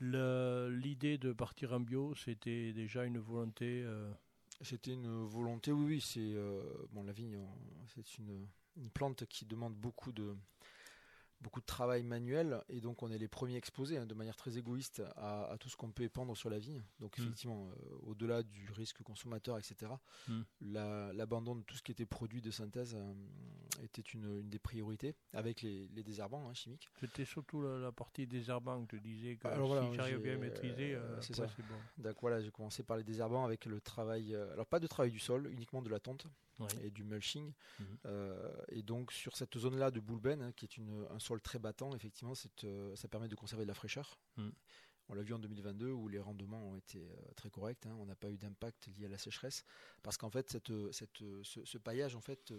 L'idée 0.00 1.18
de 1.18 1.32
partir 1.32 1.72
en 1.72 1.80
bio, 1.80 2.14
c'était 2.14 2.72
déjà 2.72 3.04
une 3.04 3.18
volonté. 3.18 3.82
euh, 3.84 4.12
C'était 4.60 4.92
une 4.92 5.24
volonté, 5.24 5.72
oui, 5.72 5.84
oui. 5.86 6.00
C'est 6.00 6.20
euh, 6.34 6.62
bon, 6.92 7.02
la 7.04 7.12
vigne, 7.12 7.38
c'est 7.94 8.18
une, 8.18 8.46
une 8.76 8.90
plante 8.90 9.24
qui 9.26 9.46
demande 9.46 9.74
beaucoup 9.74 10.12
de 10.12 10.36
beaucoup 11.44 11.60
de 11.60 11.66
travail 11.66 12.02
manuel 12.02 12.62
et 12.70 12.80
donc 12.80 13.02
on 13.02 13.10
est 13.10 13.18
les 13.18 13.28
premiers 13.28 13.56
exposés 13.56 13.98
hein, 13.98 14.06
de 14.06 14.14
manière 14.14 14.34
très 14.34 14.56
égoïste 14.56 15.02
à, 15.16 15.44
à 15.52 15.58
tout 15.58 15.68
ce 15.68 15.76
qu'on 15.76 15.90
peut 15.92 16.02
épandre 16.04 16.34
sur 16.36 16.48
la 16.50 16.58
vigne. 16.58 16.82
Donc 17.00 17.18
Mm. 17.18 17.22
effectivement, 17.22 17.68
euh, 17.68 17.96
au-delà 18.06 18.42
du 18.42 18.70
risque 18.72 19.02
consommateur, 19.02 19.58
etc. 19.58 19.92
Mm. 20.28 20.40
la- 20.62 21.12
L'abandon 21.12 21.54
de 21.56 21.62
tout 21.62 21.76
ce 21.76 21.82
qui 21.82 21.92
était 21.92 22.06
produit 22.06 22.40
de 22.40 22.50
synthèse 22.50 22.94
euh, 22.96 23.12
était 23.82 24.02
une, 24.02 24.40
une 24.40 24.48
des 24.48 24.58
priorités 24.58 25.14
avec 25.34 25.60
les, 25.62 25.86
les 25.88 26.02
désherbants 26.02 26.48
hein, 26.48 26.54
chimiques. 26.54 26.88
C'était 26.98 27.24
surtout 27.26 27.60
la, 27.62 27.78
la 27.78 27.92
partie 27.92 28.26
désherbant 28.26 28.84
que 28.86 28.96
tu 28.96 29.00
disais 29.02 29.36
que 29.36 29.46
Alors 29.48 29.66
voilà, 29.68 29.82
si 29.90 29.94
j'arrive 29.96 30.20
bien 30.22 30.34
à 30.34 30.38
maîtriser, 30.38 30.94
euh, 30.94 31.20
c'est 31.20 31.36
bon. 31.36 31.74
Donc 31.98 32.16
voilà, 32.22 32.40
j'ai 32.40 32.50
commencé 32.50 32.82
par 32.82 32.96
les 32.96 33.04
désherbants 33.04 33.44
avec 33.44 33.66
le 33.66 33.80
travail, 33.80 34.34
alors 34.34 34.66
pas 34.66 34.80
de 34.80 34.86
travail 34.86 35.10
du 35.12 35.18
sol, 35.18 35.48
uniquement 35.52 35.82
de 35.82 35.90
la 35.90 36.00
tonte. 36.00 36.26
Et 36.82 36.90
du 36.90 37.04
mulching. 37.04 37.52
Mhm. 37.78 37.98
Euh, 38.06 38.52
et 38.68 38.82
donc 38.82 39.12
sur 39.12 39.36
cette 39.36 39.58
zone-là 39.58 39.90
de 39.90 40.00
Boulben, 40.00 40.40
hein, 40.42 40.52
qui 40.52 40.64
est 40.64 40.76
une, 40.76 41.06
un 41.10 41.18
sol 41.18 41.40
très 41.40 41.58
battant, 41.58 41.94
effectivement, 41.94 42.34
euh, 42.64 42.96
ça 42.96 43.08
permet 43.08 43.28
de 43.28 43.34
conserver 43.34 43.64
de 43.64 43.68
la 43.68 43.74
fraîcheur. 43.74 44.18
Mhm. 44.36 44.52
On 45.08 45.14
l'a 45.14 45.22
vu 45.22 45.34
en 45.34 45.38
2022 45.38 45.90
où 45.90 46.08
les 46.08 46.18
rendements 46.18 46.66
ont 46.66 46.76
été 46.76 47.06
très 47.36 47.50
corrects. 47.50 47.84
Hein. 47.84 47.94
On 47.98 48.06
n'a 48.06 48.14
pas 48.14 48.30
eu 48.30 48.38
d'impact 48.38 48.86
lié 48.96 49.04
à 49.04 49.08
la 49.08 49.18
sécheresse 49.18 49.62
parce 50.02 50.16
qu'en 50.16 50.30
fait, 50.30 50.48
cette, 50.48 50.72
cette, 50.92 51.22
ce, 51.42 51.76
paillage 51.76 52.16
en 52.16 52.22
fait 52.22 52.54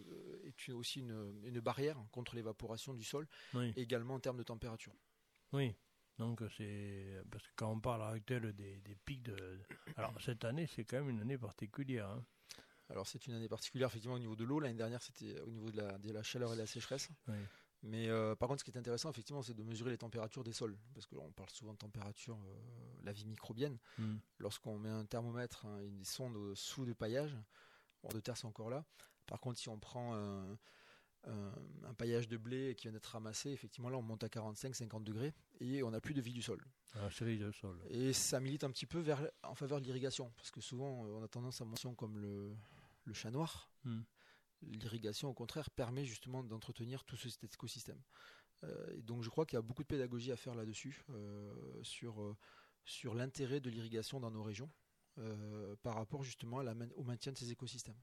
est 0.46 0.72
aussi 0.72 1.00
une, 1.00 1.42
une 1.44 1.60
barrière 1.60 1.98
contre 2.12 2.36
l'évaporation 2.36 2.94
du 2.94 3.04
sol, 3.04 3.28
également 3.76 4.14
en 4.14 4.20
termes 4.20 4.38
de 4.38 4.44
température. 4.44 4.94
Oui. 5.54 5.76
Donc 6.18 6.42
c'est 6.58 7.22
parce 7.30 7.46
que 7.46 7.52
quand 7.56 7.72
on 7.72 7.80
parle 7.80 8.04
à 8.04 8.14
l'heure 8.14 8.54
des, 8.54 8.78
des, 8.78 8.96
pics 9.04 9.24
de, 9.24 9.60
alors 9.98 10.14
cette 10.22 10.46
année 10.46 10.68
c'est 10.68 10.86
quand 10.86 10.98
même 10.98 11.10
une 11.10 11.22
année 11.22 11.38
particulière. 11.38 12.10
Hein. 12.10 12.26
Alors 12.90 13.08
c'est 13.08 13.26
une 13.28 13.34
année 13.34 13.50
particulière 13.50 13.88
effectivement 13.88 14.16
au 14.16 14.20
niveau 14.20 14.36
de 14.36 14.44
l'eau. 14.44 14.60
L'année 14.60 14.76
dernière 14.76 15.02
c'était 15.02 15.40
au 15.42 15.50
niveau 15.50 15.72
de 15.72 15.78
la, 15.78 15.98
de 15.98 16.12
la, 16.12 16.24
chaleur 16.24 16.52
et 16.54 16.56
de 16.56 16.62
la 16.62 16.68
sécheresse. 16.68 17.10
Mais 17.84 18.10
euh, 18.10 18.36
par 18.36 18.50
contre, 18.50 18.62
ce 18.62 18.66
qui 18.66 18.72
est 18.72 18.80
intéressant, 18.80 19.12
effectivement, 19.12 19.44
c'est 19.44 19.54
de 19.54 19.62
mesurer 19.62 19.92
les 19.92 19.98
températures 19.98 20.44
des 20.44 20.54
sols. 20.54 20.76
Parce 20.96 21.06
qu'on 21.06 21.32
parle 21.32 21.50
souvent 21.52 21.74
de 21.74 21.78
température, 21.78 22.36
euh, 22.36 23.04
la 23.04 23.12
vie 23.12 23.28
microbienne. 23.28 23.78
Hmm. 24.00 24.16
Lorsqu'on 24.40 24.80
met 24.80 24.90
un 24.90 25.06
thermomètre, 25.06 25.68
hein, 25.68 25.80
une 25.82 26.04
sonde 26.04 26.56
sous 26.56 26.84
le 26.84 26.96
paillage, 26.96 27.38
bon, 28.02 28.10
de 28.10 28.20
terre, 28.20 28.38
c'est 28.38 28.48
encore 28.48 28.72
là. 28.72 28.86
Par 29.28 29.40
contre, 29.40 29.60
si 29.60 29.70
on 29.70 29.78
prend 29.78 30.16
un, 30.16 30.58
un, 31.28 31.94
paillage 31.94 32.28
de 32.28 32.38
blé 32.38 32.76
qui 32.76 32.84
vient 32.84 32.92
d'être 32.92 33.06
ramassé, 33.06 33.52
effectivement, 33.52 33.90
là, 33.90 33.98
on 33.98 34.02
monte 34.02 34.24
à 34.24 34.28
45-50 34.28 35.04
degrés 35.04 35.34
et 35.60 35.84
on 35.84 35.92
n'a 35.92 36.02
plus 36.02 36.14
de 36.14 36.22
vie 36.22 36.34
du 36.34 36.42
sol. 36.42 36.64
Ah, 36.96 37.10
de 37.10 37.52
sol. 37.52 37.78
Et 37.90 38.14
ça 38.14 38.40
milite 38.40 38.64
un 38.64 38.72
petit 38.72 38.86
peu 38.86 39.00
vers, 39.00 39.28
en 39.44 39.56
faveur 39.56 39.80
de 39.80 39.86
l'irrigation. 39.86 40.32
Parce 40.38 40.52
que 40.52 40.62
souvent, 40.62 40.88
on 40.88 41.24
a 41.24 41.28
tendance 41.28 41.62
à 41.62 41.66
mentionner 41.66 41.96
comme 41.96 42.18
le, 42.20 42.56
le 43.06 43.14
chat 43.14 43.32
noir. 43.32 43.72
Hmm. 43.84 44.02
L'irrigation, 44.62 45.30
au 45.30 45.34
contraire, 45.34 45.70
permet 45.70 46.06
justement 46.06 46.44
d'entretenir 46.44 47.04
tout 47.04 47.18
cet 47.18 47.44
écosystème. 47.44 48.02
Euh, 48.64 48.98
et 48.98 49.02
donc, 49.02 49.22
je 49.22 49.30
crois 49.30 49.46
qu'il 49.46 49.58
y 49.58 49.60
a 49.60 49.62
beaucoup 49.62 49.84
de 49.84 49.88
pédagogie 49.88 50.32
à 50.32 50.36
faire 50.36 50.56
là-dessus, 50.56 51.04
euh, 51.10 51.84
sur, 51.84 52.22
euh, 52.22 52.36
sur 52.84 53.14
l'intérêt 53.14 53.60
de 53.60 53.70
l'irrigation 53.70 54.20
dans 54.20 54.32
nos 54.32 54.44
régions, 54.44 54.72
par 55.82 55.96
rapport 55.96 56.24
justement 56.24 56.60
à 56.60 56.64
la, 56.64 56.74
au 56.96 57.04
maintien 57.04 57.32
de 57.32 57.38
ces 57.38 57.50
écosystèmes. 57.50 57.96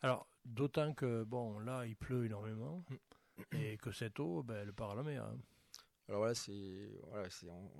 Alors, 0.00 0.26
d'autant 0.44 0.92
que, 0.92 1.22
bon, 1.22 1.60
là, 1.60 1.86
il 1.86 1.94
pleut 1.94 2.24
énormément, 2.24 2.84
hmm. 2.88 3.56
et 3.56 3.76
que 3.76 3.92
cette 3.92 4.18
eau, 4.18 4.42
ben, 4.42 4.56
elle 4.56 4.72
part 4.72 4.90
à 4.90 4.94
la 4.96 5.02
mer. 5.04 5.24
Hein. 5.24 5.38
Alors 6.08 6.20
voilà, 6.20 6.34
c'est 6.34 6.90
voilà, 7.08 7.28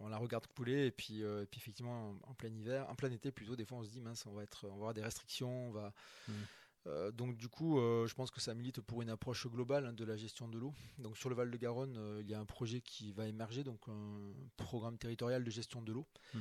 on, 0.01 0.09
la 0.09 0.17
regarde 0.17 0.47
couler 0.47 0.87
et 0.87 0.91
puis, 0.91 1.23
puis 1.51 1.61
effectivement 1.61 2.15
en, 2.23 2.35
plein 2.35 2.55
hiver, 2.55 2.89
en 2.89 2.95
plein 2.95 3.11
été 3.11 3.33
plutôt, 3.33 3.57
des 3.57 3.65
fois 3.65 3.79
on 3.79 3.85
se 3.85 3.91
dit 3.91 4.01
mince, 4.01 4.25
on 4.27 4.33
va 4.33 4.43
être, 4.45 4.67
on 4.67 4.71
va 4.71 4.75
avoir 4.75 4.95
des 4.95 5.03
restrictions, 5.03 5.69
on 5.69 5.73
va, 5.73 5.93
hmm. 6.29 6.33
Euh, 6.87 7.13
donc 7.13 7.37
du 7.37 7.49
coup, 7.49 7.79
euh, 7.79 8.07
je 8.07 8.15
pense 8.15 8.31
que 8.31 8.41
ça 8.41 8.55
milite 8.55 8.81
pour 8.81 9.03
une 9.03 9.11
approche 9.11 9.47
globale 9.47 9.87
hein, 9.87 9.93
de 9.93 10.05
la 10.05 10.17
gestion 10.17 10.49
de 10.49 10.59
l'eau. 10.59 10.75
Donc 10.99 11.17
sur 11.17 11.29
le 11.29 11.37
Val-de-Garonne, 11.37 11.97
euh, 11.97 12.21
il 12.23 12.29
y 12.29 12.35
a 12.35 12.41
un 12.41 12.45
projet 12.45 12.81
qui 12.81 13.13
va 13.13 13.27
émerger, 13.27 13.63
donc 13.63 13.81
un 13.89 14.33
programme 14.57 14.99
territorial 14.99 15.45
de 15.45 15.51
gestion 15.51 15.83
de 15.83 15.93
l'eau, 15.93 16.07
mmh. 16.35 16.39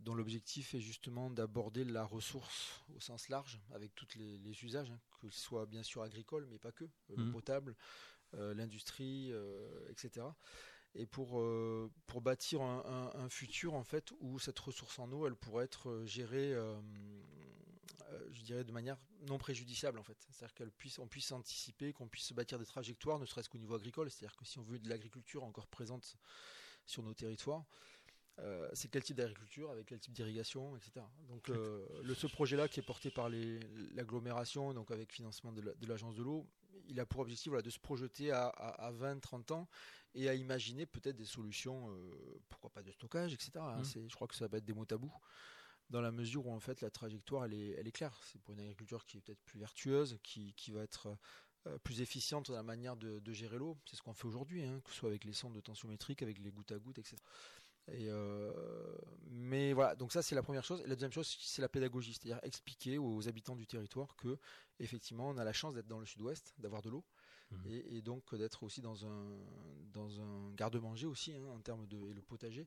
dont 0.00 0.14
l'objectif 0.14 0.74
est 0.74 0.80
justement 0.80 1.30
d'aborder 1.30 1.84
la 1.84 2.04
ressource 2.04 2.82
au 2.96 3.00
sens 3.00 3.28
large, 3.28 3.60
avec 3.72 3.94
tous 3.94 4.08
les, 4.16 4.64
usages, 4.64 4.90
hein, 4.90 5.00
que 5.20 5.30
ce 5.30 5.40
soit 5.40 5.66
bien 5.66 5.82
sûr 5.82 6.02
agricole, 6.02 6.46
mais 6.50 6.58
pas 6.58 6.72
que, 6.72 6.84
l'eau 7.10 7.24
mmh. 7.24 7.32
potable, 7.32 7.76
l'industrie, 8.32 9.32
etc. 9.90 10.26
Et 10.96 11.06
pour, 11.06 11.44
pour 12.06 12.20
bâtir 12.20 12.62
un, 12.62 13.10
un, 13.14 13.28
futur 13.28 13.74
en 13.74 13.82
fait 13.82 14.12
où 14.20 14.38
cette 14.38 14.58
ressource 14.60 14.98
en 15.00 15.10
eau, 15.10 15.26
elle 15.26 15.34
pourrait 15.34 15.64
être 15.64 16.02
gérée 16.04 16.54
euh, 18.14 18.28
je 18.32 18.42
dirais, 18.42 18.64
de 18.64 18.72
manière 18.72 18.98
non 19.26 19.38
préjudiciable 19.38 19.98
en 19.98 20.02
fait. 20.02 20.16
C'est-à-dire 20.30 20.54
qu'on 20.54 20.70
puisse, 20.70 20.98
on 20.98 21.06
puisse 21.06 21.32
anticiper, 21.32 21.92
qu'on 21.92 22.08
puisse 22.08 22.26
se 22.26 22.34
bâtir 22.34 22.58
des 22.58 22.66
trajectoires, 22.66 23.18
ne 23.18 23.26
serait-ce 23.26 23.48
qu'au 23.48 23.58
niveau 23.58 23.74
agricole. 23.74 24.10
C'est-à-dire 24.10 24.36
que 24.36 24.44
si 24.44 24.58
on 24.58 24.62
veut 24.62 24.78
de 24.78 24.88
l'agriculture 24.88 25.44
encore 25.44 25.66
présente 25.66 26.16
sur 26.86 27.02
nos 27.02 27.14
territoires, 27.14 27.64
euh, 28.40 28.68
c'est 28.72 28.88
quel 28.88 29.02
type 29.02 29.16
d'agriculture, 29.16 29.70
avec 29.70 29.86
quel 29.86 30.00
type 30.00 30.12
d'irrigation, 30.12 30.76
etc. 30.76 31.06
Donc 31.28 31.48
euh, 31.50 31.86
le, 32.02 32.14
ce 32.14 32.26
projet-là 32.26 32.68
qui 32.68 32.80
est 32.80 32.84
porté 32.84 33.10
par 33.10 33.28
l'agglomération, 33.28 34.74
donc 34.74 34.90
avec 34.90 35.12
financement 35.12 35.52
de 35.52 35.86
l'agence 35.86 36.16
de 36.16 36.22
l'eau, 36.22 36.46
il 36.88 37.00
a 37.00 37.06
pour 37.06 37.20
objectif 37.20 37.48
voilà, 37.48 37.62
de 37.62 37.70
se 37.70 37.78
projeter 37.78 38.30
à, 38.30 38.46
à, 38.48 38.92
20-30 38.92 39.52
ans 39.52 39.68
et 40.14 40.28
à 40.28 40.34
imaginer 40.34 40.86
peut-être 40.86 41.16
des 41.16 41.24
solutions, 41.24 41.88
pourquoi 42.48 42.70
pas 42.70 42.82
de 42.82 42.90
stockage, 42.92 43.32
etc. 43.32 43.52
Hein. 43.56 43.82
Mmh. 43.82 44.08
Je 44.08 44.14
crois 44.14 44.28
que 44.28 44.36
ça 44.36 44.46
va 44.46 44.58
être 44.58 44.64
des 44.64 44.74
mots 44.74 44.84
tabous 44.84 45.12
dans 45.90 46.00
la 46.00 46.12
mesure 46.12 46.46
où 46.46 46.52
en 46.52 46.60
fait 46.60 46.80
la 46.80 46.90
trajectoire 46.90 47.44
elle 47.44 47.54
est, 47.54 47.70
elle 47.78 47.86
est 47.86 47.92
claire. 47.92 48.18
C'est 48.24 48.40
pour 48.42 48.54
une 48.54 48.60
agriculture 48.60 49.04
qui 49.06 49.18
est 49.18 49.20
peut-être 49.20 49.42
plus 49.44 49.58
vertueuse, 49.58 50.18
qui, 50.22 50.54
qui 50.54 50.70
va 50.72 50.82
être 50.82 51.16
euh, 51.66 51.78
plus 51.78 52.00
efficiente 52.00 52.48
dans 52.48 52.56
la 52.56 52.62
manière 52.62 52.96
de, 52.96 53.20
de 53.20 53.32
gérer 53.32 53.58
l'eau. 53.58 53.78
C'est 53.86 53.96
ce 53.96 54.02
qu'on 54.02 54.14
fait 54.14 54.26
aujourd'hui, 54.26 54.64
hein, 54.64 54.80
que 54.84 54.90
ce 54.90 54.96
soit 54.96 55.08
avec 55.08 55.24
les 55.24 55.32
sondes 55.32 55.54
de 55.54 55.60
tensiométrique, 55.60 56.22
avec 56.22 56.38
les 56.38 56.50
gouttes 56.50 56.72
à 56.72 56.78
gouttes, 56.78 56.98
etc. 56.98 57.16
Et 57.88 58.08
euh, 58.08 58.52
mais 59.26 59.72
voilà, 59.74 59.94
donc 59.94 60.12
ça 60.12 60.22
c'est 60.22 60.34
la 60.34 60.42
première 60.42 60.64
chose. 60.64 60.80
Et 60.80 60.86
la 60.86 60.94
deuxième 60.94 61.12
chose, 61.12 61.36
c'est 61.40 61.60
la 61.60 61.68
pédagogie, 61.68 62.14
c'est-à-dire 62.14 62.40
expliquer 62.42 62.98
aux 62.98 63.28
habitants 63.28 63.56
du 63.56 63.66
territoire 63.66 64.16
que 64.16 64.38
effectivement 64.80 65.28
on 65.28 65.36
a 65.36 65.44
la 65.44 65.52
chance 65.52 65.74
d'être 65.74 65.86
dans 65.86 66.00
le 66.00 66.06
sud-ouest, 66.06 66.54
d'avoir 66.58 66.80
de 66.80 66.88
l'eau, 66.88 67.04
mmh. 67.50 67.56
et, 67.66 67.96
et, 67.96 68.02
donc 68.02 68.34
d'être 68.34 68.62
aussi 68.62 68.80
dans 68.80 69.06
un 69.06 69.26
dans 69.92 70.20
un 70.20 70.52
garde-manger 70.54 71.06
aussi 71.06 71.34
hein, 71.34 71.44
en 71.54 71.60
termes 71.60 71.86
de 71.86 71.98
et 72.08 72.14
le 72.14 72.22
potager 72.22 72.66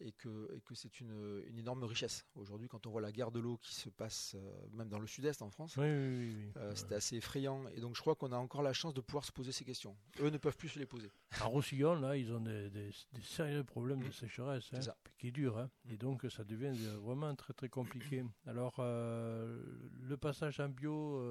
et 0.00 0.12
que, 0.12 0.54
et 0.56 0.60
que 0.60 0.74
c'est 0.74 1.00
une, 1.00 1.42
une, 1.46 1.58
énorme 1.58 1.84
richesse. 1.84 2.26
Aujourd'hui, 2.34 2.68
quand 2.68 2.86
on 2.86 2.90
voit 2.90 3.00
la 3.00 3.12
guerre 3.12 3.30
de 3.30 3.40
l'eau 3.40 3.58
qui 3.58 3.74
se 3.74 3.88
passe 3.88 4.34
euh, 4.36 4.68
même 4.72 4.88
dans 4.88 4.98
le 4.98 5.06
sud-est 5.06 5.42
en 5.42 5.50
France, 5.50 5.76
oui, 5.76 5.86
oui, 5.86 6.34
oui, 6.34 6.52
euh, 6.56 6.74
c'était 6.74 6.96
assez 6.96 7.16
effrayant. 7.16 7.66
Et 7.74 7.80
donc 7.80 7.96
je 7.96 8.00
crois 8.00 8.14
qu'on 8.14 8.32
a 8.32 8.36
encore 8.36 8.62
la 8.62 8.72
chance 8.72 8.94
de 8.94 9.00
pouvoir 9.00 9.24
se 9.24 9.32
poser 9.32 9.52
ces 9.52 9.64
questions. 9.64 9.96
Eux 10.20 10.30
ne 10.30 10.38
peuvent 10.38 10.56
plus 10.56 10.68
se 10.68 10.78
les 10.78 10.86
poser. 10.86 11.10
À 11.40 11.44
Roussillon, 11.44 11.94
là, 11.94 12.16
ils 12.16 12.32
ont 12.32 12.40
des, 12.40 12.70
des, 12.70 12.90
sérieux 13.22 13.64
problèmes 13.64 14.02
de 14.02 14.08
mmh. 14.08 14.12
sécheresse 14.12 14.70
hein, 14.72 14.80
qui 15.18 15.32
durent. 15.32 15.58
Hein, 15.58 15.70
mmh. 15.84 15.92
Et 15.92 15.96
donc 15.96 16.26
ça 16.30 16.44
devient 16.44 16.72
vraiment 17.02 17.34
très 17.34 17.52
très 17.52 17.68
compliqué. 17.68 18.24
Alors 18.46 18.76
euh, 18.78 19.62
le 20.02 20.16
passage 20.16 20.60
en 20.60 20.68
bio 20.68 21.22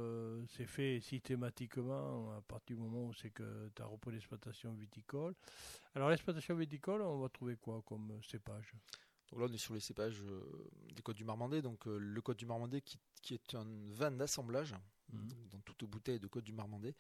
s'est 0.48 0.66
fait 0.66 1.00
systématiquement 1.02 2.32
à 2.32 2.42
partir 2.42 2.78
du 2.78 2.82
moment 2.82 3.06
où 3.06 3.14
c'est 3.14 3.32
que 3.32 3.70
tu 3.76 3.82
as 3.82 3.86
repris 3.86 4.12
l'exploitation 4.12 4.74
viticole. 4.74 5.36
Alors 5.96 6.10
l'exploitation 6.10 6.56
viticole, 6.56 7.02
on 7.02 7.20
va 7.20 7.30
trouver 7.30 7.58
quoi 7.58 7.82
comme 7.86 8.20
cépage? 8.24 8.74
Donc 9.30 9.42
là, 9.42 9.48
on 9.50 9.54
est 9.54 9.58
sur 9.58 9.74
les 9.74 9.80
cépages 9.80 10.22
euh, 10.24 10.70
des 10.94 11.02
Côtes 11.02 11.18
du 11.18 11.26
Marmandais. 11.26 11.62
Donc 11.62 11.88
euh, 11.88 11.98
le 11.98 12.22
Côte 12.22 12.38
du 12.38 12.46
Marmandais, 12.46 12.82
qui, 12.82 13.34
est 13.34 13.56
un 13.56 13.66
vin 13.90 14.12
d'assemblage, 14.12 14.74
mmh. 15.12 15.28
dans 15.52 15.60
toute 15.60 15.90
bouteille 15.90 16.20
de 16.20 16.28
Côte 16.28 16.44
du 16.44 16.54
Marmandais, 16.54 16.96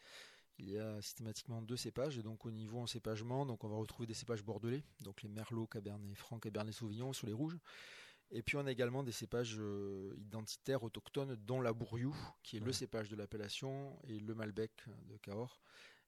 il 0.59 0.69
y 0.69 0.77
a 0.77 1.01
systématiquement 1.01 1.61
deux 1.61 1.77
cépages. 1.77 2.17
Et 2.17 2.23
donc 2.23 2.45
au 2.45 2.51
niveau 2.51 2.79
en 2.79 2.87
cépagement, 2.87 3.45
donc 3.45 3.63
on 3.63 3.69
va 3.69 3.77
retrouver 3.77 4.07
des 4.07 4.13
cépages 4.13 4.43
bordelais, 4.43 4.83
donc 5.01 5.21
les 5.21 5.29
Merlot, 5.29 5.67
Cabernet 5.67 6.15
Franc, 6.15 6.39
Cabernet 6.39 6.73
Sauvignon 6.73 7.13
sur 7.13 7.27
les 7.27 7.33
rouges. 7.33 7.57
Et 8.33 8.41
puis 8.41 8.55
on 8.55 8.65
a 8.65 8.71
également 8.71 9.03
des 9.03 9.11
cépages 9.11 9.57
euh, 9.59 10.15
identitaires 10.17 10.83
autochtones, 10.83 11.35
dont 11.35 11.59
la 11.59 11.73
Bourriou, 11.73 12.15
qui 12.43 12.57
est 12.57 12.61
le 12.61 12.71
cépage 12.71 13.09
de 13.09 13.17
l'appellation, 13.17 13.99
et 14.05 14.19
le 14.19 14.33
Malbec 14.33 14.71
de 15.09 15.17
Cahors. 15.17 15.61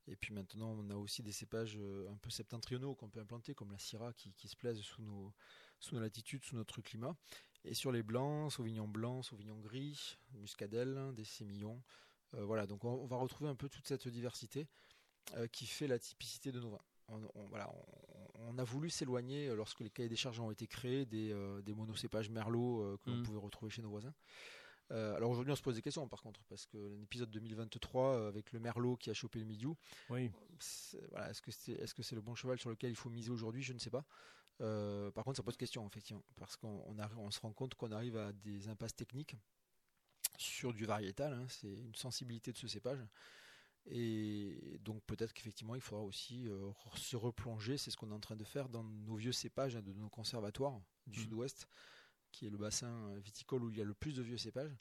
Et 0.08 0.16
puis 0.16 0.34
maintenant, 0.34 0.72
on 0.72 0.89
a 0.89 0.95
aussi 0.95 1.24
des 1.24 1.32
cépages 1.32 1.78
euh, 1.78 2.10
un 2.10 2.18
peu 2.18 2.30
septentrionaux 2.30 2.93
qu'on 2.95 3.10
peut 3.10 3.20
implanter, 3.20 3.54
comme 3.54 3.72
la 3.72 3.80
Syrah, 3.80 4.14
qui, 4.14 4.47
se 4.47 4.56
plaisent 4.56 4.82
sous 4.82 5.01
nos, 5.01 5.34
sous 5.80 5.95
nos 5.95 6.01
latitudes, 6.01 6.43
sous 6.43 6.56
notre 6.56 6.82
climat. 6.82 7.16
Et 7.64 7.74
sur 7.74 7.91
les 7.91 8.04
blancs, 8.04 8.51
Sauvignon 8.51 8.88
blanc, 8.88 9.22
Sauvignon 9.22 9.58
gris, 9.60 10.18
Muscadelle, 10.34 11.14
des 11.16 11.24
sémillons. 11.24 11.82
Euh, 12.34 12.43
voilà, 12.43 12.68
donc 12.68 12.84
on, 12.84 13.06
va 13.06 13.16
retrouver 13.16 13.49
un 13.49 13.56
peu 13.56 13.70
toute 13.70 13.88
cette 13.88 14.08
diversité 14.08 14.68
euh, 15.38 15.47
qui 15.47 15.66
fait 15.66 15.88
la 15.88 15.99
typicité 15.99 16.51
de 16.51 16.60
nos 16.60 16.72
vins. 16.72 16.82
On, 17.10 17.45
voilà, 17.47 17.72
on, 18.36 18.58
a 18.58 18.64
voulu 18.64 18.89
s'éloigner, 18.89 19.54
lorsque 19.56 19.82
les 19.82 19.89
cahiers 19.89 20.10
des 20.10 20.16
charges 20.16 20.39
ont 20.39 20.51
été 20.51 20.68
créés, 20.68 21.06
des, 21.06 21.36
des 21.64 21.74
monocépages 21.74 22.30
merlot 22.30 22.97
que 23.04 23.10
l'on 23.10 23.18
mmh. 23.18 23.24
pouvait 23.24 23.39
retrouver 23.39 23.70
chez 23.70 23.82
nos 23.82 23.89
voisins. 23.89 24.14
Euh, 24.91 25.15
alors 25.15 25.31
aujourd'hui, 25.31 25.51
on 25.51 25.55
se 25.55 25.61
pose 25.61 25.75
des 25.75 25.81
questions 25.81 26.07
par 26.07 26.21
contre, 26.21 26.43
parce 26.45 26.65
que 26.65 26.77
l'épisode 26.99 27.31
2023 27.31 28.15
euh, 28.15 28.27
avec 28.27 28.51
le 28.51 28.59
Merlot 28.59 28.97
qui 28.97 29.09
a 29.09 29.13
chopé 29.13 29.39
le 29.39 29.45
Midiou, 29.45 29.77
oui. 30.09 30.31
voilà, 31.09 31.29
est-ce 31.29 31.41
que 31.41 31.51
c'est 31.51 31.73
est 31.73 31.86
-ce 31.86 32.15
le 32.15 32.21
bon 32.21 32.36
cheval 32.36 32.59
sur 32.59 32.69
lequel 32.69 32.91
il 32.91 32.95
faut 32.95 33.09
miser 33.09 33.31
aujourd'hui? 33.31 33.63
Je 33.63 33.73
ne 33.73 33.79
sais 33.79 33.89
pas. 33.89 34.05
Euh, 34.61 35.09
par 35.11 35.23
contre, 35.23 35.38
ça 35.38 35.43
pose 35.43 35.57
question, 35.57 35.88
effectivement, 35.88 36.23
parce 36.36 36.57
qu'on 36.57 36.84
on 37.17 37.31
se 37.31 37.39
rend 37.39 37.53
compte 37.53 37.75
qu'on 37.75 37.91
arrive 37.91 38.17
à 38.17 38.34
des 38.34 38.67
impasses 38.67 38.95
techniques 38.95 39.36
sur 40.38 40.73
du 40.73 40.86
variétal, 40.86 41.34
hein, 41.34 41.45
c'est 41.47 41.73
une 41.73 41.95
sensibilité 41.95 42.51
de 42.51 42.57
ce 42.57 42.67
cépage. 42.67 43.03
Et 43.86 44.79
donc 44.79 45.03
peut-être 45.03 45.34
qu'effectivement 45.34 45.75
il 45.75 45.81
faudra 45.81 46.03
aussi 46.03 46.47
se 46.95 47.17
replonger, 47.17 47.77
c'est 47.77 47.91
ce 47.91 47.97
qu'on 47.97 48.11
est 48.11 48.15
en 48.15 48.21
train 48.21 48.38
de 48.38 48.45
faire 48.45 48.69
dans 48.69 48.84
nos 48.84 49.17
vieux 49.17 49.34
cépages 49.34 49.75
hein, 49.75 49.81
de 49.81 49.91
nos 49.91 50.09
conservatoires 50.09 50.79
du 51.05 51.19
mmh. 51.19 51.23
sud-ouest, 51.23 51.67
qui 52.34 52.47
est 52.47 52.49
le 52.49 52.57
bassin 52.57 53.15
viticole 53.19 53.63
où 53.63 53.69
il 53.69 53.77
y 53.77 53.81
a 53.81 53.86
le 53.86 53.93
plus 53.93 54.15
de 54.15 54.21
vieux 54.21 54.38
cépages, 54.38 54.75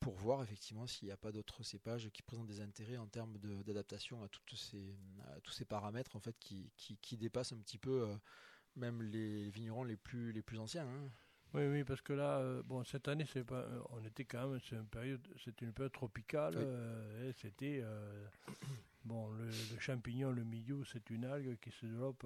pour 0.00 0.14
voir 0.14 0.42
effectivement 0.42 0.86
s'il 0.86 1.06
n'y 1.06 1.12
a 1.12 1.16
pas 1.16 1.30
d'autres 1.30 1.62
cépages 1.62 2.10
qui 2.10 2.22
présentent 2.22 2.48
des 2.48 2.60
intérêts 2.60 2.96
en 2.96 3.06
termes 3.06 3.38
d'adaptation 3.64 4.22
à, 4.22 4.28
tous 4.28 4.56
ces 4.56 5.64
paramètres 5.64 6.16
en 6.16 6.20
fait 6.20 6.36
qui, 6.38 7.16
dépassent 7.16 7.52
un 7.52 7.60
petit 7.60 7.78
peu 7.78 8.08
euh, 8.08 8.16
même 8.76 9.02
les 9.02 9.50
vignerons 9.50 9.84
les 9.84 9.96
plus, 9.96 10.32
les 10.32 10.42
plus 10.42 10.58
anciens. 10.58 10.86
Hein. 10.86 11.10
Oui, 11.52 11.66
oui, 11.66 11.84
parce 11.84 12.00
que 12.00 12.12
là, 12.12 12.38
euh, 12.38 12.62
bon, 12.62 12.84
cette 12.84 13.08
année, 13.08 13.26
c'est 13.26 13.42
pas, 13.44 13.62
euh, 13.62 13.80
on 13.90 14.04
était 14.04 14.24
quand 14.24 14.48
même, 14.48 14.60
c'est 14.60 14.76
une 14.76 14.86
période, 14.86 15.26
c'est 15.44 15.60
une 15.62 15.72
période 15.72 15.92
tropicale. 15.92 16.54
Oui. 16.56 16.62
euh, 16.64 17.28
et 17.28 17.32
c'était, 17.32 17.82
bon, 19.04 19.30
le, 19.32 19.46
le 19.46 19.78
champignon, 19.80 20.30
le 20.30 20.44
milieu, 20.44 20.84
c'est 20.84 21.10
une 21.10 21.24
algue 21.24 21.58
qui 21.60 21.70
se 21.72 21.86
développe 21.86 22.24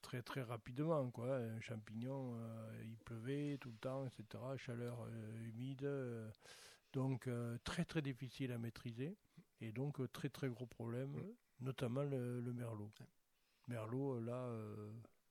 très 0.00 0.22
très 0.22 0.42
rapidement, 0.42 1.10
quoi. 1.10 1.36
Un 1.38 1.60
champignon, 1.60 2.36
il 2.84 2.96
pleuvait 2.98 3.58
tout 3.58 3.70
le 3.70 3.78
temps, 3.78 4.06
etc. 4.06 4.42
Chaleur 4.58 5.08
humide, 5.44 5.88
donc 6.92 7.28
très 7.64 7.84
très 7.84 8.00
difficile 8.02 8.52
à 8.52 8.58
maîtriser, 8.58 9.16
et 9.60 9.72
donc 9.72 10.00
très 10.12 10.28
très 10.28 10.48
gros 10.48 10.66
problème, 10.66 11.10
Mm. 11.10 11.64
notamment 11.64 12.04
le, 12.04 12.40
le 12.40 12.52
merlot. 12.52 12.92
Merlot, 13.66 14.20
là, 14.20 14.48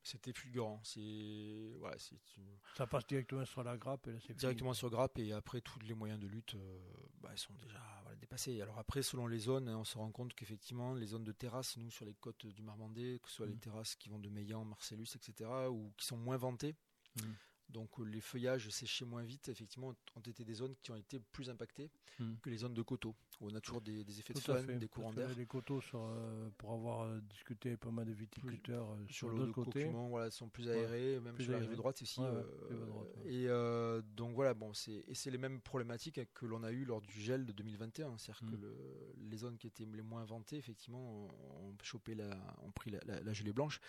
C'était 0.07 0.33
fulgurant. 0.33 0.79
C'est 0.83 1.73
voilà, 1.79 1.97
c'est 1.97 2.15
une- 2.37 2.57
ça 2.77 2.85
passe 2.85 3.07
directement 3.07 3.43
sur 3.43 3.63
la 3.63 3.75
grappe 3.75 4.05
et 4.07 4.11
là 4.11 4.19
c'est 4.19 4.27
fini. 4.27 4.37
directement 4.37 4.73
sur 4.75 4.91
grappe 4.91 5.17
et 5.17 5.33
après 5.33 5.61
tous 5.61 5.79
les 5.79 5.95
moyens 5.95 6.19
de 6.19 6.27
lutte 6.27 6.53
euh, 6.53 6.79
bah, 7.21 7.29
ils 7.33 7.39
sont 7.39 7.55
déjà 7.55 7.81
voilà, 8.03 8.15
dépassés. 8.17 8.61
Alors 8.61 8.77
après 8.77 9.01
selon 9.01 9.25
les 9.25 9.39
zones, 9.39 9.67
hein, 9.67 9.77
on 9.79 9.83
se 9.83 9.97
rend 9.97 10.11
compte 10.11 10.35
qu'effectivement 10.35 10.93
les 10.93 11.07
zones 11.07 11.23
de 11.23 11.31
terrasse, 11.31 11.75
nous 11.77 11.89
sur 11.89 12.05
les 12.05 12.13
côtes 12.13 12.45
du 12.45 12.61
Marmandais, 12.61 13.19
que 13.23 13.29
ce 13.29 13.35
soit 13.37 13.47
les 13.47 13.53
Mhm. 13.53 13.59
terrasses 13.61 13.95
qui 13.95 14.09
vont 14.09 14.19
de 14.19 14.29
Meillan, 14.29 14.63
Marcellus, 14.63 15.07
etc., 15.15 15.49
ou 15.71 15.91
qui 15.97 16.05
sont 16.05 16.17
moins 16.17 16.37
ventées, 16.37 16.75
Mhm. 17.23 17.35
Donc 17.69 17.99
euh, 17.99 18.03
les 18.03 18.21
feuillages 18.21 18.69
séchaient 18.69 19.05
moins 19.05 19.23
vite, 19.23 19.49
effectivement 19.49 19.93
ont 20.15 20.21
été 20.21 20.45
des 20.45 20.53
zones 20.53 20.75
qui 20.81 20.91
ont 20.91 20.95
été 20.95 21.19
plus 21.19 21.49
impactées 21.49 21.89
Mhm. 22.17 22.37
que 22.41 22.49
les 22.49 22.57
zones 22.59 22.73
de 22.73 22.81
coteaux, 22.81 23.13
où 23.41 23.47
on 23.51 23.55
a 23.55 23.59
toujours 23.59 23.81
des, 23.81 24.05
des 24.05 24.19
effets 24.21 24.33
de 24.33 24.39
Tout 24.39 24.53
fait. 24.55 24.77
des 24.79 24.87
courants 24.87 25.11
d'air. 25.11 25.27
Les 25.35 25.45
coteaux, 25.45 25.81
sur, 25.81 25.99
euh, 26.01 26.49
pour 26.57 26.71
avoir 26.71 27.01
euh, 27.01 27.19
discuté 27.19 27.69
avec 27.69 27.81
pas 27.81 27.91
mal 27.91 28.05
de 28.05 28.13
viticulteurs 28.13 28.89
euh, 28.91 29.05
Sur 29.07 29.27
sur 29.27 29.29
l'autre 29.31 29.51
côté, 29.51 29.83
voilà, 30.09 30.31
sont 30.31 30.47
plus 30.47 30.69
aérés, 30.69 31.19
même 31.19 31.33
plus 31.35 31.43
sur 31.43 31.51
la 31.53 31.59
rive 31.59 31.75
droite 31.75 32.01
aussi. 32.01 32.21
Ouais, 32.21 32.29
ouais, 32.29 32.45
rive 32.69 32.85
droite, 32.85 33.07
ouais. 33.17 33.33
Et 33.33 34.01
donc 34.15 34.33
voilà, 34.33 34.53
bon, 34.53 34.73
c'est 34.73 35.03
et 35.07 35.13
c'est 35.13 35.29
les 35.29 35.37
mêmes 35.37 35.59
problématiques 35.59 36.21
que 36.33 36.45
l'on 36.45 36.63
a 36.63 36.71
eu 36.71 36.85
lors 36.85 37.01
du 37.01 37.19
gel 37.19 37.45
de 37.45 37.51
2021, 37.51 38.17
c'est-à-dire 38.17 38.49
que 38.49 38.55
le- 38.55 39.13
les 39.17 39.37
zones 39.37 39.57
qui 39.57 39.67
étaient 39.67 39.83
les 39.85 40.01
moins 40.01 40.23
vantées, 40.23 40.55
effectivement, 40.57 41.25
ont, 41.25 41.75
chopé 41.83 42.15
la, 42.15 42.29
ont 42.63 42.71
pris 42.71 42.91
la, 42.91 42.99
la- 43.05 43.19
la 43.19 43.33
gelée 43.33 43.51
blanche. 43.51 43.81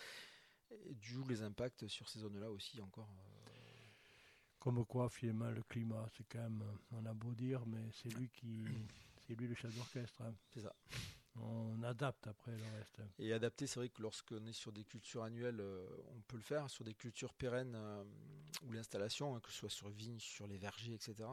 Du 1.00 1.14
coup, 1.16 1.28
les 1.28 1.42
impacts 1.42 1.86
sur 1.86 2.08
ces 2.08 2.18
zones-là 2.18 2.50
aussi 2.50 2.80
encore. 2.80 3.08
Comme 4.66 4.84
quoi 4.84 5.08
finalement 5.08 5.48
le 5.52 5.62
climat, 5.62 6.08
c'est 6.16 6.24
quand 6.24 6.40
même, 6.40 6.64
on 6.90 7.06
a 7.06 7.14
beau 7.14 7.32
dire, 7.36 7.64
mais 7.66 7.88
c'est 7.92 8.08
lui 8.08 8.28
qui, 8.30 8.64
c'est 9.24 9.36
lui 9.36 9.46
le 9.46 9.54
chef 9.54 9.72
d'orchestre. 9.76 10.20
hein. 10.22 10.34
C'est 10.52 10.60
ça. 10.60 10.74
On 11.36 11.80
adapte 11.84 12.26
après 12.26 12.50
le 12.50 12.64
reste. 12.76 13.00
Et 13.20 13.32
adapté, 13.32 13.68
c'est 13.68 13.78
vrai 13.78 13.90
que 13.90 14.02
lorsqu'on 14.02 14.44
est 14.44 14.52
sur 14.52 14.72
des 14.72 14.82
cultures 14.82 15.22
annuelles, 15.22 15.60
euh, 15.60 15.86
on 16.08 16.20
peut 16.22 16.36
le 16.36 16.42
faire. 16.42 16.68
Sur 16.68 16.84
des 16.84 16.94
cultures 16.94 17.32
pérennes 17.32 17.76
euh, 17.76 18.02
ou 18.64 18.72
l'installation, 18.72 19.36
hein, 19.36 19.40
que 19.40 19.52
ce 19.52 19.56
soit 19.56 19.70
sur 19.70 19.88
vignes, 19.88 20.18
sur 20.18 20.48
les 20.48 20.58
vergers, 20.58 20.94
etc., 20.94 21.28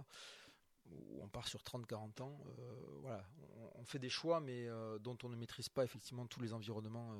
où 0.92 1.24
on 1.24 1.28
part 1.28 1.48
sur 1.48 1.64
30-40 1.64 2.22
ans, 2.22 2.40
euh, 2.60 3.00
voilà, 3.02 3.26
on, 3.58 3.82
on 3.82 3.84
fait 3.86 3.98
des 3.98 4.10
choix, 4.10 4.42
mais 4.42 4.68
dont 5.00 5.18
on 5.24 5.30
ne 5.30 5.36
maîtrise 5.36 5.70
pas 5.70 5.84
effectivement 5.84 6.28
tous 6.28 6.40
les 6.40 6.54
environnements 6.54 7.16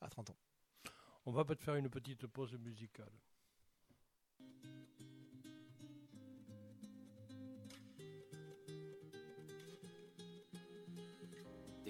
à 0.00 0.08
30 0.08 0.30
ans. 0.30 0.38
On 1.24 1.32
va 1.32 1.44
peut-être 1.44 1.64
faire 1.64 1.74
une 1.74 1.90
petite 1.90 2.24
pause 2.28 2.54
musicale. 2.54 3.10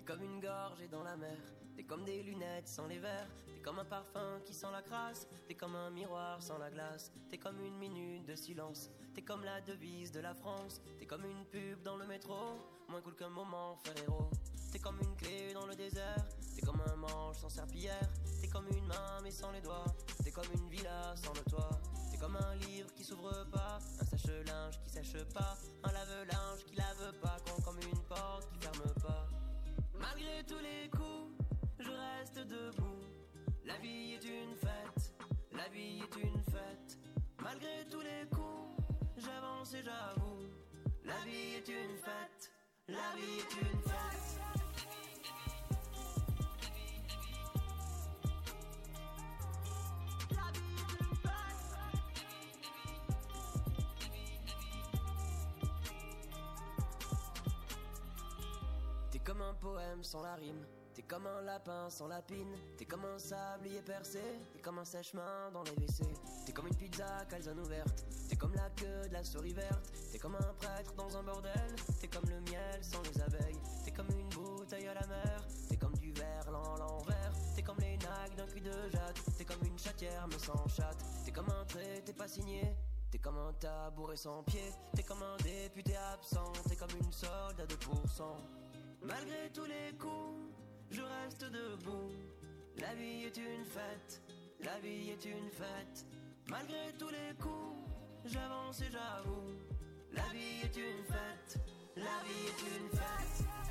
Comme 0.06 0.22
une 0.22 0.40
gorgée 0.40 0.86
dans 0.86 1.02
la 1.02 1.16
mer, 1.16 1.36
t'es 1.74 1.82
comme 1.82 2.04
des 2.04 2.22
lunettes 2.22 2.68
sans 2.68 2.86
les 2.86 2.98
verres, 2.98 3.28
t'es 3.52 3.60
comme 3.60 3.80
un 3.80 3.84
parfum 3.84 4.40
qui 4.44 4.54
sent 4.54 4.68
la 4.70 4.80
crasse, 4.80 5.26
t'es 5.48 5.54
comme 5.54 5.74
un 5.74 5.90
miroir 5.90 6.40
sans 6.40 6.58
la 6.58 6.70
glace, 6.70 7.10
t'es 7.28 7.38
comme 7.38 7.60
une 7.60 7.76
minute 7.76 8.24
de 8.24 8.36
silence, 8.36 8.88
t'es 9.14 9.22
comme 9.22 9.42
la 9.42 9.60
devise 9.60 10.12
de 10.12 10.20
la 10.20 10.32
France, 10.32 10.80
t'es 10.98 11.06
comme 11.06 11.24
une 11.24 11.44
pub 11.46 11.82
dans 11.82 11.96
le 11.96 12.06
métro, 12.06 12.36
moins 12.88 13.00
cool 13.00 13.16
qu'un 13.16 13.30
moment 13.30 13.76
Ferrero. 13.84 14.30
T'es 14.70 14.78
comme 14.78 14.98
une 15.00 15.16
clé 15.16 15.52
dans 15.54 15.66
le 15.66 15.74
désert, 15.74 16.28
t'es 16.54 16.60
comme 16.60 16.80
un 16.86 16.96
manche 16.96 17.38
sans 17.38 17.48
serpillière, 17.48 18.08
t'es 18.40 18.48
comme 18.48 18.68
une 18.68 18.86
main 18.86 19.20
mais 19.22 19.30
sans 19.30 19.50
les 19.50 19.60
doigts, 19.60 19.86
t'es 20.22 20.30
comme 20.30 20.52
une 20.54 20.68
villa 20.68 21.14
sans 21.16 21.32
le 21.32 21.50
toit, 21.50 21.80
t'es 22.10 22.18
comme 22.18 22.36
un 22.36 22.54
livre 22.56 22.92
qui 22.94 23.02
s'ouvre 23.02 23.44
pas, 23.50 23.78
un 24.00 24.04
sèche-linge 24.04 24.78
qui 24.84 24.90
sèche 24.90 25.24
pas, 25.34 25.56
un 25.82 25.92
lave-linge 25.92 26.64
qui 26.66 26.76
lave 26.76 27.12
pas, 27.20 27.38
comme 27.64 27.78
une 27.78 28.02
porte 28.02 28.48
qui 28.52 28.58
ferme 28.58 28.92
pas. 28.94 28.95
Malgré 30.08 30.44
tous 30.46 30.62
les 30.62 30.88
coups, 30.88 31.34
je 31.80 31.90
reste 31.90 32.38
debout. 32.46 33.00
La 33.64 33.76
vie 33.78 34.14
est 34.14 34.24
une 34.24 34.54
fête, 34.54 35.12
la 35.52 35.68
vie 35.68 36.00
est 36.00 36.22
une 36.22 36.42
fête. 36.44 36.98
Malgré 37.42 37.84
tous 37.90 38.02
les 38.02 38.28
coups, 38.30 38.84
j'avance 39.16 39.74
et 39.74 39.82
j'avoue. 39.82 40.44
La 41.04 41.18
vie 41.24 41.56
est 41.56 41.68
une 41.68 41.96
fête, 41.98 42.52
la 42.88 43.16
vie 43.16 43.40
est 43.40 43.60
une 43.62 43.80
fête. 43.82 44.65
Comme 59.36 59.48
un 59.48 59.54
poème 59.54 60.02
sans 60.02 60.22
la 60.22 60.34
rime. 60.34 60.64
T'es 60.94 61.02
comme 61.02 61.26
un 61.26 61.42
lapin 61.42 61.90
sans 61.90 62.08
lapine. 62.08 62.56
T'es 62.78 62.86
comme 62.86 63.04
un 63.04 63.18
sablier 63.18 63.82
percé. 63.82 64.22
T'es 64.54 64.60
comme 64.60 64.78
un 64.78 64.84
sèche-main 64.84 65.50
dans 65.52 65.62
les 65.62 65.72
WC. 65.72 66.04
T'es 66.46 66.52
comme 66.52 66.68
une 66.68 66.74
pizza 66.74 67.04
calzone 67.28 67.60
ouverte. 67.60 68.06
T'es 68.30 68.36
comme 68.36 68.54
la 68.54 68.70
queue 68.70 69.08
de 69.08 69.12
la 69.12 69.22
souris 69.22 69.52
verte. 69.52 69.92
T'es 70.10 70.18
comme 70.18 70.36
un 70.36 70.54
prêtre 70.54 70.94
dans 70.94 71.14
un 71.18 71.22
bordel. 71.22 71.76
T'es 72.00 72.08
comme 72.08 72.24
le 72.30 72.40
miel 72.50 72.82
sans 72.82 73.02
les 73.02 73.20
abeilles. 73.20 73.60
T'es 73.84 73.90
comme 73.90 74.08
une 74.08 74.28
bouteille 74.30 74.86
à 74.86 74.94
la 74.94 75.06
mer. 75.06 75.46
T'es 75.68 75.76
comme 75.76 75.94
du 75.98 76.12
verre 76.12 76.50
lent 76.50 76.76
l'envers. 76.78 77.32
T'es 77.54 77.62
comme 77.62 77.78
les 77.80 77.98
nags 77.98 78.34
d'un 78.36 78.46
cul 78.46 78.62
de 78.62 78.88
jade. 78.90 79.18
T'es 79.36 79.44
comme 79.44 79.66
une 79.66 79.78
chatière 79.78 80.26
mais 80.28 80.38
sans 80.38 80.66
chatte. 80.68 81.04
T'es 81.26 81.32
comme 81.32 81.50
un 81.50 81.64
trait, 81.66 82.00
t'es 82.06 82.14
pas 82.14 82.28
signé. 82.28 82.74
T'es 83.10 83.18
comme 83.18 83.36
un 83.36 83.52
tabouret 83.52 84.16
sans 84.16 84.42
pied. 84.44 84.72
T'es 84.94 85.02
comme 85.02 85.22
un 85.22 85.36
député 85.44 85.94
absent. 85.94 86.52
T'es 86.68 86.76
comme 86.76 86.96
une 86.98 87.12
solde 87.12 87.60
à 87.60 87.66
2%. 87.66 88.55
Malgré 89.06 89.50
tous 89.54 89.66
les 89.66 89.96
coups, 89.98 90.50
je 90.90 91.00
reste 91.00 91.44
debout. 91.44 92.10
La 92.78 92.92
vie 92.94 93.24
est 93.26 93.36
une 93.36 93.64
fête, 93.64 94.20
la 94.60 94.78
vie 94.80 95.10
est 95.10 95.24
une 95.24 95.48
fête. 95.50 96.04
Malgré 96.48 96.92
tous 96.98 97.10
les 97.10 97.34
coups, 97.40 97.78
j'avance 98.24 98.80
et 98.80 98.90
j'avoue. 98.90 99.54
La 100.12 100.24
vie 100.32 100.64
est 100.64 100.76
une 100.76 101.04
fête, 101.04 101.60
la 101.96 102.02
vie 102.24 102.46
est 102.48 102.62
une 102.78 102.98
fête. 102.98 103.65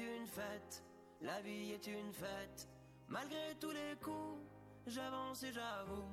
Est 0.00 0.16
une 0.16 0.26
fête, 0.26 0.84
la 1.20 1.40
vie 1.42 1.72
est 1.72 1.86
une 1.86 2.12
fête. 2.12 2.68
Malgré 3.08 3.54
tous 3.60 3.70
les 3.70 3.96
coups, 4.02 4.40
j'avance 4.86 5.42
et 5.42 5.52
j'avoue. 5.52 6.08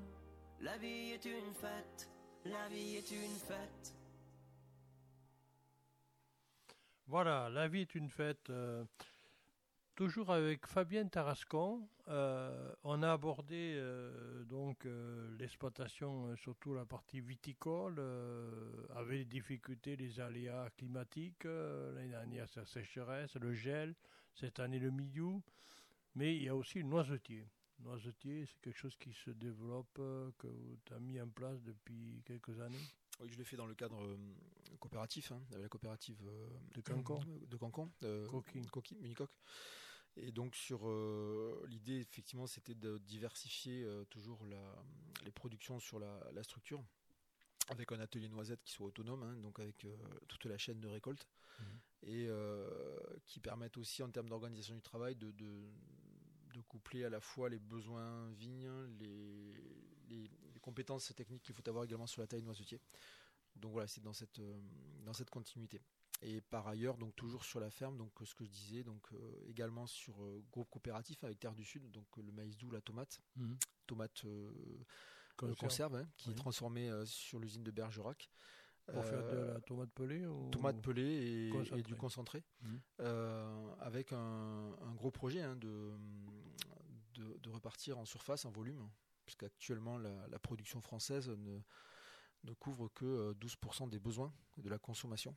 La 0.60 0.78
vie 0.78 1.12
est 1.12 1.26
une 1.26 1.54
fête, 1.54 2.10
la 2.46 2.68
vie 2.70 2.98
est 2.98 3.12
une 3.12 3.36
fête. 3.36 3.96
Voilà, 7.08 7.50
la 7.50 7.68
vie 7.68 7.82
est 7.82 7.96
une 7.96 8.10
fête. 8.10 8.50
euh, 8.50 8.86
toujours 9.96 10.32
avec 10.32 10.68
Fabienne 10.68 11.10
Tarascon, 11.10 11.88
euh, 12.08 12.74
on 12.84 13.04
a 13.04 13.12
abordé 13.12 13.76
euh, 13.76 14.44
donc 14.46 14.86
euh, 14.86 15.36
l'exploitation, 15.38 16.36
surtout 16.38 16.74
la 16.74 16.86
partie 16.86 17.22
viticole, 17.22 18.02
avec 18.96 19.20
les 19.20 19.26
difficultés, 19.26 19.96
les 19.96 20.20
aléas 20.20 20.70
climatiques. 20.78 21.44
L'année 21.44 22.10
dernière, 22.10 22.48
c'est 22.50 22.60
la 22.62 22.66
sécheresse, 22.66 23.36
le 23.36 23.54
gel. 23.54 23.96
Cette 24.34 24.60
année, 24.60 24.80
le 24.80 24.92
milieu. 24.92 25.42
Mais 26.16 26.36
il 26.36 26.44
y 26.44 26.50
a 26.50 26.56
aussi 26.56 26.80
le 26.80 26.86
noisetier. 26.86 27.46
Le 27.80 27.86
noisetier, 27.86 28.46
c'est 28.46 28.60
quelque 28.62 28.78
chose 28.78 28.96
qui 28.98 29.14
se 29.14 29.32
développe, 29.32 30.00
que 30.38 30.48
tu 30.86 30.94
as 30.94 31.00
mis 31.00 31.20
en 31.20 31.28
place 31.28 31.62
depuis 31.64 32.22
quelques 32.26 32.60
années. 32.60 32.88
Oui, 33.22 33.30
je 33.32 33.38
l'ai 33.38 33.44
fait 33.44 33.58
dans 33.58 33.68
le 33.68 33.76
cadre 33.76 34.02
euh, 34.02 34.18
coopératif, 34.80 35.32
hein, 35.32 35.42
avec 35.52 35.64
la 35.64 35.70
coopérative 35.70 36.18
euh, 36.26 36.48
De 36.74 36.82
Cancon. 36.82 37.20
de 37.48 37.56
Cancon, 37.56 37.92
euh, 38.04 38.28
Coquille. 38.28 38.66
Coquille, 38.68 38.98
Unicoque. 39.04 39.32
Et 40.18 40.32
donc 40.32 40.56
sur 40.56 40.88
euh, 40.88 41.66
l'idée, 41.70 42.00
effectivement, 42.00 42.48
c'était 42.48 42.76
de 42.76 42.98
diversifier 43.00 43.84
euh, 43.84 44.04
toujours 44.06 44.44
la, 44.46 44.84
les 45.24 45.32
productions 45.32 45.80
sur 45.80 46.00
la, 46.00 46.20
la 46.34 46.44
structure, 46.44 46.84
avec 47.70 47.92
un 47.92 48.00
atelier 48.00 48.28
noisette 48.28 48.62
qui 48.64 48.74
soit 48.74 48.88
autonome, 48.88 49.24
hein, 49.24 49.36
donc 49.38 49.60
avec 49.60 49.86
euh, 49.86 49.96
toute 50.28 50.46
la 50.46 50.58
chaîne 50.58 50.80
de 50.80 50.88
récolte, 50.88 51.28
Mhm. 51.60 51.80
et 52.04 52.30
qui 53.28 53.40
permettent 53.40 53.78
aussi 53.78 54.02
en 54.02 54.10
termes 54.10 54.28
d'organisation 54.30 54.74
du 54.74 54.82
travail 54.82 55.16
de, 55.16 55.30
de, 55.32 55.70
de 56.56 56.62
coupler 56.62 57.04
à 57.04 57.10
la 57.10 57.20
fois 57.20 57.50
les 57.50 57.60
besoins 57.60 58.32
vignes, 58.32 58.72
les, 59.00 59.54
les, 60.10 60.32
compétences 60.60 61.14
techniques 61.16 61.44
qu'il 61.44 61.54
faut 61.54 61.68
avoir 61.70 61.84
également 61.84 62.08
sur 62.08 62.22
la 62.22 62.28
taille 62.28 62.42
noisetier. 62.42 62.80
Donc 63.56 63.74
voilà, 63.74 63.88
c'est 63.88 64.02
dans 64.02 64.14
cette, 64.14 64.42
dans 65.04 65.14
cette 65.14 65.30
continuité. 65.30 65.82
Et 66.22 66.42
par 66.42 66.68
ailleurs, 66.68 66.98
donc 66.98 67.16
toujours 67.16 67.44
sur 67.44 67.60
la 67.60 67.72
ferme, 67.72 67.98
donc 67.98 68.12
ce 68.24 68.36
que 68.36 68.46
je 68.46 68.52
disais, 68.52 68.84
donc 68.84 69.08
également 69.48 69.88
sur 69.88 70.16
groupe 70.52 70.70
coopératif 70.70 71.24
avec 71.24 71.40
Terre 71.40 71.56
du 71.56 71.64
Sud, 71.64 71.90
donc 71.90 72.06
le 72.18 72.32
maïs 72.32 72.58
doux, 72.58 72.70
la 72.70 72.82
tomate, 72.82 73.20
mmh. 73.38 73.54
tomate 73.88 74.26
conserve, 75.58 75.96
hein, 75.96 76.08
qui 76.18 76.30
est 76.30 76.36
transformée 76.36 76.92
sur 77.06 77.40
l'usine 77.40 77.64
de 77.64 77.72
Bergerac. 77.72 78.30
Pour 78.94 79.06
faire 79.06 79.24
de 79.24 79.38
la 79.38 79.62
tomate 79.62 79.92
pelée 79.92 80.26
ou... 80.26 80.50
Tomate 80.50 80.82
pelée 80.82 81.50
et, 81.78 81.82
du 81.84 81.96
concentré. 81.96 82.44
Mmh. 82.62 82.76
Euh, 83.00 83.76
avec 83.80 84.12
un, 84.12 84.76
gros 84.96 85.12
projet 85.12 85.42
hein, 85.42 85.56
de, 85.56 85.94
de, 87.16 87.50
repartir 87.50 87.98
en 87.98 88.06
surface, 88.06 88.46
en 88.46 88.52
volume, 88.52 88.90
puisqu'actuellement 89.26 89.98
la, 89.98 90.28
la 90.28 90.40
production 90.40 90.82
française 90.82 91.30
ne, 91.30 91.60
ne 92.44 92.54
couvre 92.54 92.90
que 92.90 93.34
12% 93.34 93.86
euh, 93.86 93.90
des 93.90 94.00
besoins 94.00 94.34
de 94.58 94.70
la 94.70 94.78
consommation. 94.78 95.36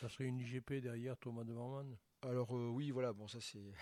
Ça 0.00 0.08
serait 0.08 0.24
une 0.24 0.38
IGP 0.38 0.74
derrière 0.74 1.16
Tomate 1.16 1.46
de 1.46 1.52
Marmande 1.52 1.96
Alors 2.22 2.56
euh, 2.56 2.68
oui, 2.68 2.90
voilà, 2.90 3.12
bon 3.12 3.28
ça 3.28 3.40
c'est... 3.40 3.72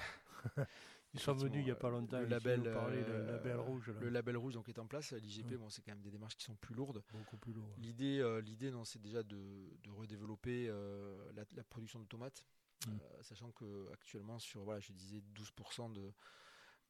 Ils 1.15 1.21
sont 1.21 1.35
venus 1.35 1.61
il 1.61 1.65
n'y 1.65 1.71
a 1.71 1.77
pas 1.77 1.91
longtemps. 1.91 2.19
Le 2.19 2.27
label, 2.27 2.62
le 2.62 3.25
label 3.25 3.57
rouge. 3.57 3.91
Le 4.01 4.09
label 4.09 4.37
rouge 4.37 4.55
donc 4.55 4.69
est 4.69 4.79
en 4.81 4.87
place. 4.87 5.12
L'IGP, 5.12 5.55
bon, 5.55 5.71
c'est 5.71 5.81
quand 5.83 5.93
même 5.93 6.03
des 6.03 6.11
démarches 6.11 6.37
qui 6.37 6.45
sont 6.45 6.57
plus 6.57 6.75
lourdes. 6.75 7.03
Beaucoup 7.12 7.37
plus 7.37 7.53
lourdes. 7.53 7.73
L'idée, 7.79 8.19
euh, 8.19 8.41
l'idée, 8.41 8.73
non, 8.73 8.85
c'est 8.85 9.01
déjà 9.01 9.23
de, 9.23 9.79
de 9.85 9.91
redévelopper 9.91 10.67
euh, 10.69 11.33
la, 11.35 11.65
production 11.65 12.01
de 12.01 12.07
tomates, 12.07 12.45
mm. 12.87 12.91
euh, 12.91 13.23
sachant 13.23 13.53
que 13.53 13.89
actuellement 13.93 14.41
sur, 14.41 14.65
voilà, 14.65 14.81
je 14.81 14.93
disais 14.93 15.23
12% 15.37 15.93
de, 15.93 16.12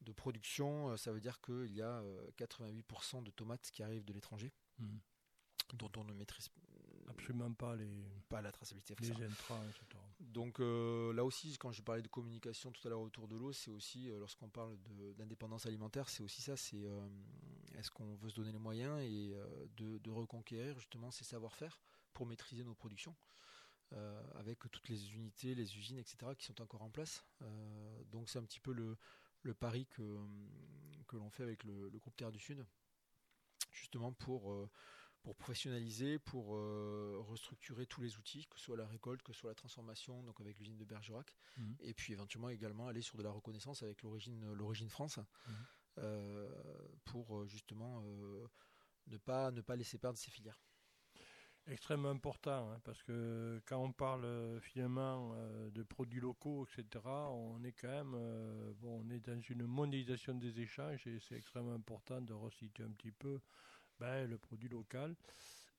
de 0.00 0.12
production, 0.12 0.96
ça 0.96 1.12
veut 1.12 1.20
dire 1.20 1.38
qu'il 1.42 1.74
y 1.74 1.82
a 1.82 2.02
88% 2.38 3.22
de 3.22 3.30
tomates 3.30 3.70
qui 3.70 3.82
arrivent 3.82 4.06
de 4.06 4.12
l'étranger. 4.14 4.52
Mm. 4.78 4.96
dont 5.74 5.90
on 5.98 6.04
ne 6.04 6.14
maîtrise 6.14 6.48
absolument 7.08 7.52
pas 7.52 7.76
les 7.76 8.04
pas 8.28 8.40
la 8.40 8.52
traçabilité 8.52 8.94
les 9.00 9.22
intrants, 9.24 9.62
etc. 9.64 10.02
Donc 10.20 10.60
euh, 10.60 11.12
là 11.12 11.24
aussi, 11.24 11.56
quand 11.58 11.72
je 11.72 11.82
parlais 11.82 12.02
de 12.02 12.08
communication 12.08 12.72
tout 12.72 12.86
à 12.86 12.90
l'heure 12.90 13.00
autour 13.00 13.28
de 13.28 13.36
l'eau, 13.36 13.52
c'est 13.52 13.70
aussi 13.70 14.10
euh, 14.10 14.18
lorsqu'on 14.18 14.48
parle 14.48 14.76
d'indépendance 15.16 15.66
alimentaire, 15.66 16.08
c'est 16.08 16.22
aussi 16.22 16.42
ça. 16.42 16.56
C'est 16.56 16.84
euh, 16.84 17.06
est-ce 17.74 17.90
qu'on 17.90 18.14
veut 18.16 18.30
se 18.30 18.34
donner 18.34 18.52
les 18.52 18.58
moyens 18.58 19.00
et 19.02 19.34
de, 19.76 20.10
reconquérir 20.10 20.78
justement 20.78 21.10
ces 21.10 21.24
savoir-faire 21.24 21.80
pour 22.12 22.26
maîtriser 22.26 22.62
nos 22.64 22.74
productions. 22.74 23.16
avec 24.36 24.58
toutes 24.70 24.88
les 24.88 25.14
unités, 25.14 25.54
les 25.54 25.76
usines, 25.76 25.98
etc., 25.98 26.16
qui 26.36 26.44
sont 26.44 26.60
encore 26.60 26.82
en 26.82 26.90
place. 26.90 27.24
donc 28.10 28.28
c'est 28.28 28.38
un 28.38 28.44
petit 28.44 28.60
peu 28.60 28.72
le, 28.72 28.96
le 29.42 29.54
pari 29.54 29.86
que, 29.86 30.18
que 31.08 31.16
l'on 31.16 31.30
fait 31.30 31.42
avec 31.42 31.64
le, 31.64 31.88
le, 31.88 31.98
groupe 31.98 32.16
Terre 32.16 32.32
du 32.32 32.38
Sud, 32.38 32.64
justement 33.72 34.12
pour 34.12 34.68
pour 35.24 35.34
professionnaliser, 35.36 36.18
pour 36.18 36.54
euh, 36.54 37.16
restructurer 37.26 37.86
tous 37.86 38.02
les 38.02 38.18
outils, 38.18 38.46
que 38.46 38.58
ce 38.58 38.66
soit 38.66 38.76
la 38.76 38.86
récolte, 38.86 39.22
que 39.22 39.32
ce 39.32 39.40
soit 39.40 39.50
la 39.50 39.54
transformation, 39.54 40.22
donc 40.22 40.38
avec 40.38 40.58
l'usine 40.58 40.76
de 40.76 40.84
Bergerac, 40.84 41.34
mhm. 41.56 41.76
et 41.80 41.94
puis 41.94 42.12
éventuellement 42.12 42.50
également 42.50 42.88
aller 42.88 43.00
sur 43.00 43.16
de 43.16 43.22
la 43.22 43.30
reconnaissance 43.30 43.82
avec 43.82 44.02
l'origine 44.02 44.52
l'origine 44.52 44.90
France, 44.90 45.16
mhm. 45.16 45.54
euh, 45.98 46.48
pour 47.06 47.38
euh, 47.38 47.46
justement 47.46 48.04
ne 49.06 49.16
pas 49.16 49.50
ne 49.50 49.62
pas 49.62 49.76
laisser 49.76 49.98
perdre 49.98 50.18
ces 50.18 50.30
filières. 50.30 50.60
Extrêmement 51.66 52.10
important, 52.10 52.70
hein, 52.70 52.80
parce 52.84 53.02
que 53.02 53.62
quand 53.64 53.78
on 53.78 53.92
parle 53.92 54.60
finalement 54.60 55.34
de 55.70 55.82
produits 55.82 56.20
locaux, 56.20 56.66
etc., 56.66 57.02
on 57.06 57.64
est 57.64 57.72
quand 57.72 57.88
même 57.88 58.74
bon, 58.74 59.02
on 59.02 59.08
est 59.08 59.20
dans 59.20 59.40
une 59.40 59.64
mondialisation 59.64 60.34
des 60.34 60.60
échanges 60.60 61.06
et 61.06 61.18
c'est 61.20 61.36
extrêmement 61.36 61.72
important 61.72 62.20
de 62.20 62.34
resituer 62.34 62.84
un 62.84 62.90
petit 62.90 63.12
peu 63.12 63.40
ben, 63.98 64.28
le 64.28 64.38
produit 64.38 64.68
local. 64.68 65.14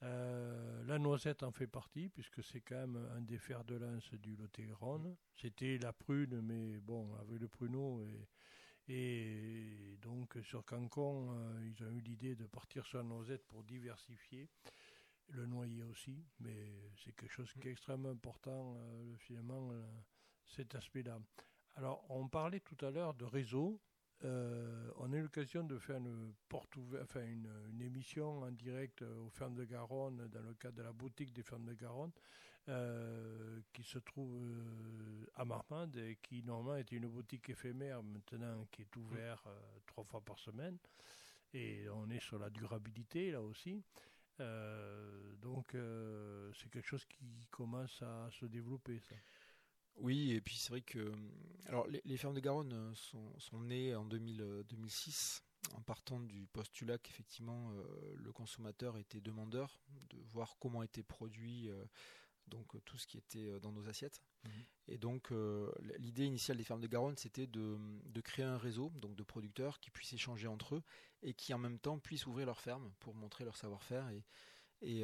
Euh, 0.04 0.84
la 0.86 1.00
noisette 1.00 1.44
en 1.44 1.52
fait 1.52 1.68
partie, 1.68 2.10
puisque 2.10 2.44
c'est 2.44 2.62
quand 2.62 2.76
même 2.76 3.10
un 3.16 3.22
des 3.22 3.38
fers 3.38 3.64
de 3.64 3.76
lance 3.76 4.14
du 4.14 4.36
Lot-et-Garonne. 4.36 5.16
C'était 5.36 5.78
la 5.78 5.94
prune, 5.94 6.42
mais 6.42 6.80
bon, 6.80 7.16
avec 7.16 7.40
le 7.40 7.48
pruneau. 7.48 8.06
Et, 8.88 9.98
donc, 10.02 10.38
sur 10.44 10.64
Cancon, 10.64 11.32
euh, 11.32 11.68
ils 11.68 11.84
ont 11.84 11.92
eu 11.92 12.02
l'idée 12.02 12.36
de 12.36 12.46
partir 12.46 12.86
sur 12.86 13.00
la 13.00 13.04
noisette 13.04 13.44
pour 13.48 13.64
diversifier. 13.64 14.50
Le 15.30 15.48
noyer 15.48 15.84
aussi, 15.84 16.24
mais 16.40 16.92
c'est 17.04 17.16
quelque 17.16 17.32
chose 17.32 17.52
qui 17.54 17.68
est 17.68 17.72
extrêmement 17.72 18.12
important, 18.12 18.78
euh, 18.78 19.18
finalement, 19.18 19.72
cet 20.46 20.76
aspect-là. 20.76 21.20
Alors, 21.76 22.06
on 22.10 22.28
parlait 22.28 22.60
tout 22.60 22.78
à 22.86 22.92
l'heure 22.92 23.16
de 23.16 23.26
réseau. 23.26 23.82
Euh, 24.24 24.90
on 24.98 25.12
a 25.12 25.18
eu 25.18 25.22
l'occasion 25.22 25.64
de 25.64 25.78
faire 25.78 25.98
une, 25.98 26.34
porte 26.48 26.78
enfin 27.02 27.22
une, 27.22 27.82
émission 27.82 28.44
en 28.44 28.52
direct 28.52 29.02
aux 29.02 29.30
Fermes 29.30 29.56
de 29.56 29.66
Garonne, 29.66 30.28
dans 30.32 30.42
le 30.42 30.54
cadre 30.54 30.78
de 30.78 30.84
la 30.84 30.94
boutique 30.94 31.34
des 31.34 31.44
Fermes 31.44 31.66
de 31.66 31.74
Garonne, 31.74 32.12
euh, 32.70 33.60
qui 33.74 33.84
se 33.84 34.00
trouve 34.00 34.34
euh, 34.42 35.26
à 35.36 35.46
Marmande 35.46 35.98
et 35.98 36.18
qui 36.22 36.42
normalement 36.44 36.78
était 36.78 36.96
une 36.96 37.08
boutique 37.08 37.50
éphémère, 37.50 38.02
maintenant 38.02 38.66
qui 38.72 38.84
est 38.84 38.96
ouverte 38.96 39.48
trois 39.86 40.04
fois 40.04 40.22
par 40.22 40.40
semaine. 40.40 40.78
Et 41.54 41.88
on 41.90 42.10
est 42.10 42.20
sur 42.20 42.40
la 42.40 42.50
durabilité 42.50 43.32
là 43.32 43.42
aussi. 43.42 43.84
donc 44.40 45.76
c'est 46.54 46.70
quelque 46.70 46.88
chose 46.88 47.06
qui 47.06 47.48
commence 47.52 48.02
à 48.02 48.30
se 48.32 48.46
développer. 48.46 49.00
Ça. 49.00 49.16
Oui, 49.98 50.32
et 50.34 50.42
puis 50.42 50.58
c'est 50.58 50.70
vrai 50.70 50.82
que 50.82 51.12
alors 51.68 51.88
les, 51.88 52.18
fermes 52.18 52.34
de 52.34 52.40
Garonne 52.40 52.74
euh, 52.74 52.94
sont, 53.38 53.60
nées 53.60 53.96
en 53.96 54.06
2006 54.06 55.44
euh, 55.44 55.76
en 55.76 55.82
partant 55.82 56.20
du 56.20 56.46
postulat 56.48 56.98
qu'effectivement 56.98 57.72
euh, 57.72 58.14
le 58.16 58.32
consommateur 58.32 58.98
était 58.98 59.22
demandeur 59.22 59.80
de 60.10 60.18
voir 60.32 60.58
comment 60.60 60.84
était 60.84 61.04
produit 61.04 61.70
donc 62.48 62.68
tout 62.86 62.98
ce 63.00 63.08
qui 63.08 63.18
était 63.18 63.60
dans 63.60 63.72
nos 63.72 63.90
assiettes. 63.90 64.22
Mmh. 64.44 64.50
Et 64.90 64.98
donc 65.00 65.34
l'idée 65.98 66.26
initiale 66.26 66.58
des 66.58 66.64
fermes 66.64 66.82
de 66.82 66.88
Garonne, 66.88 67.18
c'était 67.18 67.48
de, 67.48 67.80
créer 68.24 68.46
un 68.46 68.58
réseau 68.58 68.92
donc 68.98 69.16
de 69.16 69.24
producteurs 69.24 69.80
qui 69.80 69.90
puissent 69.90 70.14
échanger 70.14 70.48
entre 70.48 70.76
eux 70.76 70.84
et 71.24 71.34
qui 71.34 71.54
en 71.56 71.58
même 71.58 71.80
temps 71.80 71.98
puissent 71.98 72.28
ouvrir 72.28 72.46
leurs 72.46 72.62
fermes 72.62 72.92
pour 73.00 73.16
montrer 73.16 73.46
leur 73.46 73.58
savoir-faire 73.58 74.08
et, 74.10 74.24
et 74.84 75.04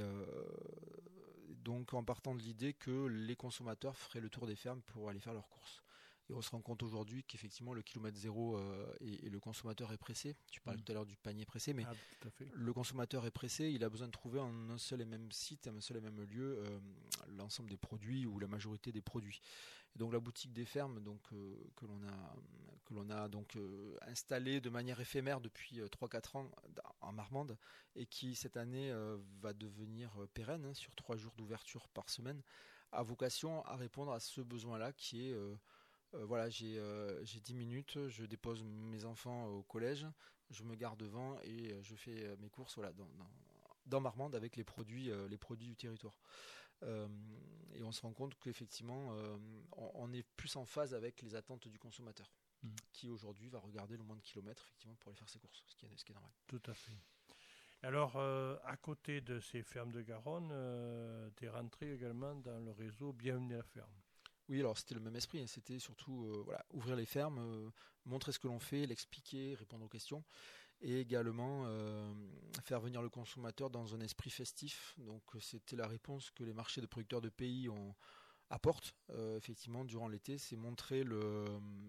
donc 1.64 1.94
en 1.94 2.04
partant 2.04 2.36
de 2.36 2.42
l'idée 2.42 2.74
que 2.74 3.08
les 3.08 3.36
consommateurs 3.36 3.96
feraient 3.96 4.20
le 4.20 4.30
tour 4.30 4.48
des 4.48 4.56
fermes 4.56 4.82
pour 4.82 5.10
aller 5.10 5.20
faire 5.20 5.34
leurs 5.34 5.50
courses. 5.50 5.84
Et 6.30 6.34
on 6.34 6.42
se 6.42 6.50
rend 6.52 6.62
compte 6.62 6.82
aujourd'hui 6.84 7.24
qu'effectivement 7.24 7.74
le 7.74 7.82
kilomètre 7.82 8.18
zéro 8.18 8.56
euh, 8.58 8.94
et, 9.02 9.30
le 9.30 9.40
consommateur 9.40 9.92
est 9.92 9.98
pressé. 9.98 10.36
Tu 10.50 10.62
parlais 10.62 10.80
mm. 10.80 10.84
tout 10.84 10.92
à 10.92 10.96
l'heure 10.96 11.06
du 11.06 11.18
panier 11.18 11.46
pressé, 11.46 11.74
mais 11.74 11.84
ah, 11.86 11.94
le 12.54 12.74
consommateur 12.74 13.26
est 13.26 13.32
pressé. 13.32 13.70
Il 13.72 13.84
a 13.84 13.90
besoin 13.90 14.08
de 14.08 14.12
trouver 14.12 14.40
en 14.40 14.70
un 14.70 14.78
seul 14.78 15.02
et 15.02 15.06
même 15.06 15.32
site, 15.32 15.68
un 15.68 15.82
seul 15.82 15.98
et 15.98 16.02
même 16.02 16.22
lieu, 16.22 16.60
euh, 16.60 16.80
l'ensemble 17.38 17.70
des 17.70 17.78
produits 17.78 18.26
ou 18.26 18.40
la 18.40 18.48
majorité 18.48 18.92
des 18.92 19.02
produits. 19.02 19.42
Donc 19.96 20.14
la 20.14 20.20
boutique 20.20 20.54
des 20.54 20.66
fermes, 20.66 21.02
donc 21.02 21.22
euh, 21.34 21.56
que 21.76 21.86
l'on 21.86 22.02
a 22.04 23.24
a 23.24 23.30
donc 23.30 23.58
installée 24.02 24.60
de 24.60 24.70
manière 24.70 25.00
éphémère 25.00 25.40
depuis 25.40 25.80
3-4 25.80 26.38
ans 26.38 26.52
en 27.00 27.14
Marmande 27.14 27.58
et 27.96 28.06
qui 28.06 28.36
cette 28.36 28.58
année 28.58 28.94
va 29.42 29.54
devenir 29.54 30.12
pérenne 30.34 30.66
hein, 30.66 30.74
sur 30.74 30.94
trois 30.96 31.16
jours 31.16 31.34
d'ouverture 31.38 31.88
par 31.88 32.10
semaine, 32.10 32.42
a 32.92 33.02
vocation 33.02 33.64
à 33.64 33.78
répondre 33.78 34.12
à 34.12 34.20
ce 34.20 34.42
besoin-là 34.42 34.92
qui 34.92 35.30
est 35.30 35.36
euh, 36.14 36.26
voilà, 36.26 36.50
j'ai 36.50 36.78
euh, 36.78 37.24
j'ai 37.24 37.40
10 37.40 37.56
minutes, 37.56 38.08
je 38.08 38.26
dépose 38.26 38.64
mes 38.64 39.06
enfants 39.06 39.48
au 39.48 39.64
collège, 39.64 40.06
je 40.50 40.64
me 40.64 40.76
garde 40.76 41.00
devant 41.00 41.40
et 41.44 41.72
euh, 41.72 41.82
je 41.82 41.96
fais 41.96 42.36
mes 42.40 42.50
courses 42.50 42.76
voilà, 42.76 42.92
dans, 42.94 43.08
dans, 43.86 44.02
Marmande 44.02 44.36
avec 44.36 44.56
les 44.56 44.64
produits, 44.64 45.12
les 45.30 45.38
produits 45.38 45.68
du 45.68 45.76
territoire. 45.76 46.14
Et 46.84 47.84
on 47.84 47.92
se 47.92 48.02
rend 48.02 48.14
compte 48.14 48.36
qu'effectivement, 48.40 49.16
on, 49.74 50.12
est 50.14 50.24
plus 50.36 50.56
en 50.56 50.66
phase 50.66 50.94
avec 50.94 51.22
les 51.22 51.36
attentes 51.36 51.68
du 51.68 51.80
consommateur, 51.80 52.30
mmh. 52.64 52.70
qui 52.92 53.10
aujourd'hui 53.10 53.50
va 53.50 53.60
regarder 53.60 53.98
le 53.98 54.04
moins 54.04 54.16
de 54.16 54.22
kilomètres 54.22 54.64
effectivement 54.66 54.96
pour 54.96 55.10
aller 55.10 55.18
faire 55.18 55.30
ses 55.30 55.40
courses, 55.40 55.64
ce 55.68 55.76
qui 55.76 55.86
est, 55.86 55.98
ce 55.98 56.04
qui 56.04 56.12
est 56.12 56.16
normal. 56.16 56.32
Tout 56.48 56.62
à 56.66 56.74
fait. 56.74 56.98
Alors, 57.84 58.18
à 58.18 58.78
côté 58.78 59.22
de 59.22 59.40
ces 59.40 59.64
fermes 59.64 59.92
de 59.92 60.02
Garonne, 60.02 60.54
tu 61.38 61.46
es 61.46 61.50
rentré 61.50 61.94
également 61.94 62.36
dans 62.36 62.60
le 62.60 62.72
réseau 62.72 63.14
Bienvenue 63.14 63.56
à 63.56 63.58
la 63.58 63.64
ferme. 63.64 64.02
Oui, 64.52 64.60
alors 64.60 64.78
c'était 64.78 64.96
le 64.96 65.00
même 65.02 65.16
esprit. 65.16 65.40
Hein. 65.40 65.48
C'était 65.48 65.80
surtout 65.80 66.26
euh, 66.26 66.42
voilà, 66.44 66.66
ouvrir 66.72 66.98
les 66.98 67.06
fermes, 67.06 67.40
euh, 67.40 67.70
montrer 68.04 68.34
ce 68.34 68.40
que 68.40 68.48
l'on 68.48 68.60
fait, 68.60 68.86
l'expliquer, 68.86 69.56
répondre 69.56 69.86
aux 69.86 69.90
questions, 69.90 70.26
et 70.82 71.00
également 71.00 71.64
euh, 71.66 72.14
faire 72.64 72.80
venir 72.80 73.02
le 73.02 73.10
consommateur 73.10 73.70
dans 73.70 73.96
un 73.96 74.02
esprit 74.02 74.30
festif. 74.30 74.96
Donc 75.00 75.24
c'était 75.40 75.76
la 75.76 75.88
réponse 75.88 76.32
que 76.32 76.44
les 76.44 76.54
marchés 76.54 76.82
de 76.82 76.88
producteurs 76.88 77.22
de 77.22 77.30
pays 77.30 77.70
apportent 78.50 78.96
effectivement 79.38 79.86
durant 79.86 80.08
l'été, 80.08 80.38
c'est 80.38 80.58
montrer 80.58 81.04
le 81.04 81.46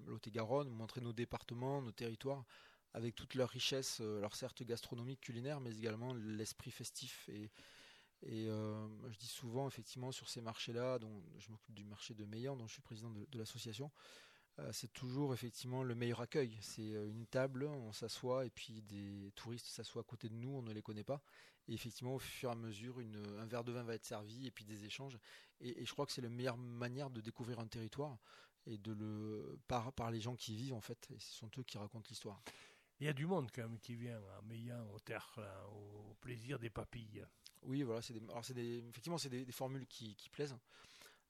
Lot-et-Garonne, 0.06 0.70
montrer 0.70 1.00
nos 1.00 1.12
départements, 1.12 1.82
nos 1.82 1.92
territoires 1.92 2.44
avec 2.94 3.14
toute 3.14 3.34
leur 3.34 3.48
richesse, 3.48 4.00
leur 4.00 4.36
certes 4.36 4.62
gastronomique, 4.62 5.20
culinaire, 5.20 5.60
mais 5.60 5.74
également 5.76 6.14
l'esprit 6.14 6.70
festif 6.70 7.28
et 7.28 7.50
et 8.24 8.48
euh, 8.48 8.86
je 9.10 9.18
dis 9.18 9.26
souvent, 9.26 9.66
effectivement, 9.66 10.12
sur 10.12 10.28
ces 10.28 10.40
marchés-là, 10.40 10.98
dont 10.98 11.22
je 11.38 11.50
m'occupe 11.50 11.74
du 11.74 11.84
marché 11.84 12.14
de 12.14 12.24
Meillan, 12.24 12.56
dont 12.56 12.68
je 12.68 12.74
suis 12.74 12.82
président 12.82 13.10
de, 13.10 13.38
l'association, 13.38 13.86
euh, 13.86 14.31
c'est 14.72 14.92
toujours 14.92 15.32
effectivement 15.32 15.82
le 15.82 15.94
meilleur 15.94 16.20
accueil. 16.20 16.56
C'est 16.60 16.94
euh, 16.94 17.08
une 17.08 17.26
table, 17.26 17.64
on 17.64 17.92
s'assoit 17.92 18.44
et 18.44 18.50
puis 18.50 18.82
des 18.82 19.32
touristes 19.34 19.66
s'assoient 19.66 20.02
à 20.02 20.04
côté 20.04 20.28
de 20.28 20.34
nous, 20.34 20.50
on 20.50 20.62
ne 20.62 20.72
les 20.72 20.82
connaît 20.82 21.04
pas. 21.04 21.22
Et 21.68 21.74
effectivement, 21.74 22.14
au 22.14 22.18
fur 22.18 22.50
et 22.50 22.52
à 22.52 22.56
mesure, 22.56 22.98
un 23.38 23.46
verre 23.46 23.64
de 23.64 23.72
vin 23.72 23.82
va 23.82 23.94
être 23.94 24.04
servi 24.04 24.46
et 24.46 24.50
puis 24.50 24.64
des 24.64 24.84
échanges. 24.84 25.18
Et, 25.60 25.84
je 25.84 25.92
crois 25.92 26.06
que 26.06 26.12
c'est 26.12 26.20
la 26.20 26.28
meilleure 26.28 26.56
manière 26.56 27.08
de 27.08 27.20
découvrir 27.20 27.60
un 27.60 27.66
territoire 27.66 28.18
et 28.66 28.78
de 28.78 28.92
le 28.92 29.58
par, 29.68 29.92
par 29.92 30.10
les 30.10 30.20
gens 30.20 30.36
qui 30.36 30.54
y 30.54 30.56
vivent 30.56 30.74
en 30.74 30.80
fait. 30.80 31.08
Et 31.14 31.18
ce 31.18 31.32
sont 31.34 31.50
eux 31.58 31.62
qui 31.62 31.78
racontent 31.78 32.06
l'histoire. 32.08 32.42
Il 33.00 33.06
y 33.06 33.08
a 33.08 33.12
du 33.12 33.26
monde 33.26 33.50
quand 33.52 33.62
même 33.62 33.78
qui 33.78 33.94
vient 33.94 34.20
à 34.38 34.42
Meillan, 34.42 34.86
au 34.92 34.98
terre, 34.98 35.38
au 35.72 36.14
plaisir 36.20 36.58
des 36.58 36.70
papilles. 36.70 37.24
Oui, 37.62 37.82
voilà, 37.82 38.02
c'est 38.02 38.16
alors 38.28 38.44
c'est 38.44 38.54
des, 38.54 38.78
effectivement 38.88 39.18
c'est 39.18 39.28
des, 39.28 39.50
formules 39.52 39.86
qui, 39.86 40.16
qui 40.16 40.28
plaisent. 40.28 40.56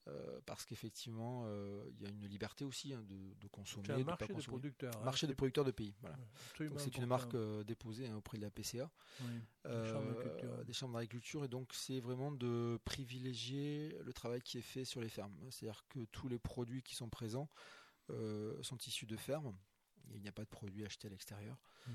Euh, 0.09 0.41
parce 0.47 0.65
qu'effectivement, 0.67 1.45
euh, 1.47 1.89
il 1.95 2.03
y 2.03 2.07
a 2.07 2.09
une 2.09 2.27
liberté 2.27 2.65
aussi 2.65 2.93
hein, 2.93 3.05
de, 3.05 3.47
consommer, 3.47 3.87
de 3.87 4.03
marché 4.03 4.27
pas 4.27 4.35
consommer. 4.35 4.43
de 4.43 4.49
producteurs. 4.49 4.97
Hein, 4.97 5.05
marché 5.05 5.27
de 5.29 5.33
producteurs 5.33 5.65
de 5.65 5.71
pays. 5.71 5.95
Voilà. 6.01 6.19
c'est 6.79 6.97
une 6.97 7.07
marque 7.07 7.35
euh, 7.35 7.63
déposée 7.63 8.09
hein, 8.09 8.17
auprès 8.17 8.37
de 8.37 8.43
la 8.43 8.51
PCA, 8.51 8.91
des 9.65 10.73
chambres 10.73 10.95
d'agriculture, 10.95 11.45
et 11.45 11.49
donc 11.49 11.73
c'est 11.73 12.01
vraiment 12.01 12.33
de 12.33 12.81
privilégier 12.85 13.97
le 14.05 14.13
travail 14.13 14.43
qui 14.43 14.59
est 14.59 14.63
fait 14.63 14.85
sur 14.85 15.01
les 15.01 15.09
fermes. 15.09 15.37
C'est-à-dire 15.51 15.85
que 15.89 16.05
tous 16.07 16.27
les 16.27 16.41
produits 16.41 16.83
qui 16.83 16.97
sont 16.97 17.09
présents 17.09 17.49
sont 18.09 18.79
issus 18.79 19.07
de 19.07 19.17
fermes. 19.17 19.57
Il 20.15 20.21
n'y 20.21 20.29
a 20.29 20.33
pas 20.33 20.43
de 20.43 20.49
produits 20.49 20.85
achetés 20.85 21.07
à 21.07 21.11
l'extérieur. 21.11 21.57
Mmh. 21.87 21.93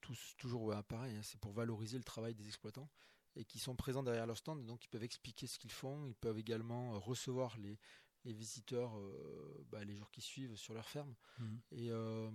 tous, 0.00 0.34
toujours 0.38 0.74
pareil, 0.88 1.18
c'est 1.22 1.38
pour 1.38 1.52
valoriser 1.52 1.98
le 1.98 2.04
travail 2.04 2.34
des 2.34 2.46
exploitants 2.46 2.88
et 3.36 3.44
qui 3.44 3.58
sont 3.58 3.76
présents 3.76 4.02
derrière 4.02 4.26
leur 4.26 4.38
stand, 4.38 4.64
donc 4.66 4.84
ils 4.84 4.88
peuvent 4.88 5.04
expliquer 5.04 5.46
ce 5.46 5.58
qu'ils 5.58 5.72
font, 5.72 6.06
ils 6.06 6.14
peuvent 6.14 6.38
également 6.38 6.94
euh, 6.94 6.98
recevoir 6.98 7.56
les, 7.58 7.78
les 8.24 8.32
visiteurs 8.32 8.98
euh, 8.98 9.64
bah, 9.70 9.84
les 9.84 9.94
jours 9.94 10.10
qui 10.10 10.22
suivent 10.22 10.56
sur 10.56 10.74
leur 10.74 10.88
ferme. 10.88 11.14
Mhm. 11.38 11.60
Et 11.72 11.90
euh, 11.90 12.30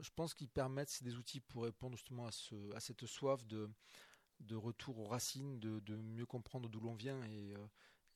je 0.00 0.10
pense 0.14 0.32
qu'ils 0.32 0.48
permettent, 0.48 0.90
c'est 0.90 1.04
des 1.04 1.16
outils 1.16 1.40
pour 1.40 1.64
répondre 1.64 1.96
justement 1.96 2.26
à, 2.26 2.30
ce, 2.30 2.72
à 2.74 2.80
cette 2.80 3.04
soif 3.06 3.44
de, 3.46 3.68
de 4.40 4.54
retour 4.54 4.98
aux 4.98 5.06
racines, 5.06 5.58
de, 5.58 5.80
de 5.80 5.96
mieux 5.96 6.26
comprendre 6.26 6.68
d'où 6.68 6.80
l'on 6.80 6.94
vient. 6.94 7.22
Et, 7.24 7.54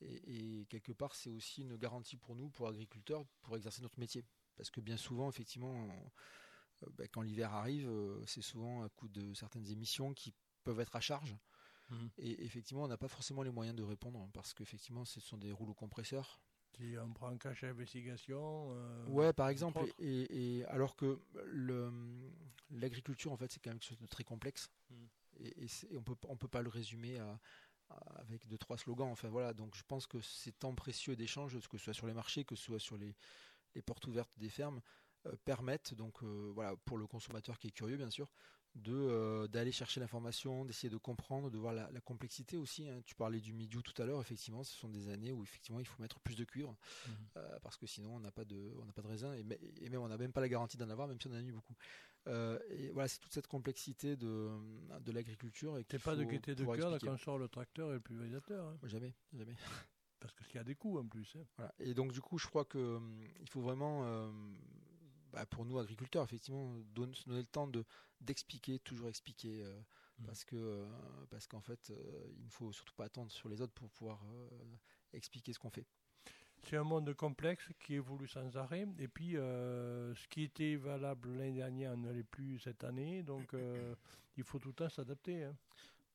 et, 0.01 0.65
quelque 0.67 0.93
part, 0.93 1.13
c'est 1.13 1.29
aussi 1.29 1.61
une 1.61 1.75
garantie 1.75 2.15
pour 2.15 2.35
nous, 2.35 2.49
pour 2.49 2.69
agriculteurs, 2.69 3.25
pour 3.41 3.57
exercer 3.57 3.81
notre 3.81 3.99
métier. 3.99 4.23
Parce 4.55 4.69
que 4.71 4.79
bien 4.79 4.95
souvent, 4.95 5.27
effectivement, 5.29 5.89
bah, 6.91 7.05
quand 7.11 7.21
l'hiver 7.21 7.53
arrive, 7.53 7.91
c'est 8.25 8.41
souvent 8.41 8.83
à 8.83 8.89
coup 8.89 9.09
de 9.09 9.33
certaines 9.33 9.69
émissions 9.71 10.13
qui 10.13 10.33
peuvent 10.63 10.79
être 10.79 10.95
à 10.95 11.01
charge. 11.01 11.35
Mhm. 11.89 12.09
Et 12.17 12.43
effectivement, 12.43 12.83
on 12.83 12.87
n'a 12.87 12.97
pas 12.97 13.07
forcément 13.07 13.43
les 13.43 13.51
moyens 13.51 13.75
de 13.75 13.83
répondre 13.83 14.29
parce 14.33 14.53
qu'effectivement, 14.53 15.05
ce 15.05 15.19
sont 15.19 15.37
des 15.37 15.51
rouleaux 15.51 15.73
compresseurs. 15.73 16.39
Si 16.77 16.95
on 17.03 17.11
prend 17.13 17.29
un 17.29 17.37
cachet 17.37 17.67
d'investigation. 17.67 18.69
Euh, 18.71 19.07
ouais, 19.07 19.33
par 19.33 19.49
exemple. 19.49 19.81
Et, 19.99 20.63
alors 20.67 20.95
que 20.95 21.19
l'agriculture, 22.69 23.31
en 23.31 23.37
fait, 23.37 23.51
c'est 23.51 23.59
quand 23.59 23.71
même 23.71 23.79
quelque 23.79 23.89
chose 23.89 23.99
de 23.99 24.07
très 24.07 24.23
complexe. 24.23 24.69
Mhm. 24.89 25.07
Et, 25.41 25.67
on 25.95 26.03
peut, 26.03 26.15
on 26.27 26.37
peut 26.37 26.47
pas 26.47 26.61
le 26.61 26.69
résumer 26.69 27.19
avec 28.15 28.47
deux 28.47 28.57
trois 28.57 28.77
slogans. 28.77 29.09
Enfin 29.09 29.29
voilà. 29.29 29.53
Donc 29.53 29.75
je 29.75 29.83
pense 29.83 30.05
que 30.05 30.19
c'est 30.21 30.57
tant 30.57 30.75
précieux 30.75 31.15
d'échanges, 31.15 31.57
que 31.67 31.77
ce 31.77 31.85
soit 31.85 31.93
sur 31.93 32.07
les 32.07 32.13
marchés, 32.13 32.43
que 32.43 32.55
ce 32.55 32.65
soit 32.65 32.79
sur 32.79 32.97
les, 32.97 33.15
les 33.75 33.81
portes 33.81 34.05
ouvertes 34.07 34.31
des 34.37 34.49
fermes, 34.49 34.81
euh, 35.25 35.35
permettent 35.43 35.93
donc 35.93 36.23
euh, 36.23 36.51
voilà 36.53 36.75
pour 36.85 36.97
le 36.97 37.05
consommateur 37.05 37.59
qui 37.59 37.67
est 37.67 37.71
curieux 37.71 37.97
bien 37.97 38.09
sûr 38.09 38.31
de 38.75 38.93
euh, 38.93 39.47
d'aller 39.47 39.71
chercher 39.71 39.99
l'information, 39.99 40.65
d'essayer 40.65 40.89
de 40.89 40.97
comprendre, 40.97 41.49
de 41.49 41.57
voir 41.57 41.73
la, 41.73 41.89
complexité 42.01 42.57
aussi. 42.57 42.87
Hein. 42.87 43.01
Tu 43.05 43.15
parlais 43.15 43.39
du 43.39 43.53
Midiou 43.53 43.81
tout 43.81 43.99
à 44.01 44.05
l'heure. 44.05 44.21
Effectivement, 44.21 44.63
ce 44.63 44.73
sont 44.77 44.89
des 44.89 45.09
années 45.09 45.31
où 45.31 45.43
effectivement 45.43 45.79
il 45.79 45.85
faut 45.85 46.01
mettre 46.01 46.19
plus 46.19 46.35
de 46.35 46.43
cuivre 46.43 46.75
mhm. 47.07 47.13
euh, 47.37 47.59
parce 47.61 47.77
que 47.77 47.87
sinon 47.87 48.15
on 48.15 48.19
n'a 48.19 48.31
pas 48.31 48.45
de 48.45 48.73
on 48.81 48.85
n'a 48.85 48.93
pas 48.93 49.01
de 49.01 49.07
raisin 49.07 49.33
et, 49.33 49.43
même 49.43 50.01
on 50.01 50.07
n'a 50.07 50.17
même 50.17 50.31
pas 50.31 50.41
la 50.41 50.49
garantie 50.49 50.77
d'en 50.77 50.89
avoir, 50.89 51.07
même 51.07 51.19
si 51.19 51.27
on 51.27 51.31
en 51.31 51.35
a 51.35 51.41
eu 51.41 51.51
beaucoup. 51.51 51.75
Euh, 52.27 52.59
et 52.69 52.89
voilà, 52.89 53.07
c'est 53.07 53.19
toute 53.19 53.33
cette 53.33 53.47
complexité 53.47 54.15
de 54.15 54.49
de 54.99 55.11
l'agriculture. 55.11 55.77
Et 55.77 55.83
pas 55.83 56.15
de 56.15 56.23
gaieté 56.23 56.55
de 56.55 56.65
cœur 56.65 56.97
quand 56.99 57.13
on 57.13 57.17
sort 57.17 57.37
le 57.37 57.47
tracteur 57.47 57.89
et 57.91 57.93
le 57.93 57.99
pulvérisateur. 57.99 58.67
Hein. 58.67 58.77
Jamais, 58.83 59.13
jamais. 59.33 59.55
Parce 60.19 60.33
qu'il 60.47 60.57
y 60.57 60.59
a 60.59 60.65
des 60.65 60.75
coûts 60.75 60.99
en 60.99 61.07
plus. 61.07 61.37
Hein. 61.59 61.69
Et 61.79 61.93
donc 61.93 62.11
du 62.11 62.21
coup, 62.21 62.37
je 62.37 62.45
crois 62.45 62.65
que 62.65 62.97
hum, 62.97 63.21
il 63.39 63.49
faut 63.49 63.61
vraiment 63.61 64.03
bah, 65.31 65.45
pour 65.45 65.65
nous 65.65 65.77
agriculteurs, 65.79 66.23
effectivement, 66.23 66.73
donner, 66.93 67.13
donner 67.25 67.41
le 67.41 67.45
temps 67.45 67.67
de 67.67 67.85
d'expliquer, 68.21 68.79
toujours 68.79 69.07
expliquer, 69.07 69.63
euh, 69.63 69.79
mm. 70.19 70.25
parce 70.25 70.43
que 70.43 70.55
euh, 70.55 70.85
parce 71.29 71.47
qu'en 71.47 71.61
fait, 71.61 71.89
euh, 71.89 72.33
il 72.37 72.45
ne 72.45 72.49
faut 72.49 72.71
surtout 72.73 72.93
pas 72.95 73.05
attendre 73.05 73.31
sur 73.31 73.47
les 73.49 73.61
autres 73.61 73.73
pour 73.73 73.89
pouvoir 73.91 74.21
expliquer 75.13 75.53
ce 75.53 75.59
qu'on 75.59 75.69
fait. 75.69 75.85
C'est 76.63 76.75
un 76.75 76.83
monde 76.83 77.13
complexe 77.13 77.69
qui 77.79 77.93
évolue 77.93 78.27
sans 78.27 78.57
arrêt. 78.57 78.85
Et 78.99 79.07
puis, 79.07 79.31
ce 79.31 80.27
qui 80.27 80.43
était 80.43 80.75
valable 80.75 81.31
l'année 81.31 81.53
dernière 81.53 81.95
ne 81.95 82.11
l'est 82.11 82.23
plus 82.23 82.59
cette 82.59 82.83
année. 82.83 83.23
Donc, 83.23 83.55
il 84.37 84.43
faut 84.43 84.59
tout 84.59 84.69
le 84.69 84.73
temps 84.73 84.89
s'adapter. 84.89 85.45
Hein. 85.45 85.55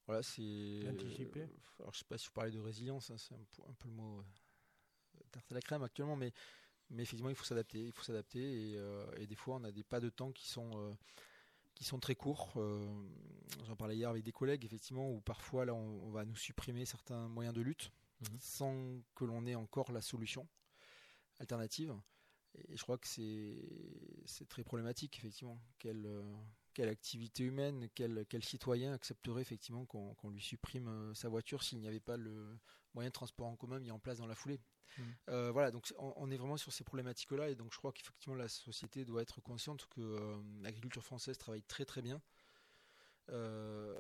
Voilà, 0.07 0.23
c'est. 0.23 0.87
Anticiper. 0.87 1.49
alors, 1.79 1.95
je 1.95 2.01
sais 2.01 2.05
pas 2.05 2.19
si 2.19 2.27
vous 2.27 2.35
parlez 2.35 2.51
de 2.51 2.61
résilience, 2.61 3.11
hein, 3.11 3.17
c'est 3.17 3.35
un, 3.35 3.71
un, 3.71 3.73
peu 3.73 3.89
le 3.89 3.95
mot 3.95 4.23
tarte 5.31 5.51
à 5.51 5.55
la 5.55 5.61
crème 5.63 5.83
actuellement, 5.83 6.17
mais 6.17 6.33
mais 6.91 7.03
effectivement, 7.03 7.31
il 7.31 7.37
faut 7.37 7.45
s'adapter. 7.45 7.85
Il 7.85 7.93
faut 7.93 8.03
s'adapter 8.03 8.71
et, 8.71 8.77
euh, 8.77 9.27
des 9.27 9.35
fois, 9.35 9.57
on 9.57 9.65
a 9.65 9.73
des 9.73 9.83
pas 9.83 10.01
de 10.01 10.11
temps 10.11 10.33
qui 10.33 10.49
sont 10.49 10.71
euh, 10.75 10.93
qui 11.75 11.85
sont 11.85 11.99
très 11.99 12.15
courts. 12.15 12.53
Euh, 12.57 12.87
j'en 13.67 13.77
parlais 13.77 13.97
hier 13.97 14.09
avec 14.09 14.23
des 14.23 14.33
collègues, 14.33 14.65
effectivement, 14.65 15.11
où 15.11 15.21
parfois 15.21 15.65
là, 15.65 15.75
on, 15.75 16.11
va 16.11 16.25
nous 16.25 16.37
supprimer 16.37 16.85
certains 16.85 17.29
moyens 17.29 17.55
de 17.55 17.63
lutte 17.63 17.91
mhm. 18.21 18.39
sans 18.39 19.03
que 19.15 19.25
l'on 19.25 19.47
ait 19.47 19.57
encore 19.57 19.91
la 19.93 20.01
solution 20.01 20.47
alternative. 21.41 21.95
Et 22.69 22.77
je 22.77 22.83
crois 22.83 22.99
que 22.99 23.09
c'est 23.09 24.49
très 24.49 24.63
problématique, 24.63 25.19
effectivement. 25.19 25.61
Quelle, 25.81 26.07
quelle 26.75 26.89
activité 26.89 27.45
humaine, 27.45 27.89
quel, 27.95 28.27
quel 28.29 28.45
citoyen 28.45 28.93
accepterait 28.93 29.41
effectivement 29.41 29.87
qu'on 29.87 30.31
lui 30.31 30.43
supprime 30.43 31.15
sa 31.15 31.29
voiture 31.29 31.63
s'il 31.63 31.79
n'y 31.79 31.89
avait 31.89 32.01
pas 32.01 32.17
le 32.17 32.59
moyen 32.93 33.09
de 33.09 33.15
transport 33.15 33.47
en 33.47 33.57
commun 33.57 33.79
mis 33.79 33.91
en 33.91 33.99
place 33.99 34.19
dans 34.19 34.27
la 34.27 34.35
foulée 34.35 34.61
Mm. 34.99 35.03
Euh, 35.31 35.51
voilà, 35.51 35.71
donc 35.71 35.93
on, 35.99 36.31
est 36.31 36.37
vraiment 36.37 36.57
sur 36.57 36.73
ces 36.73 36.85
problématiques-là 36.85 37.51
et 37.51 37.55
donc 37.55 37.73
je 37.73 37.79
crois 37.79 37.93
qu'effectivement 37.93 38.37
la 38.37 38.49
société 38.49 39.05
doit 39.05 39.23
être 39.23 39.41
consciente 39.41 39.87
que 39.87 40.01
euh, 40.01 40.37
l'agriculture 40.61 41.03
française 41.03 41.39
travaille 41.39 41.63
très 41.63 41.85
très 41.85 42.03
bien. 42.03 42.21
Euh, 43.31 43.97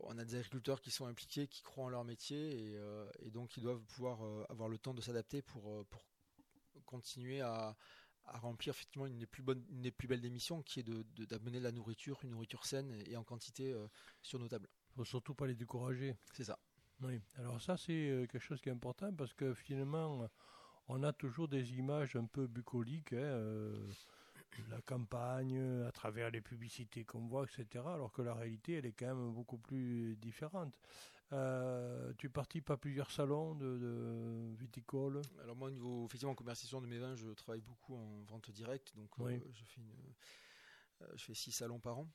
on 0.00 0.18
a 0.18 0.24
des 0.24 0.34
agriculteurs 0.34 0.80
qui 0.80 0.90
sont 0.90 1.06
impliqués, 1.06 1.46
qui 1.46 1.62
croient 1.62 1.86
en 1.86 1.88
leur 1.88 2.04
métier 2.04 2.74
et, 3.20 3.30
donc 3.30 3.56
ils 3.56 3.62
doivent 3.62 3.82
pouvoir 3.84 4.20
avoir 4.50 4.68
le 4.68 4.76
temps 4.78 4.92
de 4.92 5.00
s'adapter 5.00 5.40
pour, 5.40 5.86
pour 5.86 6.04
continuer 6.84 7.40
à, 7.40 7.76
remplir 8.26 8.74
effectivement 8.74 9.06
une 9.06 9.18
des 9.18 9.26
plus 9.26 9.42
bonnes, 9.42 9.64
une 9.70 9.82
des 9.82 9.90
plus 9.90 10.08
belles 10.08 10.20
démissions 10.20 10.62
qui 10.62 10.80
est 10.80 10.82
d'amener 10.82 11.58
de, 11.58 11.64
la 11.64 11.72
nourriture, 11.72 12.20
une 12.22 12.30
nourriture 12.30 12.64
saine 12.64 12.92
et, 13.06 13.16
en 13.16 13.24
quantité 13.24 13.74
sur 14.22 14.38
nos 14.38 14.48
tables. 14.48 14.68
Il 14.90 14.96
faut 14.96 15.04
surtout 15.04 15.34
pas 15.34 15.46
les 15.46 15.54
décourager. 15.54 16.16
C'est 16.32 16.44
ça. 16.44 16.58
Oui, 17.02 17.20
alors 17.36 17.60
ça 17.60 17.76
c'est 17.76 18.10
euh, 18.10 18.26
quelque 18.26 18.38
chose 18.42 18.60
qui 18.60 18.68
est 18.68 18.72
important 18.72 19.12
parce 19.12 19.32
que 19.34 19.54
finalement 19.54 20.28
on 20.86 21.02
a 21.02 21.12
toujours 21.12 21.48
des 21.48 21.74
images 21.74 22.14
un 22.14 22.26
peu 22.26 22.46
bucoliques, 22.46 23.12
hein, 23.12 23.16
euh, 23.16 23.90
la 24.70 24.80
campagne, 24.82 25.58
à 25.86 25.90
travers 25.90 26.30
les 26.30 26.40
publicités 26.40 27.04
qu'on 27.04 27.26
voit, 27.26 27.44
etc. 27.44 27.84
Alors 27.88 28.12
que 28.12 28.22
la 28.22 28.34
réalité 28.34 28.74
elle 28.74 28.86
est 28.86 28.92
quand 28.92 29.06
même 29.06 29.32
beaucoup 29.32 29.58
plus 29.58 30.16
différente. 30.16 30.78
Euh, 31.32 32.12
tu 32.18 32.28
participes 32.28 32.70
à 32.70 32.76
plusieurs 32.76 33.10
salons 33.10 33.54
de, 33.54 33.78
de, 33.78 34.54
viticole 34.58 35.22
Alors 35.42 35.56
moi 35.56 35.68
au 35.68 35.70
niveau 35.70 36.04
effectivement 36.04 36.34
commercialisation 36.34 36.82
de 36.82 36.86
mes 36.86 36.98
vins, 36.98 37.14
je 37.14 37.28
travaille 37.28 37.62
beaucoup 37.62 37.96
en 37.96 38.22
vente 38.24 38.50
directe, 38.50 38.94
donc 38.96 39.10
je 39.18 39.64
fais 39.64 39.80
je 41.14 41.24
fais 41.24 41.34
six 41.34 41.52
salons 41.52 41.80
par 41.80 41.98
an. 41.98 42.08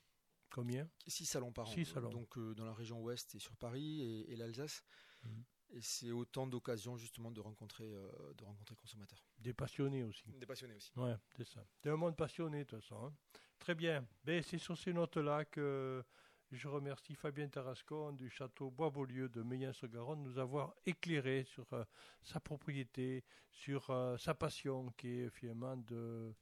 Combien? 0.51 0.89
Six 1.07 1.26
salons 1.26 1.51
par 1.51 1.68
an. 1.68 1.72
Six 1.72 1.86
salons. 1.86 2.09
Donc 2.09 2.38
euh, 2.38 2.53
dans 2.55 2.65
la 2.65 2.74
région 2.74 3.01
ouest 3.01 3.36
et 3.36 3.39
sur 3.39 3.55
Paris 3.57 4.01
et, 4.28 4.36
l'Alsace. 4.36 4.84
Mhm. 5.24 5.43
Et 5.72 5.82
c'est 5.82 6.11
autant 6.11 6.47
d'occasions 6.47 6.95
justement 6.95 7.30
de 7.30 7.41
rencontrer, 7.41 7.91
euh, 7.93 8.34
de 8.38 8.43
rencontrer 8.45 8.76
consommateurs. 8.76 9.22
Des 9.38 9.53
passionnés 9.53 10.03
aussi. 10.03 10.32
Des 10.32 10.45
passionnés 10.45 10.76
aussi. 10.76 10.91
Ouais, 10.95 11.15
c'est 11.36 11.47
ça. 11.47 11.65
C'est 11.84 11.89
un 11.89 11.97
monde 11.97 12.15
passionné 12.15 12.59
de 12.59 12.70
toute 12.70 12.80
façon. 12.80 13.05
Hein. 13.05 13.13
Très 13.59 13.76
bien. 13.76 14.07
Ben, 14.24 14.41
c'est 14.41 14.59
sur 14.59 14.78
ces 14.78 14.93
notes-là 14.93 15.43
que 15.45 16.03
je 16.52 16.68
remercie 16.68 17.16
Fabien 17.16 17.48
Tarascon 17.48 18.14
du 18.14 18.30
château 18.30 18.72
Bois-Beaulieu 18.72 19.28
de 19.30 19.41
Meillan-sur-Garonne 19.41 20.24
de 20.24 20.30
nous 20.30 20.39
avoir 20.39 20.74
éclairé 20.86 21.43
sur 21.43 21.66
euh, 21.74 21.84
sa 22.24 22.39
propriété, 22.39 23.24
sur 23.52 23.88
sa 24.18 24.34
passion 24.34 24.93
qui 24.98 25.22
est 25.22 25.30
finalement 25.30 25.76
de 25.76 26.34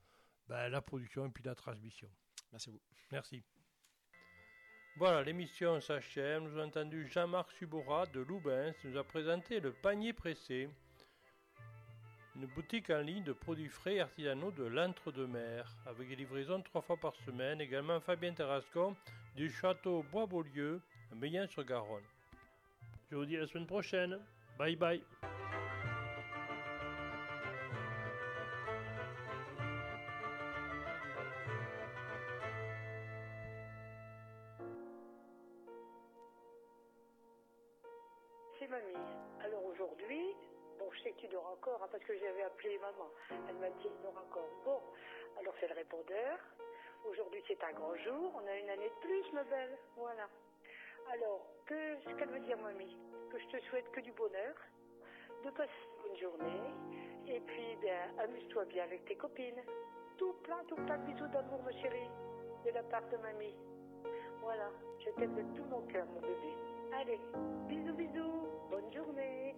ben, 0.47 0.69
la 0.69 0.81
production 0.81 1.25
et 1.25 1.29
puis 1.29 1.43
la 1.43 1.55
transmission. 1.55 2.09
Merci 2.51 2.69
à 2.69 2.71
vous. 2.73 2.81
Merci. 3.11 3.43
Voilà, 4.97 5.23
l'émission 5.23 5.81
s'achève. 5.81 6.41
Nous 6.41 6.57
avons 6.57 6.67
entendu 6.67 7.07
Jean-Marc 7.07 7.51
Subora 7.51 8.05
de 8.05 8.21
Loubens 8.21 8.73
nous 8.83 8.97
a 8.97 9.03
présenté 9.03 9.59
le 9.59 9.73
panier 9.73 10.13
pressé, 10.13 10.69
une 12.35 12.45
boutique 12.47 12.89
en 12.89 12.99
ligne 12.99 13.23
de 13.23 13.33
produits 13.33 13.69
frais 13.69 13.95
et 13.95 14.01
artisanaux 14.01 14.51
de 14.51 14.63
l'Entre-deux-Mer, 14.63 15.75
avec 15.85 16.07
des 16.09 16.15
livraisons 16.15 16.61
trois 16.61 16.81
fois 16.81 16.97
par 16.97 17.15
semaine. 17.25 17.59
Également 17.59 17.99
Fabien 17.99 18.33
Terrascon 18.33 18.95
du 19.35 19.49
château 19.51 20.03
Bois-Beaulieu, 20.11 20.81
Meillen-sur-Garonne. 21.13 22.03
Je 23.11 23.15
vous 23.17 23.25
dis 23.25 23.35
à 23.35 23.41
la 23.41 23.47
semaine 23.47 23.67
prochaine. 23.67 24.19
Bye 24.57 24.77
bye. 24.77 25.03
C'est 38.57 38.67
mamie. 38.67 38.83
Alors 39.43 39.65
aujourd'hui, 39.65 40.33
bon, 40.79 40.89
je 40.93 41.01
sais 41.03 41.11
que 41.11 41.19
tu 41.19 41.27
dors 41.27 41.45
encore, 41.47 41.81
hein, 41.83 41.89
parce 41.91 42.03
que 42.05 42.17
j'avais 42.17 42.43
appelé 42.43 42.77
maman. 42.79 43.09
Elle 43.49 43.55
m'a 43.57 43.69
dit, 43.69 43.85
il 43.85 44.01
dort 44.01 44.17
encore. 44.17 44.49
Bon, 44.63 44.79
alors 45.39 45.53
c'est 45.59 45.67
le 45.67 45.75
répondeur. 45.75 46.39
Aujourd'hui, 47.09 47.43
c'est 47.47 47.63
un 47.63 47.71
grand 47.73 47.95
jour. 47.97 48.31
On 48.35 48.47
a 48.47 48.57
une 48.57 48.69
année 48.69 48.89
de 48.89 49.07
plus, 49.07 49.31
ma 49.33 49.43
belle. 49.43 49.77
Voilà. 49.95 50.27
Alors, 51.13 51.45
que, 51.65 51.97
ce 52.03 52.15
qu'elle 52.15 52.29
veut 52.29 52.39
dire, 52.39 52.57
mamie, 52.57 52.97
que 53.31 53.39
je 53.39 53.45
te 53.47 53.63
souhaite 53.65 53.89
que 53.91 54.01
du 54.01 54.11
bonheur, 54.13 54.55
de 55.43 55.49
passer 55.51 55.71
une 56.09 56.17
journée, 56.17 56.61
et 57.27 57.39
puis, 57.41 57.75
bien, 57.81 58.11
amuse-toi 58.19 58.65
bien 58.65 58.83
avec 58.83 59.05
tes 59.05 59.15
copines. 59.15 59.61
Tout 60.17 60.33
plein, 60.43 60.63
tout 60.67 60.75
plein 60.75 60.97
de 60.97 61.11
bisous 61.11 61.27
d'amour, 61.27 61.61
ma 61.63 61.71
chérie, 61.73 62.09
de 62.65 62.71
la 62.71 62.83
part 62.83 63.07
de 63.09 63.17
mamie. 63.17 63.55
Voilà, 64.41 64.69
je 64.99 65.09
t'aime 65.11 65.35
de 65.35 65.57
tout 65.57 65.65
mon 65.65 65.81
cœur, 65.87 66.05
mon 66.07 66.21
bébé. 66.21 66.53
Allez, 66.93 67.19
bisous, 67.67 67.93
bisous, 67.93 68.47
bonne 68.69 68.93
journée. 68.93 69.55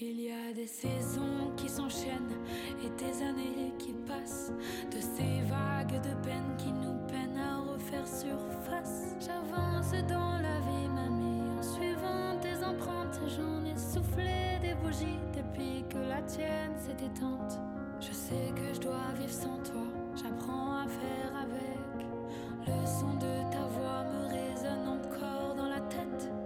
Il 0.00 0.20
y 0.20 0.30
a 0.30 0.52
des 0.54 0.68
saisons 0.68 1.50
qui 1.56 1.68
s'enchaînent 1.68 2.38
et 2.84 2.88
des 2.90 3.20
années 3.20 3.74
qui 3.80 3.92
passent, 4.06 4.52
de 4.92 5.00
ces 5.00 5.42
vagues 5.42 6.00
de 6.00 6.14
peine 6.24 6.54
qui 6.56 6.70
nous 6.70 7.04
peinent 7.08 7.36
à 7.36 7.58
refaire 7.72 8.06
surface. 8.06 9.16
J'avance 9.18 9.90
dans 10.06 10.40
la 10.40 10.60
vie, 10.60 10.88
mamie, 10.88 11.42
en 11.58 11.62
suivant 11.64 12.38
tes 12.40 12.64
empreintes. 12.64 13.18
J'en 13.26 13.64
ai 13.64 13.76
soufflé 13.76 14.60
des 14.62 14.74
bougies 14.74 15.18
depuis 15.34 15.82
que 15.90 15.98
la 15.98 16.22
tienne 16.22 16.76
s'est 16.78 17.04
éteinte. 17.04 17.58
Je 18.00 18.12
sais 18.12 18.52
que 18.54 18.72
je 18.72 18.80
dois 18.80 19.12
vivre 19.18 19.32
sans 19.32 19.58
toi, 19.64 19.82
j'apprends 20.14 20.76
à 20.76 20.86
faire 20.86 21.32
avec. 21.42 22.06
Le 22.68 22.86
son 22.86 23.14
de 23.14 23.50
ta 23.50 23.64
voix 23.66 24.04
me 24.04 24.28
résonne 24.28 24.86
encore 24.86 25.56
dans 25.56 25.68
la 25.68 25.80
tête. 25.80 26.37